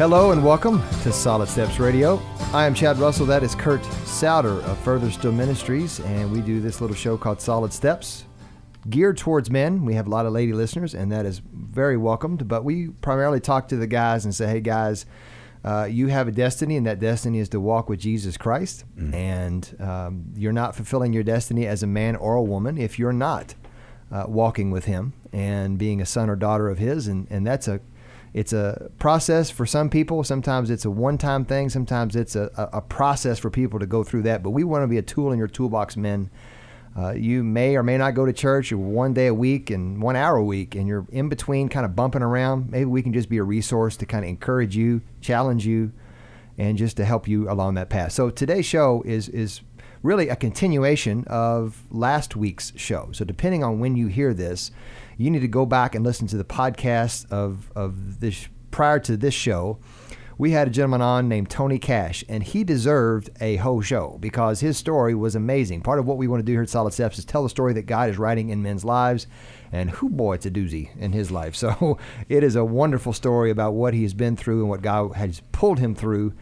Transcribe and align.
Hello 0.00 0.30
and 0.30 0.42
welcome 0.42 0.80
to 1.02 1.12
Solid 1.12 1.46
Steps 1.46 1.78
Radio. 1.78 2.22
I 2.54 2.64
am 2.64 2.72
Chad 2.72 2.96
Russell. 2.96 3.26
That 3.26 3.42
is 3.42 3.54
Kurt 3.54 3.84
Souter 4.06 4.62
of 4.62 4.78
Further 4.78 5.10
Still 5.10 5.30
Ministries, 5.30 6.00
and 6.00 6.32
we 6.32 6.40
do 6.40 6.58
this 6.58 6.80
little 6.80 6.96
show 6.96 7.18
called 7.18 7.38
Solid 7.38 7.70
Steps, 7.70 8.24
geared 8.88 9.18
towards 9.18 9.50
men. 9.50 9.84
We 9.84 9.92
have 9.92 10.06
a 10.06 10.08
lot 10.08 10.24
of 10.24 10.32
lady 10.32 10.54
listeners, 10.54 10.94
and 10.94 11.12
that 11.12 11.26
is 11.26 11.42
very 11.52 11.98
welcomed. 11.98 12.48
But 12.48 12.64
we 12.64 12.88
primarily 13.02 13.40
talk 13.40 13.68
to 13.68 13.76
the 13.76 13.86
guys 13.86 14.24
and 14.24 14.34
say, 14.34 14.46
"Hey, 14.46 14.62
guys, 14.62 15.04
uh, 15.66 15.86
you 15.90 16.06
have 16.06 16.28
a 16.28 16.32
destiny, 16.32 16.78
and 16.78 16.86
that 16.86 16.98
destiny 16.98 17.38
is 17.38 17.50
to 17.50 17.60
walk 17.60 17.90
with 17.90 18.00
Jesus 18.00 18.38
Christ. 18.38 18.86
And 19.12 19.76
um, 19.78 20.32
you're 20.34 20.54
not 20.54 20.74
fulfilling 20.74 21.12
your 21.12 21.24
destiny 21.24 21.66
as 21.66 21.82
a 21.82 21.86
man 21.86 22.16
or 22.16 22.36
a 22.36 22.42
woman 22.42 22.78
if 22.78 22.98
you're 22.98 23.12
not 23.12 23.54
uh, 24.10 24.24
walking 24.26 24.70
with 24.70 24.86
Him 24.86 25.12
and 25.30 25.76
being 25.76 26.00
a 26.00 26.06
son 26.06 26.30
or 26.30 26.36
daughter 26.36 26.70
of 26.70 26.78
His. 26.78 27.06
And, 27.06 27.26
and 27.28 27.46
that's 27.46 27.68
a 27.68 27.82
it's 28.32 28.52
a 28.52 28.90
process 28.98 29.50
for 29.50 29.66
some 29.66 29.90
people. 29.90 30.22
Sometimes 30.22 30.70
it's 30.70 30.84
a 30.84 30.90
one-time 30.90 31.44
thing. 31.44 31.68
Sometimes 31.68 32.14
it's 32.14 32.36
a, 32.36 32.50
a, 32.56 32.78
a 32.78 32.80
process 32.80 33.38
for 33.38 33.50
people 33.50 33.78
to 33.80 33.86
go 33.86 34.04
through 34.04 34.22
that. 34.22 34.42
But 34.42 34.50
we 34.50 34.64
want 34.64 34.82
to 34.84 34.88
be 34.88 34.98
a 34.98 35.02
tool 35.02 35.32
in 35.32 35.38
your 35.38 35.48
toolbox, 35.48 35.96
men. 35.96 36.30
Uh, 36.96 37.12
you 37.12 37.44
may 37.44 37.76
or 37.76 37.82
may 37.82 37.96
not 37.96 38.14
go 38.14 38.26
to 38.26 38.32
church 38.32 38.72
one 38.72 39.14
day 39.14 39.28
a 39.28 39.34
week 39.34 39.70
and 39.70 40.02
one 40.02 40.16
hour 40.16 40.36
a 40.36 40.44
week, 40.44 40.74
and 40.74 40.88
you're 40.88 41.06
in 41.10 41.28
between, 41.28 41.68
kind 41.68 41.86
of 41.86 41.94
bumping 41.94 42.22
around. 42.22 42.70
Maybe 42.70 42.86
we 42.86 43.02
can 43.02 43.12
just 43.12 43.28
be 43.28 43.38
a 43.38 43.44
resource 43.44 43.96
to 43.98 44.06
kind 44.06 44.24
of 44.24 44.28
encourage 44.28 44.76
you, 44.76 45.00
challenge 45.20 45.66
you, 45.66 45.92
and 46.58 46.76
just 46.76 46.96
to 46.96 47.04
help 47.04 47.28
you 47.28 47.48
along 47.48 47.74
that 47.74 47.90
path. 47.90 48.12
So 48.12 48.28
today's 48.28 48.66
show 48.66 49.02
is 49.06 49.28
is 49.28 49.60
really 50.02 50.28
a 50.28 50.36
continuation 50.36 51.24
of 51.26 51.84
last 51.90 52.34
week's 52.34 52.72
show. 52.74 53.10
So 53.12 53.24
depending 53.24 53.62
on 53.62 53.80
when 53.80 53.96
you 53.96 54.08
hear 54.08 54.34
this, 54.34 54.70
you 55.20 55.30
need 55.30 55.40
to 55.40 55.48
go 55.48 55.66
back 55.66 55.94
and 55.94 56.04
listen 56.04 56.26
to 56.28 56.38
the 56.38 56.44
podcast 56.44 57.30
of 57.30 57.70
of 57.76 58.20
this 58.20 58.48
prior 58.70 58.98
to 59.00 59.16
this 59.16 59.34
show. 59.34 59.78
We 60.38 60.52
had 60.52 60.68
a 60.68 60.70
gentleman 60.70 61.02
on 61.02 61.28
named 61.28 61.50
Tony 61.50 61.78
Cash, 61.78 62.24
and 62.26 62.42
he 62.42 62.64
deserved 62.64 63.28
a 63.38 63.56
whole 63.56 63.82
show 63.82 64.16
because 64.18 64.60
his 64.60 64.78
story 64.78 65.14
was 65.14 65.34
amazing. 65.34 65.82
Part 65.82 65.98
of 65.98 66.06
what 66.06 66.16
we 66.16 66.26
want 66.26 66.40
to 66.40 66.46
do 66.46 66.52
here 66.52 66.62
at 66.62 66.70
Solid 66.70 66.94
Steps 66.94 67.18
is 67.18 67.26
tell 67.26 67.42
the 67.42 67.50
story 67.50 67.74
that 67.74 67.82
God 67.82 68.08
is 68.08 68.16
writing 68.16 68.48
in 68.48 68.62
men's 68.62 68.82
lives, 68.82 69.26
and 69.70 69.90
who 69.90 70.08
boy, 70.08 70.36
it's 70.36 70.46
a 70.46 70.50
doozy 70.50 70.96
in 70.96 71.12
his 71.12 71.30
life. 71.30 71.54
So 71.54 71.98
it 72.30 72.42
is 72.42 72.56
a 72.56 72.64
wonderful 72.64 73.12
story 73.12 73.50
about 73.50 73.74
what 73.74 73.92
he 73.92 74.02
has 74.04 74.14
been 74.14 74.36
through 74.36 74.60
and 74.60 74.70
what 74.70 74.80
God 74.80 75.12
has 75.16 75.42
pulled 75.52 75.80
him 75.80 75.94
through. 75.94 76.32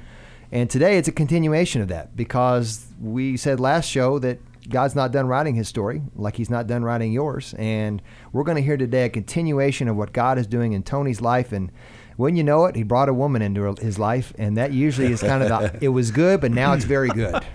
And 0.52 0.70
today 0.70 0.96
it's 0.98 1.08
a 1.08 1.12
continuation 1.12 1.82
of 1.82 1.88
that 1.88 2.16
because 2.16 2.86
we 3.00 3.36
said 3.36 3.58
last 3.58 3.86
show 3.86 4.20
that 4.20 4.38
God's 4.68 4.94
not 4.94 5.12
done 5.12 5.26
writing 5.26 5.54
his 5.54 5.68
story, 5.68 6.02
like 6.14 6.36
he's 6.36 6.50
not 6.50 6.66
done 6.66 6.84
writing 6.84 7.12
yours. 7.12 7.54
And 7.58 8.02
we're 8.32 8.44
going 8.44 8.56
to 8.56 8.62
hear 8.62 8.76
today 8.76 9.04
a 9.04 9.08
continuation 9.08 9.88
of 9.88 9.96
what 9.96 10.12
God 10.12 10.38
is 10.38 10.46
doing 10.46 10.72
in 10.72 10.82
Tony's 10.82 11.20
life. 11.20 11.52
And 11.52 11.70
when 12.18 12.34
you 12.34 12.42
know 12.42 12.64
it, 12.64 12.74
he 12.74 12.82
brought 12.82 13.08
a 13.08 13.14
woman 13.14 13.42
into 13.42 13.72
his 13.80 13.96
life, 13.96 14.32
and 14.38 14.56
that 14.56 14.72
usually 14.72 15.12
is 15.12 15.20
kind 15.20 15.40
of 15.40 15.48
the, 15.48 15.78
it 15.84 15.90
was 15.90 16.10
good, 16.10 16.40
but 16.40 16.50
now 16.50 16.72
it's 16.72 16.84
very 16.84 17.10
good. 17.10 17.40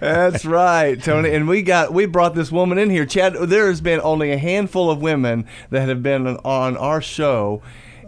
That's 0.00 0.46
right, 0.46 1.02
Tony. 1.02 1.34
And 1.34 1.46
we 1.46 1.60
got 1.60 1.92
we 1.92 2.06
brought 2.06 2.34
this 2.34 2.50
woman 2.50 2.78
in 2.78 2.88
here. 2.88 3.04
Chad, 3.04 3.34
there 3.34 3.68
has 3.68 3.82
been 3.82 4.00
only 4.00 4.32
a 4.32 4.38
handful 4.38 4.90
of 4.90 5.02
women 5.02 5.46
that 5.68 5.86
have 5.86 6.02
been 6.02 6.26
on 6.26 6.78
our 6.78 7.02
show. 7.02 7.60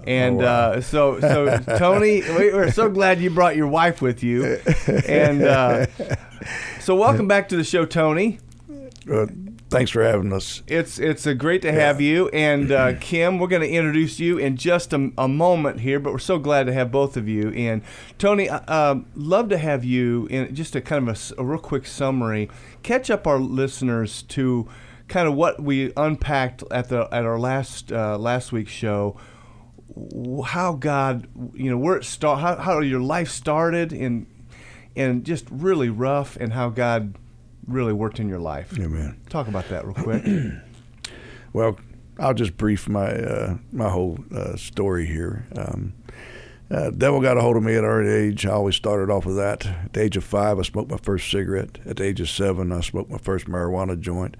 And 0.07 0.41
Oh, 0.41 0.45
wow. 0.45 0.71
uh, 0.73 0.81
so, 0.81 1.21
so 1.21 1.59
Tony, 1.79 2.21
we, 2.23 2.53
we're 2.53 2.71
so 2.71 2.89
glad 2.89 3.21
you 3.21 3.31
brought 3.31 3.57
your 3.57 3.67
wife 3.67 4.01
with 4.01 4.23
you. 4.23 4.59
And 5.07 5.43
uh, 5.43 5.87
so, 6.81 6.95
welcome 6.95 7.27
back 7.29 7.48
to 7.51 7.57
the 7.57 7.65
show, 7.65 7.85
Tony. 7.85 8.39
Uh, 9.11 9.27
thanks 9.70 9.91
for 9.91 10.03
having 10.03 10.33
us. 10.33 10.63
It's 10.67 10.98
it's 10.98 11.27
a 11.27 11.35
great 11.35 11.63
to 11.63 11.73
have 11.73 12.01
you 12.01 12.29
and 12.30 12.70
uh, 12.73 12.95
Kim. 13.01 13.39
We're 13.39 13.47
going 13.48 13.63
to 13.63 13.69
introduce 13.69 14.19
you 14.19 14.36
in 14.39 14.57
just 14.57 14.92
a, 14.92 15.11
a 15.17 15.29
moment 15.29 15.80
here, 15.80 15.98
but 16.01 16.13
we're 16.13 16.19
so 16.19 16.39
glad 16.39 16.67
to 16.67 16.73
have 16.73 16.91
both 16.91 17.17
of 17.17 17.29
you. 17.29 17.51
And 17.51 17.83
Tony, 18.19 18.48
uh, 18.48 18.61
um, 18.73 19.07
love 19.14 19.48
to 19.51 19.59
have 19.59 19.85
you 19.85 20.27
in 20.30 20.55
just 20.55 20.75
a 20.77 20.80
kind 20.80 21.09
of 21.09 21.33
a 21.39 21.45
real 21.45 21.59
quick 21.61 21.86
summary. 21.86 22.48
Catch 22.83 23.11
up 23.11 23.27
our 23.27 23.39
listeners 23.39 24.23
to 24.25 24.69
kind 25.09 25.29
of 25.29 25.35
what 25.35 25.63
we 25.63 25.92
unpacked 25.97 26.64
at 26.73 26.89
the 26.89 27.09
at 27.13 27.25
our 27.25 27.39
last 27.39 27.92
uh, 27.92 28.19
last 28.19 28.51
week's 28.53 28.73
show. 28.73 29.17
How 30.45 30.73
God, 30.74 31.29
you 31.55 31.70
know, 31.70 31.79
where 31.79 31.97
it 31.97 32.05
start, 32.05 32.41
how, 32.41 32.57
how 32.57 32.80
your 32.80 33.01
life 33.01 33.30
started, 33.30 33.92
and 33.92 34.27
and 34.95 35.24
just 35.24 35.47
really 35.51 35.89
rough, 35.89 36.36
and 36.36 36.52
how 36.52 36.70
God 36.70 37.14
really 37.67 37.92
worked 37.92 38.19
in 38.19 38.29
your 38.29 38.39
life. 38.41 38.79
Amen. 38.79 39.20
Talk 39.29 39.48
about 39.48 39.69
that 39.69 39.85
real 39.85 39.95
quick. 39.95 40.24
Well, 41.52 41.79
I'll 42.19 42.35
just 42.35 42.58
brief 42.58 42.86
my 42.86 43.08
uh, 43.08 43.57
my 43.73 43.89
whole 43.89 44.19
uh, 44.30 44.57
story 44.57 45.07
here. 45.07 45.47
Um, 45.57 45.95
uh, 46.70 46.91
devil 46.91 47.20
got 47.20 47.39
a 47.39 47.41
hold 47.41 47.57
of 47.57 47.63
me 47.63 47.74
at 47.74 47.79
an 47.79 47.85
early 47.85 48.11
age. 48.11 48.45
I 48.45 48.51
always 48.51 48.74
started 48.74 49.11
off 49.11 49.24
with 49.24 49.36
that. 49.36 49.64
At 49.64 49.92
the 49.92 50.03
age 50.03 50.17
of 50.17 50.24
five, 50.24 50.58
I 50.58 50.63
smoked 50.63 50.91
my 50.91 50.98
first 50.98 51.30
cigarette. 51.30 51.79
At 51.86 51.97
the 51.97 52.05
age 52.05 52.20
of 52.20 52.29
seven, 52.29 52.73
I 52.73 52.80
smoked 52.80 53.11
my 53.11 53.18
first 53.18 53.47
marijuana 53.47 53.98
joint. 53.98 54.36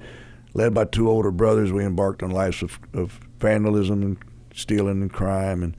Led 0.53 0.75
by 0.75 0.85
two 0.85 1.09
older 1.09 1.31
brothers, 1.31 1.73
we 1.73 1.85
embarked 1.85 2.23
on 2.23 2.31
lives 2.31 2.63
of, 2.63 2.81
of 2.93 3.21
vandalism 3.39 4.03
and 4.03 4.19
stealing 4.57 5.03
and 5.03 5.13
crime. 5.13 5.63
And 5.63 5.77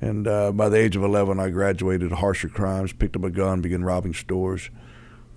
and 0.00 0.26
uh, 0.26 0.52
by 0.52 0.68
the 0.68 0.76
age 0.76 0.96
of 0.96 1.02
11, 1.02 1.40
I 1.40 1.48
graduated 1.48 2.10
to 2.10 2.16
harsher 2.16 2.48
crimes, 2.48 2.92
picked 2.92 3.16
up 3.16 3.24
a 3.24 3.30
gun, 3.30 3.60
began 3.60 3.84
robbing 3.84 4.12
stores 4.12 4.68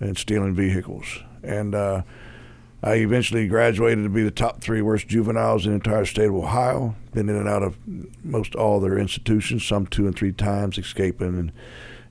and 0.00 0.18
stealing 0.18 0.54
vehicles. 0.54 1.20
And 1.42 1.74
uh, 1.74 2.02
I 2.82 2.96
eventually 2.96 3.48
graduated 3.48 4.04
to 4.04 4.10
be 4.10 4.22
the 4.22 4.30
top 4.30 4.60
three 4.60 4.82
worst 4.82 5.08
juveniles 5.08 5.64
in 5.64 5.72
the 5.72 5.76
entire 5.76 6.04
state 6.04 6.28
of 6.28 6.34
Ohio. 6.34 6.96
Been 7.12 7.28
in 7.28 7.36
and 7.36 7.48
out 7.48 7.62
of 7.62 7.78
most 8.22 8.54
all 8.54 8.78
their 8.78 8.98
institutions, 8.98 9.64
some 9.64 9.86
two 9.86 10.06
and 10.06 10.14
three 10.14 10.32
times, 10.32 10.76
escaping 10.76 11.38
and 11.38 11.52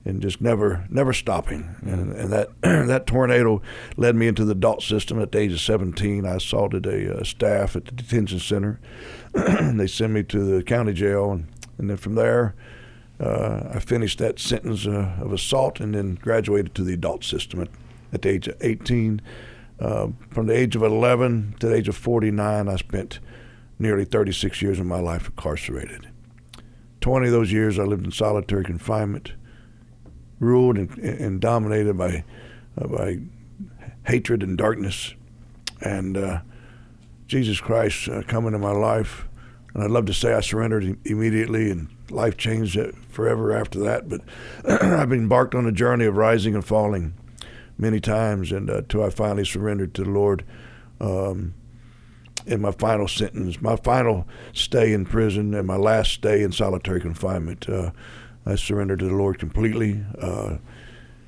and 0.08 0.22
just 0.22 0.40
never 0.40 0.86
never 0.88 1.12
stopping. 1.12 1.76
And, 1.82 2.12
and 2.12 2.32
that 2.32 2.48
that 2.62 3.06
tornado 3.06 3.62
led 3.96 4.16
me 4.16 4.26
into 4.26 4.44
the 4.44 4.52
adult 4.52 4.82
system 4.82 5.20
at 5.20 5.32
the 5.32 5.38
age 5.38 5.52
of 5.52 5.60
17. 5.60 6.26
I 6.26 6.36
assaulted 6.36 6.86
a 6.86 7.18
uh, 7.18 7.24
staff 7.24 7.76
at 7.76 7.84
the 7.84 7.92
detention 7.92 8.40
center. 8.40 8.80
they 9.32 9.86
sent 9.86 10.12
me 10.12 10.22
to 10.24 10.42
the 10.42 10.62
county 10.62 10.94
jail, 10.94 11.32
and, 11.32 11.46
and 11.76 11.90
then 11.90 11.96
from 11.96 12.14
there. 12.14 12.54
Uh, 13.20 13.72
I 13.74 13.80
finished 13.80 14.18
that 14.18 14.38
sentence 14.38 14.86
uh, 14.86 15.16
of 15.20 15.32
assault 15.32 15.80
and 15.80 15.92
then 15.92 16.14
graduated 16.14 16.72
to 16.76 16.84
the 16.84 16.94
adult 16.94 17.24
system 17.24 17.60
at, 17.60 17.68
at 18.12 18.22
the 18.22 18.28
age 18.28 18.46
of 18.46 18.56
18. 18.60 19.20
Uh, 19.80 20.08
from 20.30 20.46
the 20.46 20.56
age 20.56 20.76
of 20.76 20.84
11 20.84 21.56
to 21.58 21.66
the 21.66 21.74
age 21.74 21.88
of 21.88 21.96
49, 21.96 22.68
I 22.68 22.76
spent 22.76 23.18
nearly 23.76 24.04
36 24.04 24.62
years 24.62 24.78
of 24.78 24.86
my 24.86 25.00
life 25.00 25.26
incarcerated. 25.26 26.08
20 27.00 27.26
of 27.26 27.32
those 27.32 27.50
years 27.50 27.76
I 27.76 27.84
lived 27.84 28.04
in 28.04 28.12
solitary 28.12 28.64
confinement, 28.64 29.32
ruled 30.40 30.78
and, 30.78 30.96
and 30.98 31.40
dominated 31.40 31.96
by, 31.96 32.24
uh, 32.80 32.86
by 32.86 33.18
hatred 34.06 34.42
and 34.42 34.56
darkness. 34.56 35.14
And 35.80 36.16
uh, 36.16 36.40
Jesus 37.26 37.60
Christ 37.60 38.08
uh, 38.08 38.22
into 38.46 38.58
my 38.58 38.72
life. 38.72 39.28
And 39.74 39.82
I'd 39.82 39.90
love 39.90 40.06
to 40.06 40.14
say 40.14 40.32
I 40.32 40.40
surrendered 40.40 40.98
immediately 41.04 41.70
and 41.70 41.88
life 42.10 42.36
changed 42.36 42.78
uh, 42.78 42.92
forever 43.10 43.52
after 43.52 43.78
that. 43.80 44.08
But 44.08 44.22
I've 44.82 45.12
embarked 45.12 45.54
on 45.54 45.66
a 45.66 45.72
journey 45.72 46.06
of 46.06 46.16
rising 46.16 46.54
and 46.54 46.64
falling 46.64 47.14
many 47.76 48.00
times 48.00 48.50
and 48.50 48.68
uh, 48.68 48.82
till 48.88 49.04
I 49.04 49.10
finally 49.10 49.44
surrendered 49.44 49.94
to 49.94 50.04
the 50.04 50.10
Lord 50.10 50.44
um, 51.00 51.54
in 52.46 52.62
my 52.62 52.72
final 52.72 53.06
sentence, 53.06 53.60
my 53.60 53.76
final 53.76 54.26
stay 54.52 54.92
in 54.92 55.04
prison, 55.04 55.54
and 55.54 55.66
my 55.66 55.76
last 55.76 56.12
stay 56.12 56.42
in 56.42 56.50
solitary 56.50 57.00
confinement. 57.00 57.68
Uh, 57.68 57.90
I 58.48 58.54
surrendered 58.54 59.00
to 59.00 59.08
the 59.08 59.14
Lord 59.14 59.38
completely. 59.38 60.02
Uh, 60.18 60.56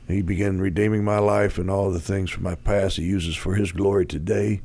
he 0.08 0.22
began 0.22 0.58
redeeming 0.58 1.04
my 1.04 1.18
life 1.18 1.58
and 1.58 1.70
all 1.70 1.90
the 1.90 2.00
things 2.00 2.30
from 2.30 2.44
my 2.44 2.54
past 2.54 2.96
He 2.96 3.04
uses 3.04 3.36
for 3.36 3.54
His 3.54 3.72
glory 3.72 4.06
today. 4.06 4.62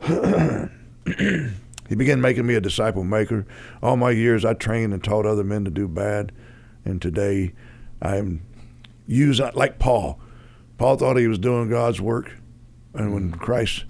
he 0.06 1.94
began 1.96 2.20
making 2.20 2.46
me 2.46 2.54
a 2.54 2.60
disciple 2.60 3.02
maker. 3.02 3.44
All 3.82 3.96
my 3.96 4.12
years, 4.12 4.44
I 4.44 4.54
trained 4.54 4.94
and 4.94 5.02
taught 5.02 5.26
other 5.26 5.42
men 5.42 5.64
to 5.64 5.70
do 5.70 5.88
bad, 5.88 6.30
and 6.84 7.02
today 7.02 7.52
I'm 8.00 8.42
used 9.08 9.42
like 9.54 9.80
Paul. 9.80 10.20
Paul 10.78 10.96
thought 10.96 11.16
he 11.16 11.26
was 11.26 11.40
doing 11.40 11.68
God's 11.68 12.00
work, 12.00 12.38
and 12.94 13.12
when 13.12 13.32
Christ 13.32 13.84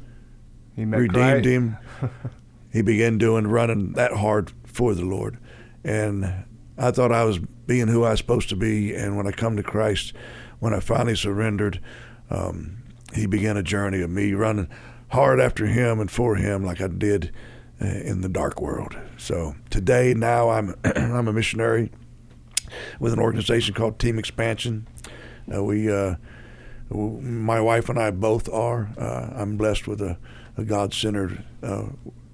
He 0.75 0.87
redeemed 0.87 1.15
Christ. 1.15 1.45
him, 1.45 1.77
he 2.73 2.81
began 2.81 3.19
doing 3.19 3.47
running 3.47 3.93
that 3.93 4.15
hard 4.15 4.53
for 4.65 4.95
the 4.95 5.05
Lord. 5.05 5.37
And 5.85 6.47
I 6.79 6.91
thought 6.91 7.13
I 7.13 7.25
was 7.25 7.39
being 7.71 7.87
who 7.87 8.03
I 8.03 8.11
was 8.11 8.19
supposed 8.19 8.49
to 8.49 8.57
be. 8.57 8.97
And 8.97 9.17
when 9.17 9.29
I 9.29 9.31
come 9.31 9.57
to 9.57 9.63
Christ, 9.63 10.13
when 10.59 10.75
I 10.75 10.81
finally 10.81 11.15
surrendered, 11.15 11.81
um, 12.29 12.83
he 13.15 13.27
began 13.27 13.57
a 13.57 13.63
journey 13.63 14.01
of 14.01 14.11
me 14.11 14.33
running 14.33 14.67
hard 15.11 15.39
after 15.39 15.67
him 15.67 16.01
and 16.01 16.11
for 16.11 16.35
him, 16.35 16.65
like 16.65 16.81
I 16.81 16.89
did 16.89 17.33
uh, 17.81 17.87
in 17.87 18.23
the 18.23 18.29
dark 18.29 18.61
world. 18.61 18.97
So 19.17 19.55
today, 19.71 20.15
now 20.15 20.51
I'm 20.51 20.75
I'm 20.85 21.29
a 21.29 21.33
missionary 21.33 21.93
with 22.99 23.13
an 23.13 23.21
organization 23.21 23.73
called 23.73 24.01
Team 24.01 24.19
Expansion. 24.19 24.89
Uh, 25.53 25.63
we, 25.63 25.89
uh, 25.89 26.17
my 26.91 27.61
wife 27.61 27.89
and 27.89 28.01
I 28.01 28.11
both 28.11 28.49
are. 28.49 28.91
Uh, 28.99 29.31
I'm 29.37 29.57
blessed 29.57 29.87
with 29.87 30.01
a, 30.03 30.19
a 30.57 30.65
God-centered 30.65 31.45
uh, 31.63 31.85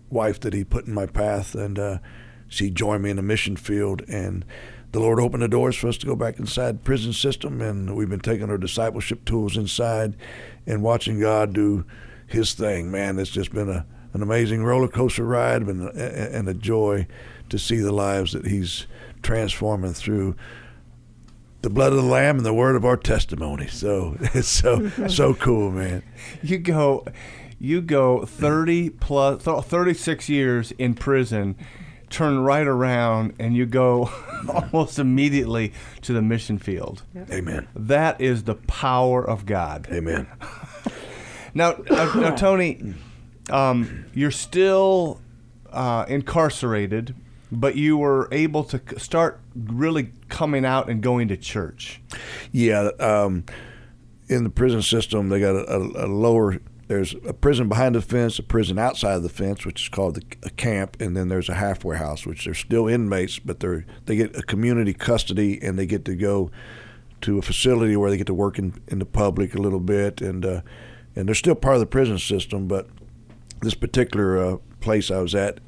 wife 0.09 0.41
that 0.41 0.55
He 0.55 0.65
put 0.65 0.87
in 0.87 0.95
my 0.95 1.05
path, 1.05 1.55
and 1.55 2.01
she 2.49 2.71
joined 2.71 3.03
me 3.03 3.11
in 3.11 3.17
the 3.17 3.23
mission 3.23 3.57
field, 3.57 4.01
and 4.09 4.47
the 4.97 5.03
Lord 5.03 5.21
opened 5.21 5.43
the 5.43 5.49
doors 5.49 5.77
for 5.77 5.89
us 5.89 5.99
to 5.99 6.07
go 6.07 6.17
back 6.17 6.39
inside 6.39 6.83
prison 6.83 7.13
system, 7.13 7.61
and 7.61 7.95
we've 7.95 8.09
been 8.09 8.19
taking 8.19 8.49
our 8.49 8.57
discipleship 8.57 9.27
tools 9.27 9.55
inside 9.55 10.17
and 10.67 10.83
watching 10.83 11.21
God 11.21 11.53
do 11.53 11.85
His 12.27 12.55
thing. 12.55 12.91
Man, 12.91 13.19
it's 13.19 13.29
just 13.29 13.53
been 13.53 13.69
a 13.69 13.85
an 14.15 14.23
amazing 14.23 14.65
roller 14.65 14.89
coaster 14.89 15.27
ride, 15.27 15.61
and, 15.61 15.91
and 15.91 16.49
a 16.49 16.55
joy 16.55 17.07
to 17.51 17.59
see 17.59 17.77
the 17.77 17.93
lives 17.93 18.33
that 18.33 18.47
He's 18.47 18.87
transforming 19.21 19.93
through 19.93 20.35
the 21.61 21.69
blood 21.69 21.93
of 21.93 21.99
the 21.99 22.03
lamb 22.03 22.39
and 22.39 22.47
the 22.47 22.55
word 22.55 22.75
of 22.75 22.87
our 22.87 22.97
testimony. 22.97 23.67
So 23.67 24.17
it's 24.33 24.49
so 24.49 24.89
so 25.09 25.35
cool, 25.35 25.73
man. 25.73 26.05
You 26.43 26.57
go 26.57 27.05
you 27.59 27.83
go 27.83 28.25
30 28.25 28.89
plus 28.89 29.43
36 29.43 30.31
years 30.31 30.73
in 30.79 30.95
prison 30.95 31.55
turn 32.11 32.41
right 32.41 32.67
around 32.67 33.35
and 33.39 33.57
you 33.57 33.67
go 33.67 34.11
almost 34.49 34.99
immediately 34.99 35.73
to 36.03 36.13
the 36.13 36.23
mission 36.23 36.59
field. 36.59 37.03
Yep. 37.15 37.31
Amen. 37.31 37.69
That 37.75 38.21
is 38.21 38.45
the 38.45 38.55
power 38.55 39.25
of 39.25 39.47
God. 39.47 39.89
Amen. 39.91 40.27
now, 41.55 41.73
uh, 41.91 42.13
now, 42.15 42.35
Tony, 42.35 42.95
um, 43.51 44.07
you're 44.15 44.31
still 44.31 45.21
uh, 45.73 46.05
incarcerated, 46.09 47.15
but 47.51 47.77
you 47.77 47.97
were 47.97 48.29
able 48.33 48.65
to 48.65 48.81
start 48.99 49.41
really 49.55 50.13
coming 50.29 50.65
out 50.65 50.89
and 50.89 51.03
going 51.03 51.29
to 51.29 51.37
church. 51.37 52.01
Yeah. 52.53 52.91
Um, 52.99 53.45
in 54.29 54.45
the 54.45 54.51
prison 54.51 54.83
system, 54.83 55.29
they 55.29 55.41
got 55.41 55.55
a, 55.55 55.73
a, 55.73 56.07
a 56.07 56.09
lower 56.09 56.59
there's 56.89 57.15
a 57.27 57.33
prison 57.33 57.69
behind 57.69 57.95
the 57.95 58.03
fence, 58.03 58.39
a 58.39 58.43
prison 58.43 58.79
outside 58.79 59.15
of 59.15 59.23
the 59.23 59.29
fence, 59.29 59.67
which 59.67 59.83
is 59.83 59.89
called 59.89 60.17
the, 60.17 60.23
a 60.45 60.51
camp, 60.51 60.97
and 61.01 61.17
then 61.17 61.29
there's 61.29 61.49
a 61.49 61.55
halfway 61.55 61.97
house, 61.97 62.25
which 62.25 62.45
they're 62.45 62.55
still 62.55 62.87
inmates, 62.87 63.39
but 63.39 63.61
they're 63.61 63.85
they 64.07 64.17
get 64.17 64.37
a 64.37 64.43
community 64.43 64.93
custody 64.93 65.61
and 65.63 65.79
they 65.79 65.87
get 65.87 66.05
to 66.05 66.15
go 66.15 66.51
to 67.23 67.39
a 67.39 67.43
facility 67.43 67.97
where 67.97 68.11
they 68.11 68.17
get 68.17 68.29
to 68.29 68.35
work 68.35 68.59
in, 68.59 68.81
in 68.87 68.99
the 69.01 69.07
public 69.07 69.55
a 69.55 69.59
little 69.59 69.81
bit, 69.81 70.21
and 70.21 70.47
uh, 70.47 70.61
and 71.17 71.27
they're 71.27 71.35
still 71.35 71.57
part 71.57 71.75
of 71.75 71.81
the 71.81 71.87
prison 71.87 72.19
system. 72.19 72.69
But 72.69 72.89
this 73.63 73.75
particular 73.75 74.39
uh, 74.39 74.57
place 74.81 75.11
I 75.11 75.21
was 75.21 75.35
at 75.35 75.59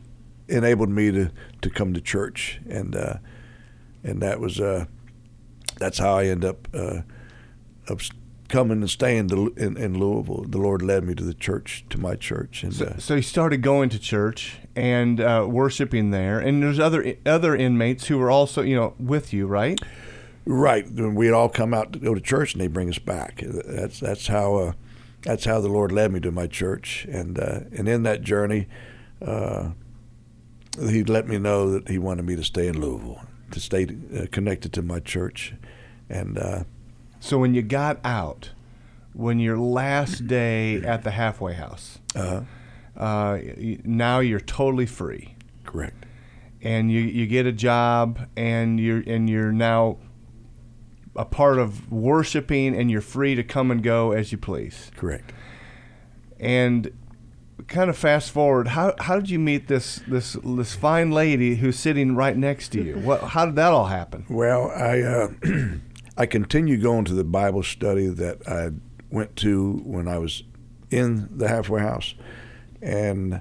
enabled 0.46 0.88
me 0.88 1.10
to, 1.10 1.30
to 1.62 1.70
come 1.70 1.94
to 1.94 2.00
church, 2.00 2.60
and 2.68 2.94
uh, 2.94 3.14
and 4.04 4.22
that 4.22 4.38
was 4.38 4.60
uh, 4.60 4.84
that's 5.78 5.98
how 5.98 6.16
I 6.16 6.26
end 6.26 6.44
up. 6.44 6.68
Coming 8.48 8.80
and 8.80 8.88
staying 8.90 9.28
to, 9.28 9.52
in, 9.58 9.76
in, 9.76 9.98
Louisville. 9.98 10.46
The 10.48 10.56
Lord 10.56 10.80
led 10.80 11.04
me 11.04 11.14
to 11.14 11.22
the 11.22 11.34
church, 11.34 11.84
to 11.90 11.98
my 11.98 12.16
church. 12.16 12.62
And 12.62 12.74
so, 12.74 12.86
uh, 12.86 12.98
so 12.98 13.16
you 13.16 13.22
started 13.22 13.58
going 13.58 13.90
to 13.90 13.98
church 13.98 14.56
and 14.74 15.20
uh, 15.20 15.46
worshiping 15.48 16.12
there. 16.12 16.40
And 16.40 16.62
there's 16.62 16.80
other 16.80 17.14
other 17.26 17.54
inmates 17.54 18.06
who 18.06 18.16
were 18.16 18.30
also, 18.30 18.62
you 18.62 18.74
know, 18.74 18.94
with 18.98 19.34
you, 19.34 19.46
right? 19.46 19.78
Right. 20.46 20.90
We'd 20.90 21.32
all 21.32 21.50
come 21.50 21.74
out 21.74 21.92
to 21.92 21.98
go 21.98 22.14
to 22.14 22.22
church, 22.22 22.54
and 22.54 22.62
they 22.62 22.68
bring 22.68 22.88
us 22.88 22.98
back. 22.98 23.42
That's 23.44 24.00
that's 24.00 24.28
how 24.28 24.56
uh, 24.56 24.72
that's 25.20 25.44
how 25.44 25.60
the 25.60 25.68
Lord 25.68 25.92
led 25.92 26.10
me 26.10 26.20
to 26.20 26.32
my 26.32 26.46
church. 26.46 27.06
And 27.10 27.38
uh, 27.38 27.60
and 27.76 27.86
in 27.86 28.02
that 28.04 28.22
journey, 28.22 28.66
uh, 29.20 29.72
He 30.80 31.04
let 31.04 31.28
me 31.28 31.36
know 31.36 31.70
that 31.72 31.88
He 31.88 31.98
wanted 31.98 32.24
me 32.24 32.34
to 32.34 32.44
stay 32.44 32.66
in 32.66 32.80
Louisville, 32.80 33.20
to 33.50 33.60
stay 33.60 33.86
uh, 34.16 34.24
connected 34.32 34.72
to 34.72 34.80
my 34.80 35.00
church, 35.00 35.52
and 36.08 36.38
so 37.20 37.38
when 37.38 37.54
you 37.54 37.62
got 37.62 37.98
out, 38.04 38.50
when 39.12 39.38
your 39.38 39.58
last 39.58 40.26
day 40.26 40.76
at 40.76 41.04
the 41.04 41.10
halfway 41.12 41.54
house, 41.54 41.98
uh-huh. 42.14 42.42
uh, 42.96 43.38
now 43.84 44.20
you're 44.20 44.40
totally 44.40 44.86
free. 44.86 45.34
Correct. 45.64 46.06
And 46.60 46.90
you, 46.90 47.00
you 47.00 47.26
get 47.26 47.46
a 47.46 47.52
job, 47.52 48.28
and 48.36 48.80
you're 48.80 49.02
and 49.06 49.30
you're 49.30 49.52
now 49.52 49.98
a 51.14 51.24
part 51.24 51.58
of 51.58 51.90
worshiping, 51.90 52.76
and 52.76 52.90
you're 52.90 53.00
free 53.00 53.34
to 53.34 53.44
come 53.44 53.70
and 53.70 53.82
go 53.82 54.12
as 54.12 54.32
you 54.32 54.38
please. 54.38 54.90
Correct. 54.96 55.32
And 56.40 56.92
kind 57.66 57.90
of 57.90 57.96
fast 57.96 58.30
forward, 58.30 58.68
how, 58.68 58.94
how 58.98 59.16
did 59.16 59.30
you 59.30 59.38
meet 59.38 59.68
this 59.68 60.00
this 60.06 60.36
this 60.44 60.74
fine 60.74 61.10
lady 61.10 61.56
who's 61.56 61.78
sitting 61.78 62.14
right 62.14 62.36
next 62.36 62.70
to 62.70 62.82
you? 62.82 62.94
What 62.98 63.22
how 63.22 63.46
did 63.46 63.56
that 63.56 63.72
all 63.72 63.86
happen? 63.86 64.24
Well, 64.28 64.70
I 64.70 65.00
uh, 65.00 65.28
I 66.18 66.26
continued 66.26 66.82
going 66.82 67.04
to 67.06 67.14
the 67.14 67.24
Bible 67.24 67.62
study 67.62 68.08
that 68.08 68.46
I 68.48 68.70
went 69.08 69.36
to 69.36 69.80
when 69.84 70.08
I 70.08 70.18
was 70.18 70.42
in 70.90 71.28
the 71.30 71.46
halfway 71.46 71.80
house, 71.80 72.14
and 72.82 73.40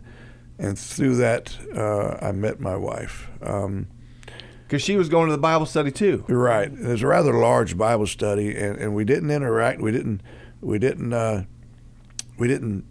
and 0.59 0.77
through 0.77 1.15
that 1.15 1.57
uh, 1.75 2.23
I 2.23 2.31
met 2.31 2.59
my 2.59 2.75
wife. 2.75 3.29
Um, 3.41 3.87
because 4.67 4.81
she 4.81 4.97
was 4.97 5.07
going 5.07 5.27
to 5.27 5.31
the 5.31 5.41
Bible 5.41 5.65
study 5.65 5.91
too. 5.91 6.25
Right. 6.27 6.71
It 6.71 6.79
was 6.79 7.01
a 7.01 7.07
rather 7.07 7.33
large 7.33 7.77
Bible 7.77 8.05
study, 8.05 8.55
and, 8.55 8.77
and 8.77 8.93
we 8.93 9.05
didn't 9.05 9.31
interact. 9.31 9.81
We 9.81 9.91
didn't. 9.91 10.21
We 10.61 10.77
didn't. 10.77 11.13
Uh, 11.13 11.45
we 12.37 12.47
didn't 12.47 12.85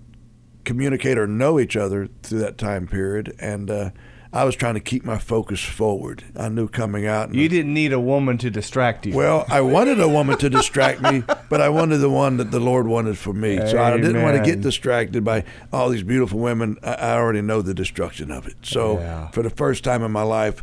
communicate 0.64 1.16
or 1.16 1.28
know 1.28 1.60
each 1.60 1.76
other 1.76 2.08
through 2.22 2.40
that 2.40 2.58
time 2.58 2.88
period, 2.88 3.36
and 3.38 3.70
uh, 3.70 3.90
I 4.36 4.44
was 4.44 4.54
trying 4.54 4.74
to 4.74 4.80
keep 4.80 5.02
my 5.02 5.16
focus 5.16 5.64
forward. 5.64 6.22
I 6.36 6.50
knew 6.50 6.68
coming 6.68 7.06
out. 7.06 7.34
You 7.34 7.48
didn't 7.48 7.72
need 7.72 7.94
a 7.94 7.98
woman 7.98 8.36
to 8.38 8.50
distract 8.50 9.06
you. 9.06 9.16
Well, 9.16 9.46
I 9.48 9.62
wanted 9.62 9.98
a 9.98 10.10
woman 10.10 10.36
to 10.36 10.50
distract 10.50 11.00
me, 11.00 11.22
but 11.48 11.62
I 11.62 11.70
wanted 11.70 11.98
the 11.98 12.10
one 12.10 12.36
that 12.36 12.50
the 12.50 12.60
Lord 12.60 12.86
wanted 12.86 13.16
for 13.16 13.32
me. 13.32 13.54
Amen. 13.54 13.68
So 13.68 13.82
I 13.82 13.96
didn't 13.96 14.22
want 14.22 14.36
to 14.36 14.42
get 14.42 14.60
distracted 14.60 15.24
by 15.24 15.44
all 15.72 15.88
these 15.88 16.02
beautiful 16.02 16.38
women. 16.38 16.76
I 16.82 17.12
already 17.12 17.40
know 17.40 17.62
the 17.62 17.72
destruction 17.72 18.30
of 18.30 18.46
it. 18.46 18.56
So 18.60 18.98
yeah. 18.98 19.28
for 19.28 19.42
the 19.42 19.48
first 19.48 19.84
time 19.84 20.02
in 20.02 20.12
my 20.12 20.22
life, 20.22 20.62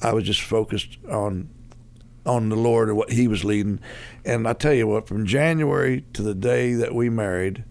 I 0.00 0.14
was 0.14 0.24
just 0.24 0.40
focused 0.40 0.96
on 1.06 1.50
on 2.24 2.48
the 2.48 2.56
Lord 2.56 2.88
and 2.88 2.96
what 2.96 3.12
He 3.12 3.28
was 3.28 3.44
leading. 3.44 3.78
And 4.24 4.48
I 4.48 4.54
tell 4.54 4.72
you 4.72 4.86
what, 4.86 5.06
from 5.06 5.26
January 5.26 6.06
to 6.14 6.22
the 6.22 6.34
day 6.34 6.72
that 6.72 6.94
we 6.94 7.10
married, 7.10 7.64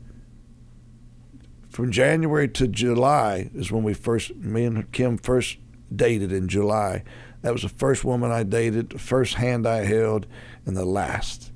from 1.72 1.90
January 1.90 2.50
to 2.50 2.68
July 2.68 3.50
is 3.56 3.72
when 3.72 3.84
we 3.84 3.94
first, 3.94 4.36
me 4.36 4.66
and 4.66 4.92
Kim 4.92 5.18
first 5.18 5.58
dated 5.94 6.32
in 6.32 6.48
July. 6.50 7.04
That 7.42 7.54
was 7.54 7.64
the 7.64 7.70
first 7.70 8.04
woman 8.04 8.30
I 8.30 8.44
dated, 8.44 8.90
the 8.90 9.00
first 9.00 9.36
hand 9.36 9.66
I 9.66 9.86
held, 9.86 10.28
and 10.66 10.76
the 10.76 10.86
last. 10.86 11.52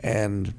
And 0.00 0.54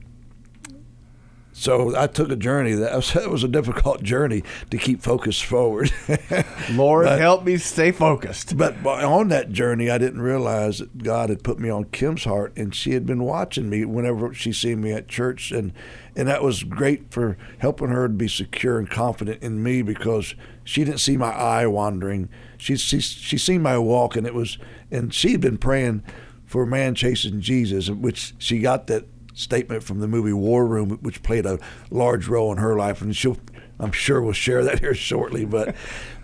so 1.59 1.93
I 1.93 2.07
took 2.07 2.31
a 2.31 2.37
journey. 2.37 2.73
That 2.73 2.95
was, 2.95 3.13
that 3.13 3.29
was 3.29 3.43
a 3.43 3.47
difficult 3.47 4.03
journey 4.03 4.43
to 4.71 4.77
keep 4.77 5.01
focused 5.01 5.45
forward. 5.45 5.91
Lord, 6.71 7.05
but, 7.05 7.19
help 7.19 7.43
me 7.43 7.57
stay 7.57 7.91
focused. 7.91 8.57
But 8.57 8.85
on 8.85 9.29
that 9.29 9.51
journey, 9.51 9.89
I 9.89 9.97
didn't 9.97 10.21
realize 10.21 10.79
that 10.79 11.03
God 11.03 11.29
had 11.29 11.43
put 11.43 11.59
me 11.59 11.69
on 11.69 11.85
Kim's 11.85 12.25
heart, 12.25 12.53
and 12.57 12.75
she 12.75 12.91
had 12.91 13.05
been 13.05 13.23
watching 13.23 13.69
me 13.69 13.83
whenever 13.85 14.33
she 14.33 14.53
seen 14.53 14.81
me 14.81 14.91
at 14.91 15.07
church, 15.07 15.51
and 15.51 15.73
and 16.19 16.27
that 16.27 16.43
was 16.43 16.63
great 16.63 17.13
for 17.13 17.37
helping 17.59 17.87
her 17.87 18.09
to 18.09 18.13
be 18.13 18.27
secure 18.27 18.77
and 18.77 18.89
confident 18.89 19.41
in 19.41 19.63
me 19.63 19.81
because 19.81 20.35
she 20.65 20.83
didn't 20.83 20.99
see 20.99 21.15
my 21.15 21.31
eye 21.31 21.65
wandering. 21.65 22.27
She 22.57 22.75
she 22.75 22.99
she 22.99 23.37
seen 23.37 23.61
my 23.61 23.77
walk, 23.77 24.17
and 24.17 24.27
it 24.27 24.33
was, 24.33 24.57
and 24.91 25.13
she 25.13 25.31
had 25.31 25.39
been 25.39 25.57
praying 25.57 26.03
for 26.45 26.63
a 26.63 26.67
man 26.67 26.93
chasing 26.93 27.39
Jesus, 27.39 27.89
which 27.89 28.33
she 28.37 28.59
got 28.59 28.87
that 28.87 29.05
statement 29.33 29.81
from 29.81 30.01
the 30.01 30.09
movie 30.09 30.33
War 30.33 30.67
Room, 30.67 30.99
which 31.01 31.23
played 31.23 31.45
a 31.45 31.57
large 31.89 32.27
role 32.27 32.51
in 32.51 32.57
her 32.57 32.75
life, 32.75 33.01
and 33.01 33.15
she'll, 33.15 33.37
I'm 33.79 33.93
sure, 33.93 34.21
we'll 34.21 34.33
share 34.33 34.65
that 34.65 34.79
here 34.81 34.93
shortly. 34.93 35.45
But, 35.45 35.73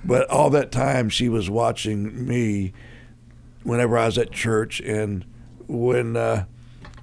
but 0.04 0.30
all 0.30 0.50
that 0.50 0.74
time 0.74 1.08
she 1.08 1.30
was 1.30 1.50
watching 1.50 2.28
me 2.28 2.74
whenever 3.64 3.98
I 3.98 4.08
was 4.08 4.18
at 4.18 4.32
church, 4.32 4.82
and 4.82 5.24
when 5.68 6.18
uh, 6.18 6.48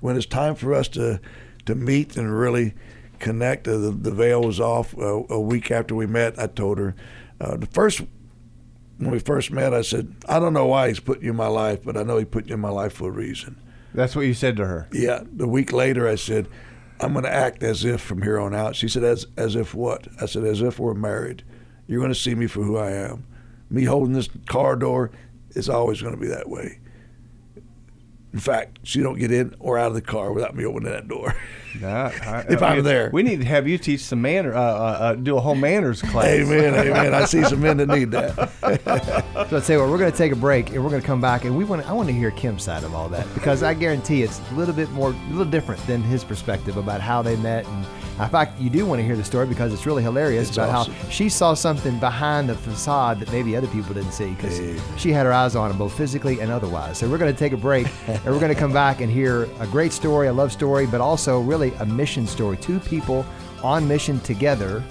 when 0.03 0.15
it's 0.15 0.27
time 0.27 0.57
for 0.57 0.75
us 0.75 0.89
to 0.89 1.21
to 1.67 1.75
meet 1.75 2.17
and 2.17 2.37
really 2.37 2.75
connect, 3.19 3.69
uh, 3.69 3.79
the, 3.79 3.91
the 3.91 4.11
veil 4.11 4.43
was 4.43 4.61
off. 4.61 4.97
Uh, 4.97 5.23
a 5.29 5.41
week 5.41 5.71
after 5.71 5.95
we 5.95 6.07
met, 6.07 6.39
I 6.39 6.47
told 6.47 6.79
her 6.79 6.95
uh, 7.41 7.57
the 7.57 7.67
first 7.67 8.03
when 8.99 9.11
we 9.11 9.19
first 9.19 9.51
met, 9.51 9.75
I 9.75 9.83
said, 9.83 10.15
I 10.29 10.39
don't 10.39 10.53
know 10.53 10.67
why 10.67 10.89
he's 10.89 11.01
put 11.01 11.23
you 11.23 11.31
in 11.31 11.37
my 11.37 11.49
life, 11.49 11.83
but 11.85 11.97
I 11.97 12.05
know 12.05 12.19
he 12.19 12.25
put 12.25 12.47
you 12.47 12.55
in 12.55 12.61
my 12.61 12.71
life 12.71 12.93
for 12.93 13.09
a 13.09 13.13
reason. 13.13 13.61
That's 13.95 14.15
what 14.15 14.27
you 14.27 14.35
said 14.35 14.57
to 14.59 14.67
her. 14.67 14.89
Yeah. 14.93 15.23
The 15.25 15.49
week 15.49 15.73
later, 15.73 16.09
I 16.09 16.15
said, 16.15 16.49
I'm 17.01 17.13
going 17.13 17.25
to 17.25 17.35
act 17.35 17.65
as 17.65 17.85
if 17.85 18.01
from 18.01 18.23
here 18.23 18.39
on 18.39 18.55
out. 18.55 18.77
She 18.77 18.89
said, 18.89 19.03
as, 19.03 19.27
as 19.37 19.57
if 19.57 19.75
what? 19.75 20.07
I 20.21 20.27
said, 20.27 20.45
as 20.45 20.63
if 20.63 20.79
we're 20.79 20.95
married. 20.95 21.43
You're 21.89 21.99
going 21.99 22.13
to 22.13 22.19
see 22.19 22.37
me 22.37 22.47
for 22.47 22.63
who 22.63 22.77
I 22.77 22.93
am. 22.93 23.27
Me 23.71 23.85
holding 23.85 24.15
this 24.15 24.29
car 24.47 24.77
door 24.77 25.11
is 25.51 25.69
always 25.69 26.01
going 26.01 26.15
to 26.15 26.21
be 26.21 26.29
that 26.29 26.49
way. 26.49 26.79
In 28.33 28.39
fact, 28.41 28.79
she 28.83 29.01
don't 29.01 29.19
get 29.19 29.31
in 29.31 29.55
or 29.59 29.79
out 29.79 29.89
of 29.89 29.95
the 29.95 30.01
car 30.01 30.33
without 30.33 30.57
me 30.57 30.65
opening 30.65 30.91
that 30.91 31.07
door. 31.07 31.37
Nah, 31.79 32.07
I, 32.07 32.47
if 32.49 32.63
I, 32.63 32.77
am 32.77 32.85
there, 32.85 33.11
we 33.13 33.23
need 33.23 33.41
to 33.41 33.47
have 33.47 33.69
you 33.69 33.77
teach 33.77 34.01
some 34.01 34.23
manner, 34.23 34.55
uh, 34.55 34.61
uh, 34.61 34.97
uh, 35.01 35.15
do 35.15 35.37
a 35.37 35.41
whole 35.41 35.55
manners 35.55 36.01
class. 36.11 36.27
Amen, 36.27 36.75
amen. 36.75 37.13
I 37.13 37.27
see 37.27 37.43
some 37.45 37.61
men 37.61 37.77
that 37.79 37.89
need 37.89 38.11
that. 38.13 38.35
so 39.35 39.49
let's 39.51 39.67
say 39.67 39.77
well, 39.77 39.91
we're 39.91 39.99
going 39.99 40.11
to 40.11 40.17
take 40.17 40.33
a 40.33 40.37
break 40.37 40.71
and 40.71 40.83
we're 40.83 40.91
going 40.91 41.03
to 41.03 41.07
come 41.07 41.21
back 41.21 41.45
and 41.45 41.57
we 41.57 41.65
want. 41.65 41.89
I 41.89 41.93
want 41.93 42.09
to 42.09 42.15
hear 42.15 42.31
Kim's 42.31 42.63
side 42.63 42.85
of 42.85 42.95
all 42.95 43.09
that 43.11 43.33
because 43.35 43.63
I 43.63 43.75
guarantee 43.75 44.23
it's 44.23 44.41
a 44.51 44.55
little 44.55 44.75
bit 44.75 44.91
more, 44.93 45.11
a 45.11 45.29
little 45.31 45.45
different 45.45 45.87
than 45.87 46.03
his 46.03 46.25
perspective 46.25 46.79
about 46.79 47.03
how 47.03 47.21
they 47.21 47.37
met 47.37 47.67
and 47.67 47.87
In 48.21 48.29
fact, 48.29 48.61
you 48.61 48.71
do 48.71 48.87
want 48.87 49.01
to 49.01 49.05
hear 49.05 49.17
the 49.17 49.25
story 49.25 49.47
because 49.47 49.73
it's 49.73 49.87
really 49.87 50.03
hilarious 50.03 50.49
It's 50.49 50.57
about 50.59 50.69
awesome. 50.71 50.93
how 50.93 51.09
she 51.09 51.29
saw 51.29 51.55
something 51.55 51.99
behind 51.99 52.49
the 52.49 52.55
facade 52.55 53.19
that 53.21 53.33
maybe 53.33 53.57
other 53.57 53.67
people 53.69 53.95
didn't 53.95 54.13
see 54.13 54.31
because 54.35 54.61
Amen. 54.61 54.81
she 54.97 55.11
had 55.13 55.27
her 55.27 55.33
eyes 55.33 55.57
on 55.57 55.71
him 55.71 55.79
both 55.79 55.97
physically 55.97 56.41
and 56.41 56.51
otherwise. 56.53 56.99
So 56.99 57.09
we're 57.09 57.19
going 57.19 57.33
to 57.33 57.39
take 57.39 57.53
a 57.53 57.57
break 57.57 57.89
and 58.07 58.25
we're 58.27 58.39
going 58.39 58.53
to 58.55 58.59
come 58.59 58.73
back 58.73 59.01
and 59.01 59.11
hear 59.11 59.49
a 59.61 59.67
great 59.67 59.93
story, 59.93 60.29
a 60.29 60.33
love 60.33 60.53
story, 60.53 60.87
but 60.87 61.01
also 61.01 61.41
really 61.41 61.73
a 61.81 61.87
mission 61.87 62.27
story. 62.27 62.57
Two 62.59 62.79
people 62.81 63.25
on 63.63 63.89
mission 63.89 64.21
together 64.21 64.83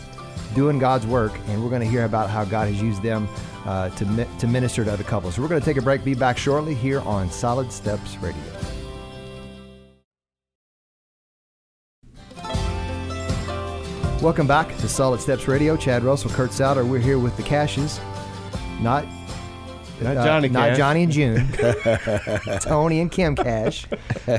doing 0.55 0.79
God's 0.79 1.07
work, 1.07 1.31
and 1.47 1.63
we're 1.63 1.69
going 1.69 1.81
to 1.81 1.87
hear 1.87 2.03
about 2.03 2.29
how 2.29 2.43
God 2.43 2.67
has 2.67 2.81
used 2.81 3.01
them 3.01 3.29
uh, 3.65 3.89
to, 3.91 4.05
mi- 4.05 4.27
to 4.39 4.47
minister 4.47 4.83
to 4.83 4.91
other 4.91 5.03
couples. 5.03 5.35
So 5.35 5.41
we're 5.41 5.47
going 5.47 5.61
to 5.61 5.65
take 5.65 5.77
a 5.77 5.81
break, 5.81 6.03
be 6.03 6.13
back 6.15 6.37
shortly 6.37 6.73
here 6.75 6.99
on 7.01 7.29
Solid 7.31 7.71
Steps 7.71 8.17
Radio. 8.17 8.41
Welcome 14.21 14.45
back 14.45 14.77
to 14.77 14.87
Solid 14.87 15.19
Steps 15.19 15.47
Radio. 15.47 15.75
Chad 15.75 16.03
Russell, 16.03 16.29
Kurt 16.29 16.53
Souter. 16.53 16.85
We're 16.85 16.99
here 16.99 17.17
with 17.17 17.35
the 17.37 17.41
Cashes. 17.41 17.99
Not 18.79 19.03
Not 19.99 20.15
uh, 20.15 20.23
Johnny 20.23 20.47
not 20.47 20.77
Johnny 20.77 21.01
and 21.01 21.11
June, 21.11 21.47
Tony 22.61 22.99
and 22.99 23.11
Kim 23.11 23.35
Cash, 23.35 23.87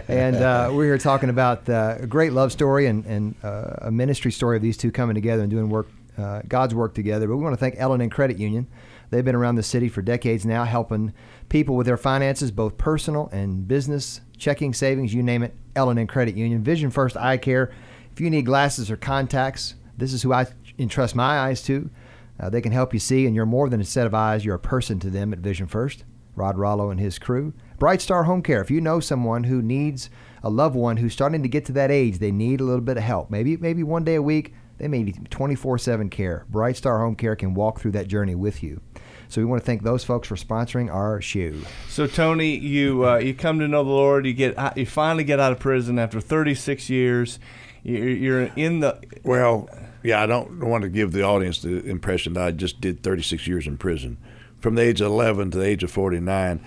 and 0.07 0.37
uh, 0.37 0.71
we're 0.73 0.85
here 0.85 0.99
talking 0.99 1.31
about 1.31 1.69
uh, 1.69 1.97
a 1.99 2.07
great 2.07 2.33
love 2.33 2.53
story 2.53 2.87
and, 2.87 3.05
and 3.07 3.35
uh, 3.43 3.75
a 3.79 3.91
ministry 3.91 4.31
story 4.31 4.57
of 4.57 4.63
these 4.63 4.77
two 4.77 4.93
coming 4.93 5.17
together 5.17 5.43
and 5.43 5.51
doing 5.51 5.69
work, 5.69 5.89
uh, 6.17 6.43
God's 6.47 6.77
work 6.77 6.95
together. 6.95 7.27
But 7.27 7.37
we 7.39 7.43
want 7.43 7.55
to 7.55 7.59
thank 7.61 7.75
Ellen 7.77 8.01
and 8.01 8.13
Credit 8.13 8.39
Union. 8.39 8.69
They've 9.11 9.25
been 9.25 9.35
around 9.35 9.57
the 9.57 9.65
city 9.65 9.89
for 9.89 10.01
decades 10.01 10.47
now, 10.47 10.63
helping 10.63 11.13
people 11.49 11.75
with 11.75 11.89
their 11.89 11.97
finances, 11.97 12.53
both 12.53 12.79
personal 12.79 13.29
and 13.33 13.67
business, 13.67 14.21
checking, 14.39 14.75
savings, 14.75 15.13
you 15.13 15.25
name 15.25 15.43
it. 15.43 15.57
Ellen 15.75 15.99
and 15.99 16.09
Credit 16.09 16.37
Union, 16.37 16.63
Vision 16.63 16.91
First 16.91 17.17
Eye 17.17 17.37
Care. 17.37 17.73
If 18.13 18.21
you 18.21 18.29
need 18.29 18.47
glasses 18.47 18.91
or 18.91 18.97
contacts, 18.97 19.75
this 19.97 20.13
is 20.13 20.23
who 20.23 20.33
I 20.33 20.47
entrust 20.79 21.15
my 21.15 21.39
eyes 21.39 21.63
to. 21.63 21.91
Uh, 22.39 22.51
they 22.51 22.61
can 22.61 22.73
help 22.73 22.93
you 22.93 23.01
see, 23.01 23.27
and 23.27 23.35
you're 23.35 23.47
more 23.47 23.69
than 23.69 23.81
a 23.81 23.85
set 23.85 24.07
of 24.07 24.15
eyes. 24.15 24.45
You're 24.45 24.57
a 24.57 24.61
person 24.61 24.99
to 25.01 25.11
them 25.11 25.33
at 25.33 25.39
Vision 25.39 25.67
First. 25.67 26.05
Rod 26.35 26.57
Rollo 26.57 26.91
and 26.91 26.99
his 26.99 27.19
crew. 27.19 27.53
Bright 27.79 28.01
Star 28.01 28.25
Home 28.25 28.43
Care. 28.43 28.61
If 28.61 28.71
you 28.71 28.81
know 28.81 29.01
someone 29.01 29.45
who 29.45 29.61
needs 29.63 30.11
a 30.43 30.51
loved 30.51 30.75
one 30.75 30.97
who's 30.97 31.13
starting 31.13 31.43
to 31.43 31.49
get 31.49 31.65
to 31.67 31.73
that 31.73 31.91
age, 31.91 32.19
they 32.19 32.33
need 32.33 32.61
a 32.61 32.65
little 32.65 32.81
bit 32.81 32.97
of 32.97 33.03
help. 33.03 33.31
Maybe 33.31 33.57
maybe 33.57 33.83
one 33.83 34.05
day 34.05 34.17
a 34.17 34.23
week. 34.23 34.55
They 34.79 34.89
may 34.89 35.03
need 35.03 35.31
24/7 35.31 36.11
care. 36.11 36.47
Bright 36.49 36.77
Star 36.77 36.99
Home 37.01 37.15
Care 37.15 37.37
can 37.37 37.55
walk 37.55 37.81
through 37.81 37.93
that 37.93 38.09
journey 38.09 38.35
with 38.35 38.63
you. 38.63 38.81
So 39.29 39.41
we 39.41 39.45
want 39.45 39.63
to 39.63 39.67
thank 39.67 39.83
those 39.83 40.05
folks 40.05 40.29
for 40.29 40.37
sponsoring 40.37 40.93
our 40.93 41.21
show. 41.21 41.53
So 41.89 42.07
Tony, 42.07 42.57
you 42.57 43.07
uh, 43.07 43.17
you 43.19 43.35
come 43.35 43.59
to 43.61 43.69
know 43.69 43.85
the 43.85 43.91
Lord. 43.91 44.27
You 44.27 44.33
get 44.33 44.77
you 44.77 44.87
finally 44.87 45.25
get 45.25 45.39
out 45.39 45.53
of 45.53 45.59
prison 45.59 45.99
after 45.99 46.21
36 46.21 46.91
years. 46.91 47.39
You're, 47.83 48.45
in 48.57 48.81
the 48.81 49.01
Well, 49.25 49.69
yeah, 50.03 50.23
I 50.23 50.27
don't 50.27 50.61
want 50.61 50.83
to 50.83 50.89
give 50.89 51.13
the 51.13 51.23
audience 51.23 51.63
the 51.63 51.85
impression 51.85 52.35
that 52.35 52.45
I 52.45 52.51
just 52.53 52.81
did 52.81 53.03
36 53.03 53.47
years 53.47 53.67
in 53.67 53.77
prison. 53.77 54.19
From 54.59 54.77
the 54.77 54.83
age 54.83 55.01
of 55.01 55.09
11 55.09 55.51
to 55.53 55.59
the 55.59 55.65
age 55.65 55.83
of 55.83 55.91
49, 55.91 56.65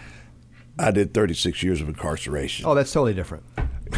I 0.78 0.92
did 0.92 1.14
36 1.14 1.64
years 1.64 1.82
of 1.82 1.88
incarceration. 1.88 2.66
Oh, 2.66 2.76
that's 2.76 2.92
totally 2.92 3.14
different. 3.14 3.44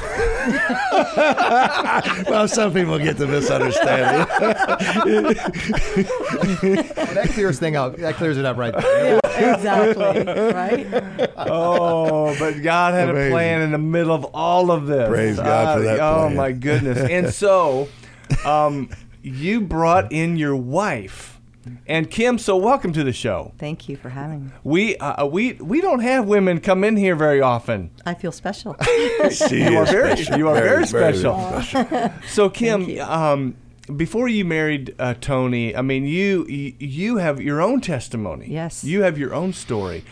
well, 2.27 2.47
some 2.47 2.73
people 2.73 2.97
get 2.99 3.17
the 3.17 3.25
misunderstanding. 3.27 4.27
that 7.15 7.29
clears 7.33 7.59
thing 7.59 7.75
out. 7.75 7.97
That 7.97 8.15
clears 8.15 8.37
it 8.37 8.45
up 8.45 8.57
right 8.57 8.73
there. 8.75 9.19
exactly. 9.25 10.23
Right? 10.23 11.31
oh, 11.37 12.35
but 12.39 12.61
God 12.61 12.93
had 12.93 13.09
a 13.09 13.29
plan 13.29 13.61
in 13.61 13.71
the 13.71 13.77
middle 13.77 14.13
of 14.13 14.25
all 14.33 14.71
of 14.71 14.87
this. 14.87 15.09
Praise 15.09 15.37
God 15.37 15.77
for 15.77 15.83
that 15.83 15.99
Oh 15.99 16.23
plan. 16.25 16.35
my 16.35 16.51
goodness! 16.51 16.97
And 16.97 17.33
so, 17.33 17.87
um, 18.45 18.89
you 19.21 19.61
brought 19.61 20.11
in 20.11 20.37
your 20.37 20.55
wife. 20.55 21.36
And 21.87 22.09
Kim, 22.09 22.37
so 22.37 22.55
welcome 22.57 22.93
to 22.93 23.03
the 23.03 23.13
show. 23.13 23.53
Thank 23.57 23.87
you 23.89 23.95
for 23.97 24.09
having 24.09 24.45
me. 24.47 24.51
We 24.63 24.97
uh, 24.97 25.25
we 25.25 25.53
we 25.53 25.81
don't 25.81 25.99
have 26.01 26.25
women 26.27 26.59
come 26.59 26.83
in 26.83 26.95
here 26.97 27.15
very 27.15 27.41
often. 27.41 27.91
I 28.05 28.13
feel 28.13 28.31
special. 28.31 28.75
She 29.31 29.63
You 29.63 29.77
are 29.77 29.85
very- 29.85 30.15
special. 30.17 30.37
you 30.37 30.47
are 30.49 30.55
very 30.61 30.85
special. 30.87 31.61
special. 31.61 32.11
So 32.27 32.49
Kim, 32.49 32.99
um, 33.01 33.55
before 33.95 34.27
you 34.27 34.43
married 34.45 34.93
uh, 34.99 35.13
Tony, 35.19 35.75
I 35.75 35.81
mean 35.81 36.05
you 36.05 36.45
you 36.47 36.73
you 36.79 37.17
have 37.17 37.39
your 37.41 37.61
own 37.61 37.81
testimony. 37.81 38.47
Yes. 38.49 38.83
you 38.83 39.01
have 39.03 39.17
your 39.17 39.33
own 39.33 39.53
story. 39.53 40.03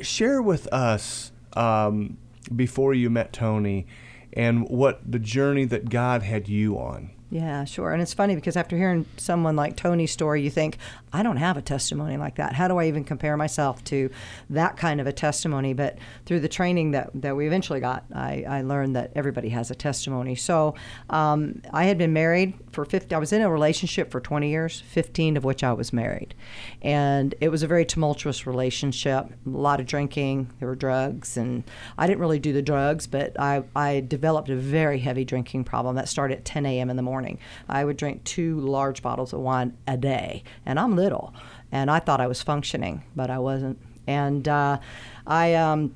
Share 0.00 0.40
with 0.42 0.66
us 0.72 1.32
um, 1.54 2.16
before 2.54 2.94
you 2.94 3.10
met 3.10 3.32
Tony, 3.32 3.86
and 4.32 4.68
what 4.68 5.00
the 5.10 5.18
journey 5.18 5.64
that 5.66 5.88
God 5.90 6.22
had 6.22 6.48
you 6.48 6.76
on. 6.78 7.10
Yeah, 7.32 7.64
sure. 7.64 7.92
And 7.92 8.02
it's 8.02 8.12
funny 8.12 8.34
because 8.34 8.58
after 8.58 8.76
hearing 8.76 9.06
someone 9.16 9.56
like 9.56 9.74
Tony's 9.74 10.10
story, 10.10 10.42
you 10.42 10.50
think, 10.50 10.76
I 11.14 11.22
don't 11.22 11.38
have 11.38 11.56
a 11.56 11.62
testimony 11.62 12.18
like 12.18 12.36
that. 12.36 12.52
How 12.52 12.68
do 12.68 12.76
I 12.76 12.88
even 12.88 13.04
compare 13.04 13.38
myself 13.38 13.82
to 13.84 14.10
that 14.50 14.76
kind 14.76 15.00
of 15.00 15.06
a 15.06 15.14
testimony? 15.14 15.72
But 15.72 15.96
through 16.26 16.40
the 16.40 16.48
training 16.48 16.90
that, 16.90 17.08
that 17.14 17.34
we 17.34 17.46
eventually 17.46 17.80
got, 17.80 18.04
I, 18.14 18.44
I 18.46 18.60
learned 18.60 18.96
that 18.96 19.12
everybody 19.14 19.48
has 19.48 19.70
a 19.70 19.74
testimony. 19.74 20.34
So 20.34 20.74
um, 21.08 21.62
I 21.72 21.84
had 21.84 21.96
been 21.96 22.12
married 22.12 22.52
for 22.70 22.84
50, 22.84 23.14
I 23.14 23.18
was 23.18 23.32
in 23.32 23.40
a 23.40 23.50
relationship 23.50 24.10
for 24.10 24.20
20 24.20 24.50
years, 24.50 24.82
15 24.88 25.38
of 25.38 25.44
which 25.44 25.64
I 25.64 25.72
was 25.72 25.90
married. 25.90 26.34
And 26.82 27.34
it 27.40 27.48
was 27.48 27.62
a 27.62 27.66
very 27.66 27.86
tumultuous 27.86 28.46
relationship, 28.46 29.26
a 29.46 29.48
lot 29.48 29.80
of 29.80 29.86
drinking, 29.86 30.50
there 30.58 30.68
were 30.68 30.74
drugs, 30.74 31.38
and 31.38 31.64
I 31.96 32.06
didn't 32.06 32.20
really 32.20 32.38
do 32.38 32.52
the 32.52 32.60
drugs, 32.60 33.06
but 33.06 33.40
I, 33.40 33.64
I 33.74 34.00
developed 34.00 34.50
a 34.50 34.56
very 34.56 34.98
heavy 34.98 35.24
drinking 35.24 35.64
problem 35.64 35.96
that 35.96 36.10
started 36.10 36.38
at 36.38 36.44
10 36.44 36.66
a.m. 36.66 36.90
in 36.90 36.96
the 36.96 37.02
morning. 37.02 37.21
I 37.68 37.84
would 37.84 37.96
drink 37.96 38.24
two 38.24 38.60
large 38.60 39.02
bottles 39.02 39.32
of 39.32 39.40
wine 39.40 39.76
a 39.86 39.96
day, 39.96 40.42
and 40.66 40.78
I'm 40.78 40.96
little, 40.96 41.34
and 41.70 41.90
I 41.90 41.98
thought 41.98 42.20
I 42.20 42.26
was 42.26 42.42
functioning, 42.42 43.02
but 43.16 43.30
I 43.30 43.38
wasn't. 43.38 43.78
And 44.06 44.46
uh, 44.48 44.78
I, 45.26 45.54
um, 45.54 45.94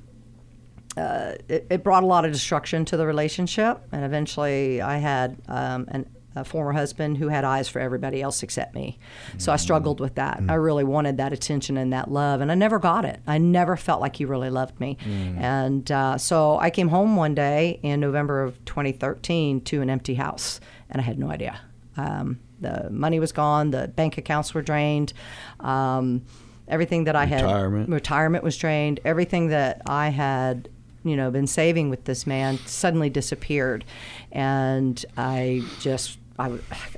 uh, 0.97 1.33
it, 1.49 1.67
it 1.71 1.85
brought 1.85 2.03
a 2.03 2.07
lot 2.07 2.25
of 2.25 2.33
destruction 2.33 2.85
to 2.87 2.97
the 2.97 3.07
relationship, 3.07 3.81
and 3.93 4.05
eventually 4.05 4.81
I 4.81 4.99
had 4.99 5.37
um, 5.49 5.87
an, 5.89 6.07
a 6.37 6.45
former 6.45 6.73
husband 6.73 7.17
who 7.17 7.29
had 7.29 7.45
eyes 7.45 7.67
for 7.67 7.81
everybody 7.81 8.21
else 8.21 8.43
except 8.43 8.75
me. 8.75 8.99
So 9.39 9.53
I 9.53 9.57
struggled 9.57 10.01
with 10.01 10.17
that. 10.17 10.41
I 10.49 10.55
really 10.55 10.85
wanted 10.85 11.17
that 11.17 11.33
attention 11.33 11.79
and 11.79 11.93
that 11.95 12.11
love, 12.11 12.41
and 12.43 12.53
I 12.53 12.55
never 12.55 12.79
got 12.79 13.05
it. 13.07 13.21
I 13.27 13.39
never 13.39 13.75
felt 13.77 14.01
like 14.03 14.17
he 14.17 14.25
really 14.27 14.51
loved 14.51 14.79
me. 14.79 14.99
And 15.39 15.91
uh, 15.91 16.19
so 16.19 16.59
I 16.59 16.69
came 16.71 16.89
home 16.89 17.17
one 17.17 17.35
day 17.35 17.81
in 17.83 18.01
November 18.01 18.43
of 18.43 18.63
2013 18.67 19.63
to 19.63 19.81
an 19.81 19.89
empty 19.91 20.15
house, 20.15 20.61
and 20.91 21.01
I 21.01 21.05
had 21.05 21.19
no 21.19 21.31
idea. 21.31 21.61
Um, 21.97 22.41
the 22.61 22.89
money 22.91 23.21
was 23.21 23.33
gone, 23.33 23.71
the 23.71 23.89
bank 23.89 24.19
accounts 24.19 24.55
were 24.55 24.63
drained. 24.63 25.13
Um, 25.61 26.25
everything 26.69 27.05
that 27.05 27.17
I 27.17 27.25
had 27.25 27.43
Retirement. 27.43 27.89
retirement 27.89 28.45
was 28.45 28.57
drained. 28.57 29.01
Everything 29.05 29.49
that 29.49 29.83
I 29.87 30.09
had, 30.09 30.69
you 31.05 31.17
know, 31.17 31.31
been 31.31 31.47
saving 31.47 31.91
with 31.91 32.05
this 32.05 32.27
man 32.27 32.59
suddenly 32.67 33.11
disappeared, 33.11 33.85
and 34.33 35.05
I 35.17 35.63
just. 35.81 36.19
I, 36.39 36.53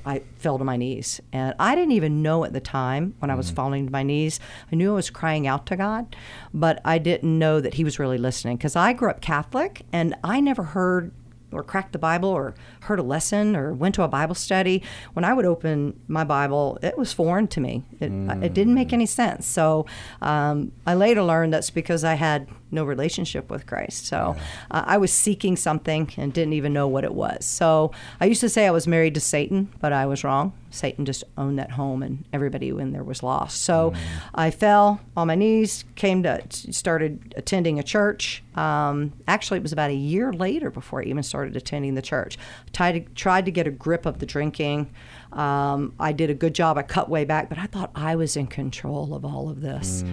I 0.05 0.19
fell 0.39 0.57
to 0.57 0.65
my 0.65 0.75
knees. 0.75 1.21
And 1.31 1.55
I 1.59 1.73
didn't 1.73 1.93
even 1.93 2.21
know 2.21 2.43
at 2.43 2.51
the 2.51 2.59
time 2.59 3.15
when 3.19 3.31
I 3.31 3.35
was 3.35 3.49
falling 3.49 3.85
to 3.85 3.91
my 3.93 4.03
knees. 4.03 4.37
I 4.69 4.75
knew 4.75 4.91
I 4.91 4.95
was 4.95 5.09
crying 5.09 5.47
out 5.47 5.65
to 5.67 5.77
God, 5.77 6.13
but 6.53 6.81
I 6.83 6.97
didn't 6.97 7.39
know 7.39 7.61
that 7.61 7.75
He 7.75 7.85
was 7.85 7.99
really 7.99 8.17
listening. 8.17 8.57
Because 8.57 8.75
I 8.75 8.91
grew 8.91 9.09
up 9.09 9.21
Catholic 9.21 9.83
and 9.93 10.13
I 10.25 10.41
never 10.41 10.63
heard 10.63 11.13
or 11.51 11.63
cracked 11.63 11.93
the 11.93 11.99
Bible 11.99 12.29
or 12.29 12.53
heard 12.81 12.99
a 12.99 13.03
lesson 13.03 13.55
or 13.55 13.73
went 13.73 13.95
to 13.95 14.03
a 14.03 14.07
Bible 14.07 14.35
study. 14.35 14.83
When 15.13 15.25
I 15.25 15.33
would 15.33 15.45
open 15.45 15.99
my 16.07 16.23
Bible, 16.23 16.77
it 16.81 16.97
was 16.97 17.13
foreign 17.13 17.47
to 17.49 17.61
me. 17.61 17.83
It, 17.99 18.11
it 18.43 18.53
didn't 18.53 18.73
make 18.73 18.93
any 18.93 19.05
sense. 19.05 19.47
So 19.47 19.85
um, 20.21 20.71
I 20.85 20.93
later 20.93 21.23
learned 21.23 21.53
that's 21.53 21.69
because 21.69 22.03
I 22.03 22.15
had 22.15 22.47
no 22.71 22.83
relationship 22.83 23.49
with 23.49 23.65
Christ. 23.65 24.05
So 24.05 24.35
uh, 24.71 24.83
I 24.85 24.97
was 24.97 25.11
seeking 25.11 25.55
something 25.55 26.11
and 26.17 26.33
didn't 26.33 26.53
even 26.53 26.73
know 26.73 26.87
what 26.87 27.03
it 27.03 27.13
was. 27.13 27.45
So 27.45 27.91
I 28.19 28.25
used 28.25 28.41
to 28.41 28.49
say 28.49 28.67
I 28.67 28.71
was 28.71 28.87
married 28.87 29.13
to 29.15 29.19
Satan, 29.19 29.69
but 29.79 29.93
I 29.93 30.05
was 30.05 30.23
wrong. 30.23 30.53
Satan 30.71 31.05
just 31.05 31.23
owned 31.37 31.57
that 31.57 31.71
home 31.71 32.03
and 32.03 32.25
everybody 32.31 32.69
in 32.69 32.91
there 32.91 33.03
was 33.03 33.23
lost. 33.23 33.61
So 33.61 33.93
I 34.35 34.51
fell 34.51 35.01
on 35.17 35.27
my 35.27 35.35
knees, 35.35 35.83
came 35.95 36.23
to, 36.23 36.41
started 36.49 37.33
attending 37.35 37.79
a 37.79 37.83
church. 37.83 38.43
Um, 38.55 39.13
actually, 39.27 39.57
it 39.57 39.63
was 39.63 39.73
about 39.73 39.89
a 39.89 39.95
year 39.95 40.31
later 40.31 40.69
before 40.69 41.01
I 41.01 41.05
even 41.05 41.23
started 41.23 41.55
attending 41.55 41.95
the 41.95 42.01
church. 42.01 42.37
Tried 42.73 42.91
to, 42.91 42.99
tried 43.13 43.45
to 43.45 43.51
get 43.51 43.65
a 43.65 43.71
grip 43.71 44.05
of 44.05 44.19
the 44.19 44.25
drinking. 44.25 44.91
Um, 45.31 45.93
I 45.99 46.11
did 46.11 46.29
a 46.29 46.33
good 46.33 46.55
job. 46.55 46.77
I 46.77 46.81
cut 46.81 47.09
way 47.09 47.23
back, 47.25 47.49
but 47.49 47.57
I 47.57 47.65
thought 47.67 47.91
I 47.95 48.15
was 48.15 48.35
in 48.35 48.47
control 48.47 49.13
of 49.13 49.23
all 49.23 49.49
of 49.49 49.61
this. 49.61 50.03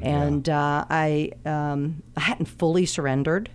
and 0.00 0.48
uh, 0.48 0.84
I, 0.90 1.32
um, 1.44 2.02
I 2.16 2.20
hadn't 2.20 2.46
fully 2.46 2.86
surrendered. 2.86 3.50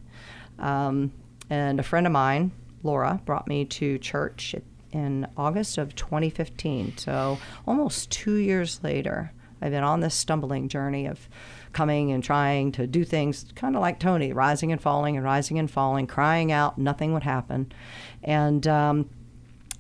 Um, 0.60 1.12
and 1.50 1.80
a 1.80 1.84
friend 1.84 2.06
of 2.08 2.14
mine, 2.14 2.52
Laura, 2.84 3.22
brought 3.26 3.48
me 3.48 3.66
to 3.66 3.98
church 4.00 4.56
in 4.92 5.28
August 5.38 5.78
of 5.78 5.96
2015. 5.96 6.98
So 6.98 7.38
almost 7.68 8.12
two 8.12 8.36
years 8.36 8.84
later, 8.84 9.32
I've 9.62 9.72
been 9.72 9.84
on 9.84 10.00
this 10.00 10.16
stumbling 10.16 10.70
journey 10.70 11.06
of 11.06 11.30
coming 11.72 12.12
and 12.12 12.24
trying 12.24 12.72
to 12.74 12.88
do 12.88 13.04
things 13.04 13.46
kind 13.56 13.76
of 13.76 13.82
like 13.82 14.00
Tony, 14.00 14.34
rising 14.34 14.72
and 14.72 14.82
falling 14.82 15.16
and 15.16 15.24
rising 15.24 15.60
and 15.60 15.70
falling, 15.70 16.08
crying 16.08 16.52
out, 16.52 16.78
nothing 16.78 17.14
would 17.14 17.24
happen. 17.24 17.72
And 18.24 18.68
um, 18.68 19.10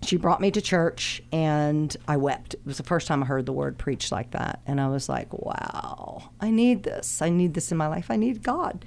she 0.04 0.18
brought 0.18 0.42
me 0.42 0.52
to 0.52 0.62
church 0.62 1.22
and 1.32 1.96
I 2.08 2.18
wept. 2.18 2.56
It 2.56 2.66
was 2.66 2.78
the 2.78 2.84
first 2.84 3.08
time 3.08 3.24
I 3.24 3.26
heard 3.26 3.46
the 3.46 3.54
word 3.54 3.78
preached 3.78 4.12
like 4.12 4.32
that. 4.32 4.62
And 4.66 4.82
I 4.82 4.88
was 4.88 5.08
like, 5.08 5.32
wow, 5.32 6.30
I 6.40 6.50
need 6.50 6.84
this. 6.84 7.22
I 7.22 7.30
need 7.30 7.54
this 7.54 7.72
in 7.72 7.78
my 7.78 7.88
life. 7.88 8.08
I 8.10 8.16
need 8.16 8.42
God. 8.42 8.86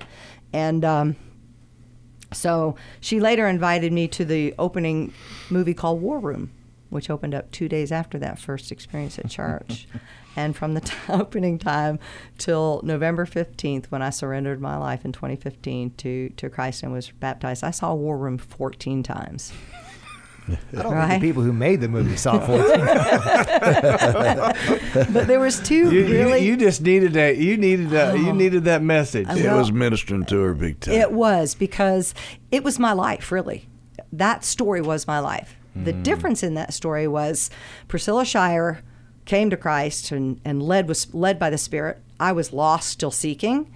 And 0.52 0.84
um, 0.84 1.16
so 2.32 2.74
she 3.00 3.20
later 3.20 3.46
invited 3.46 3.92
me 3.92 4.08
to 4.08 4.24
the 4.24 4.54
opening 4.58 5.12
movie 5.50 5.74
called 5.74 6.02
War 6.02 6.18
Room, 6.18 6.52
which 6.90 7.10
opened 7.10 7.34
up 7.34 7.50
two 7.52 7.68
days 7.68 7.92
after 7.92 8.18
that 8.18 8.38
first 8.38 8.72
experience 8.72 9.18
at 9.18 9.30
church. 9.30 9.86
and 10.36 10.56
from 10.56 10.74
the 10.74 10.80
t- 10.80 10.94
opening 11.08 11.58
time 11.58 12.00
till 12.38 12.80
November 12.82 13.24
15th, 13.24 13.86
when 13.86 14.02
I 14.02 14.10
surrendered 14.10 14.60
my 14.60 14.76
life 14.76 15.04
in 15.04 15.12
2015 15.12 15.92
to, 15.98 16.28
to 16.30 16.50
Christ 16.50 16.82
and 16.82 16.92
was 16.92 17.10
baptized, 17.10 17.62
I 17.62 17.70
saw 17.70 17.94
War 17.94 18.18
Room 18.18 18.38
14 18.38 19.04
times. 19.04 19.52
I 20.48 20.82
don't 20.82 20.92
Right. 20.92 21.08
think 21.08 21.22
the 21.22 21.28
people 21.28 21.42
who 21.42 21.52
made 21.52 21.80
the 21.80 21.88
movie 21.88 22.16
saw 22.16 22.36
it 22.36 22.46
14. 22.46 22.64
But 25.12 25.26
there 25.26 25.40
was 25.40 25.60
two 25.60 25.90
You, 25.90 26.06
really. 26.06 26.40
you, 26.40 26.52
you 26.52 26.56
just 26.56 26.82
needed 26.82 27.14
that. 27.14 27.38
You 27.38 27.56
needed 27.56 27.90
that. 27.90 28.18
You 28.18 28.30
oh. 28.30 28.34
needed 28.34 28.64
that 28.64 28.82
message. 28.82 29.28
It 29.28 29.50
was 29.50 29.72
ministering 29.72 30.24
to 30.26 30.38
her 30.40 30.54
big 30.54 30.80
time. 30.80 30.94
It 30.94 31.12
was 31.12 31.54
because 31.54 32.14
it 32.50 32.62
was 32.62 32.78
my 32.78 32.92
life, 32.92 33.32
really. 33.32 33.68
That 34.12 34.44
story 34.44 34.80
was 34.80 35.06
my 35.06 35.18
life. 35.18 35.56
The 35.74 35.92
hmm. 35.92 36.02
difference 36.02 36.42
in 36.42 36.54
that 36.54 36.72
story 36.72 37.08
was 37.08 37.50
Priscilla 37.88 38.24
Shirer 38.24 38.82
came 39.24 39.50
to 39.50 39.56
Christ 39.56 40.12
and, 40.12 40.40
and 40.44 40.62
led 40.62 40.86
was 40.86 41.12
led 41.12 41.38
by 41.38 41.50
the 41.50 41.58
Spirit. 41.58 42.00
I 42.20 42.32
was 42.32 42.52
lost, 42.52 42.90
still 42.90 43.10
seeking, 43.10 43.74